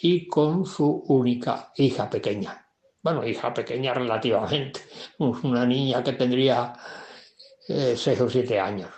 [0.00, 2.66] y con su única hija pequeña.
[3.02, 4.80] Bueno, hija pequeña relativamente,
[5.18, 6.72] una niña que tendría
[7.68, 8.90] eh, seis o siete años.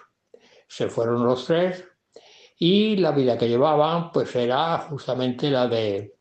[0.68, 1.84] Se fueron los tres
[2.59, 6.16] y la vida que llevaban pues era justamente la de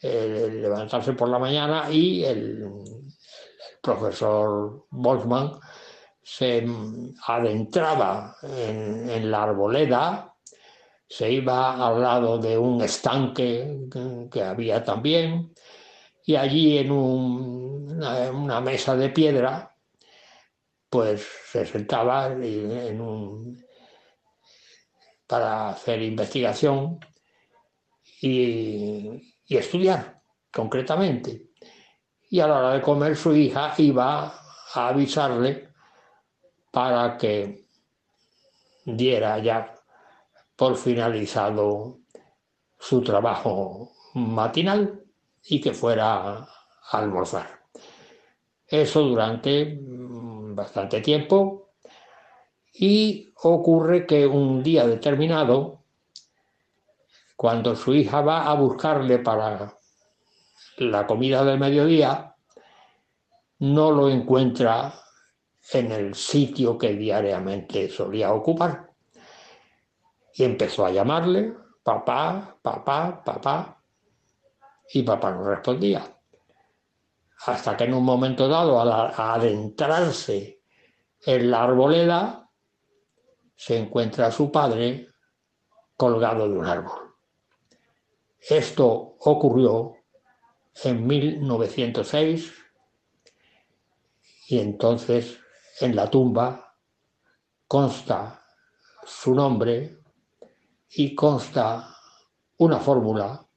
[0.00, 2.64] eh, levantarse por la mañana y el,
[3.80, 5.58] profesor Boltzmann
[6.22, 6.66] se
[7.26, 10.34] adentraba en, la arboleda,
[11.08, 13.88] se iba al lado de un estanque
[14.30, 15.54] que, había también,
[16.26, 19.67] y allí en un- una, una mesa de piedra,
[20.90, 23.64] pues se sentaba en un,
[25.26, 26.98] para hacer investigación
[28.20, 30.20] y, y estudiar
[30.52, 31.50] concretamente.
[32.30, 34.26] Y a la hora de comer su hija iba
[34.74, 35.68] a avisarle
[36.70, 37.66] para que
[38.84, 39.74] diera ya
[40.56, 42.00] por finalizado
[42.78, 45.04] su trabajo matinal
[45.44, 46.48] y que fuera a
[46.90, 47.60] almorzar.
[48.66, 49.78] Eso durante
[50.58, 51.70] bastante tiempo
[52.74, 55.84] y ocurre que un día determinado,
[57.36, 59.74] cuando su hija va a buscarle para
[60.76, 62.34] la comida del mediodía,
[63.60, 64.92] no lo encuentra
[65.72, 68.90] en el sitio que diariamente solía ocupar.
[70.34, 73.82] Y empezó a llamarle, papá, papá, papá,
[74.92, 76.17] y papá no respondía.
[77.46, 80.62] Hasta que en un momento dado, al adentrarse
[81.24, 82.50] en la arboleda,
[83.54, 85.08] se encuentra a su padre
[85.96, 87.14] colgado de un árbol.
[88.40, 89.94] Esto ocurrió
[90.84, 92.52] en 1906
[94.48, 95.38] y entonces
[95.80, 96.76] en la tumba
[97.66, 98.44] consta
[99.04, 99.98] su nombre
[100.90, 101.96] y consta
[102.58, 103.47] una fórmula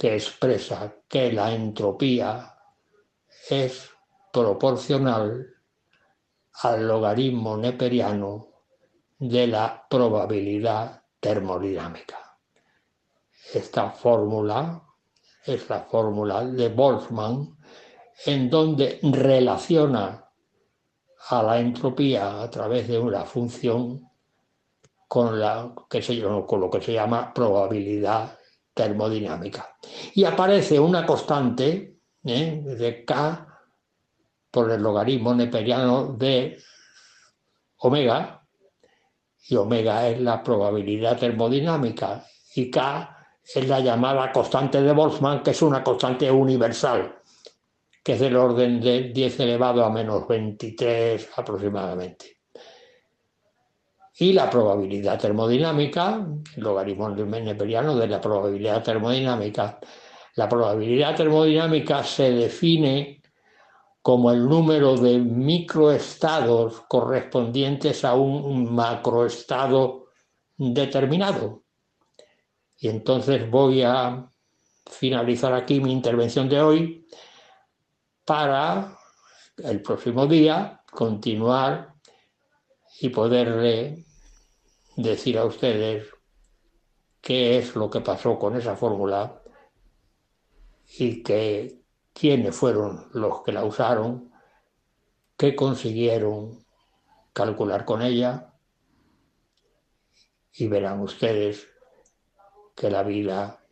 [0.00, 2.56] que expresa que la entropía
[3.50, 3.90] es
[4.32, 5.46] proporcional
[6.62, 8.48] al logaritmo neperiano
[9.18, 12.16] de la probabilidad termodinámica.
[13.52, 14.82] Esta fórmula
[15.44, 17.58] es la fórmula de Boltzmann
[18.24, 20.30] en donde relaciona
[21.28, 24.10] a la entropía a través de una función
[25.06, 28.39] con, la, con lo que se llama probabilidad
[28.74, 29.76] termodinámica.
[30.14, 32.62] Y aparece una constante ¿eh?
[32.64, 33.46] de K
[34.50, 36.58] por el logaritmo neperiano de
[37.78, 38.44] omega,
[39.48, 42.24] y omega es la probabilidad termodinámica,
[42.54, 43.16] y K
[43.54, 47.16] es la llamada constante de Boltzmann, que es una constante universal,
[48.02, 52.39] que es del orden de 10 elevado a menos 23 aproximadamente.
[54.20, 59.80] Y la probabilidad termodinámica, el logaritmo neperiano de la probabilidad termodinámica,
[60.34, 63.22] la probabilidad termodinámica se define
[64.02, 70.08] como el número de microestados correspondientes a un macroestado
[70.58, 71.62] determinado.
[72.76, 74.30] Y entonces voy a
[74.84, 77.06] finalizar aquí mi intervención de hoy
[78.26, 78.98] para
[79.64, 81.94] el próximo día continuar
[83.00, 84.04] y poderle
[85.02, 86.08] decir a ustedes
[87.20, 89.42] qué es lo que pasó con esa fórmula
[90.98, 91.80] y qué
[92.12, 94.32] quiénes fueron los que la usaron,
[95.36, 96.64] qué consiguieron
[97.32, 98.52] calcular con ella
[100.52, 101.66] y verán ustedes
[102.74, 103.64] que la vida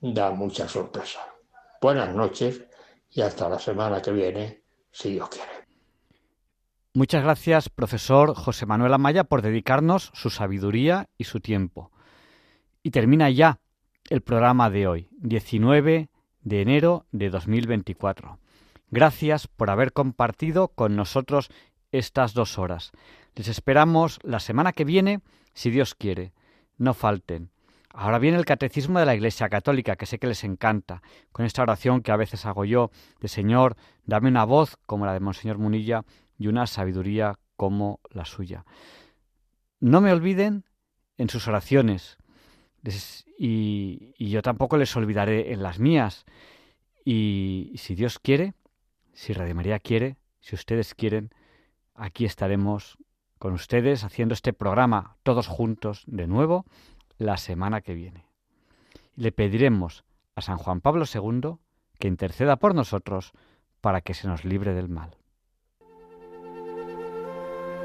[0.00, 1.20] da mucha sorpresa.
[1.80, 2.62] Buenas noches
[3.10, 5.53] y hasta la semana que viene, si Dios quiere.
[6.96, 11.90] Muchas gracias, profesor José Manuel Amaya, por dedicarnos su sabiduría y su tiempo.
[12.84, 13.58] Y termina ya
[14.10, 16.08] el programa de hoy, 19
[16.42, 18.38] de enero de 2024.
[18.92, 21.50] Gracias por haber compartido con nosotros
[21.90, 22.92] estas dos horas.
[23.34, 25.18] Les esperamos la semana que viene,
[25.52, 26.32] si Dios quiere.
[26.78, 27.50] No falten.
[27.92, 31.02] Ahora viene el catecismo de la Iglesia Católica, que sé que les encanta,
[31.32, 32.90] con esta oración que a veces hago yo,
[33.20, 36.04] de Señor, dame una voz como la de Monseñor Munilla
[36.38, 38.64] y una sabiduría como la suya.
[39.80, 40.64] No me olviden
[41.18, 42.18] en sus oraciones,
[43.38, 46.24] y, yo tampoco les olvidaré en las mías.
[47.04, 48.54] Y, y si Dios quiere,
[49.12, 51.30] si Radio María quiere, si ustedes quieren,
[51.94, 52.98] aquí estaremos
[53.38, 56.64] con ustedes haciendo este programa todos juntos de nuevo
[57.18, 58.26] la semana que viene.
[59.16, 60.04] Le pediremos
[60.34, 61.56] a San Juan Pablo II
[61.98, 63.32] que interceda por nosotros
[63.80, 65.16] para que se nos libre del mal.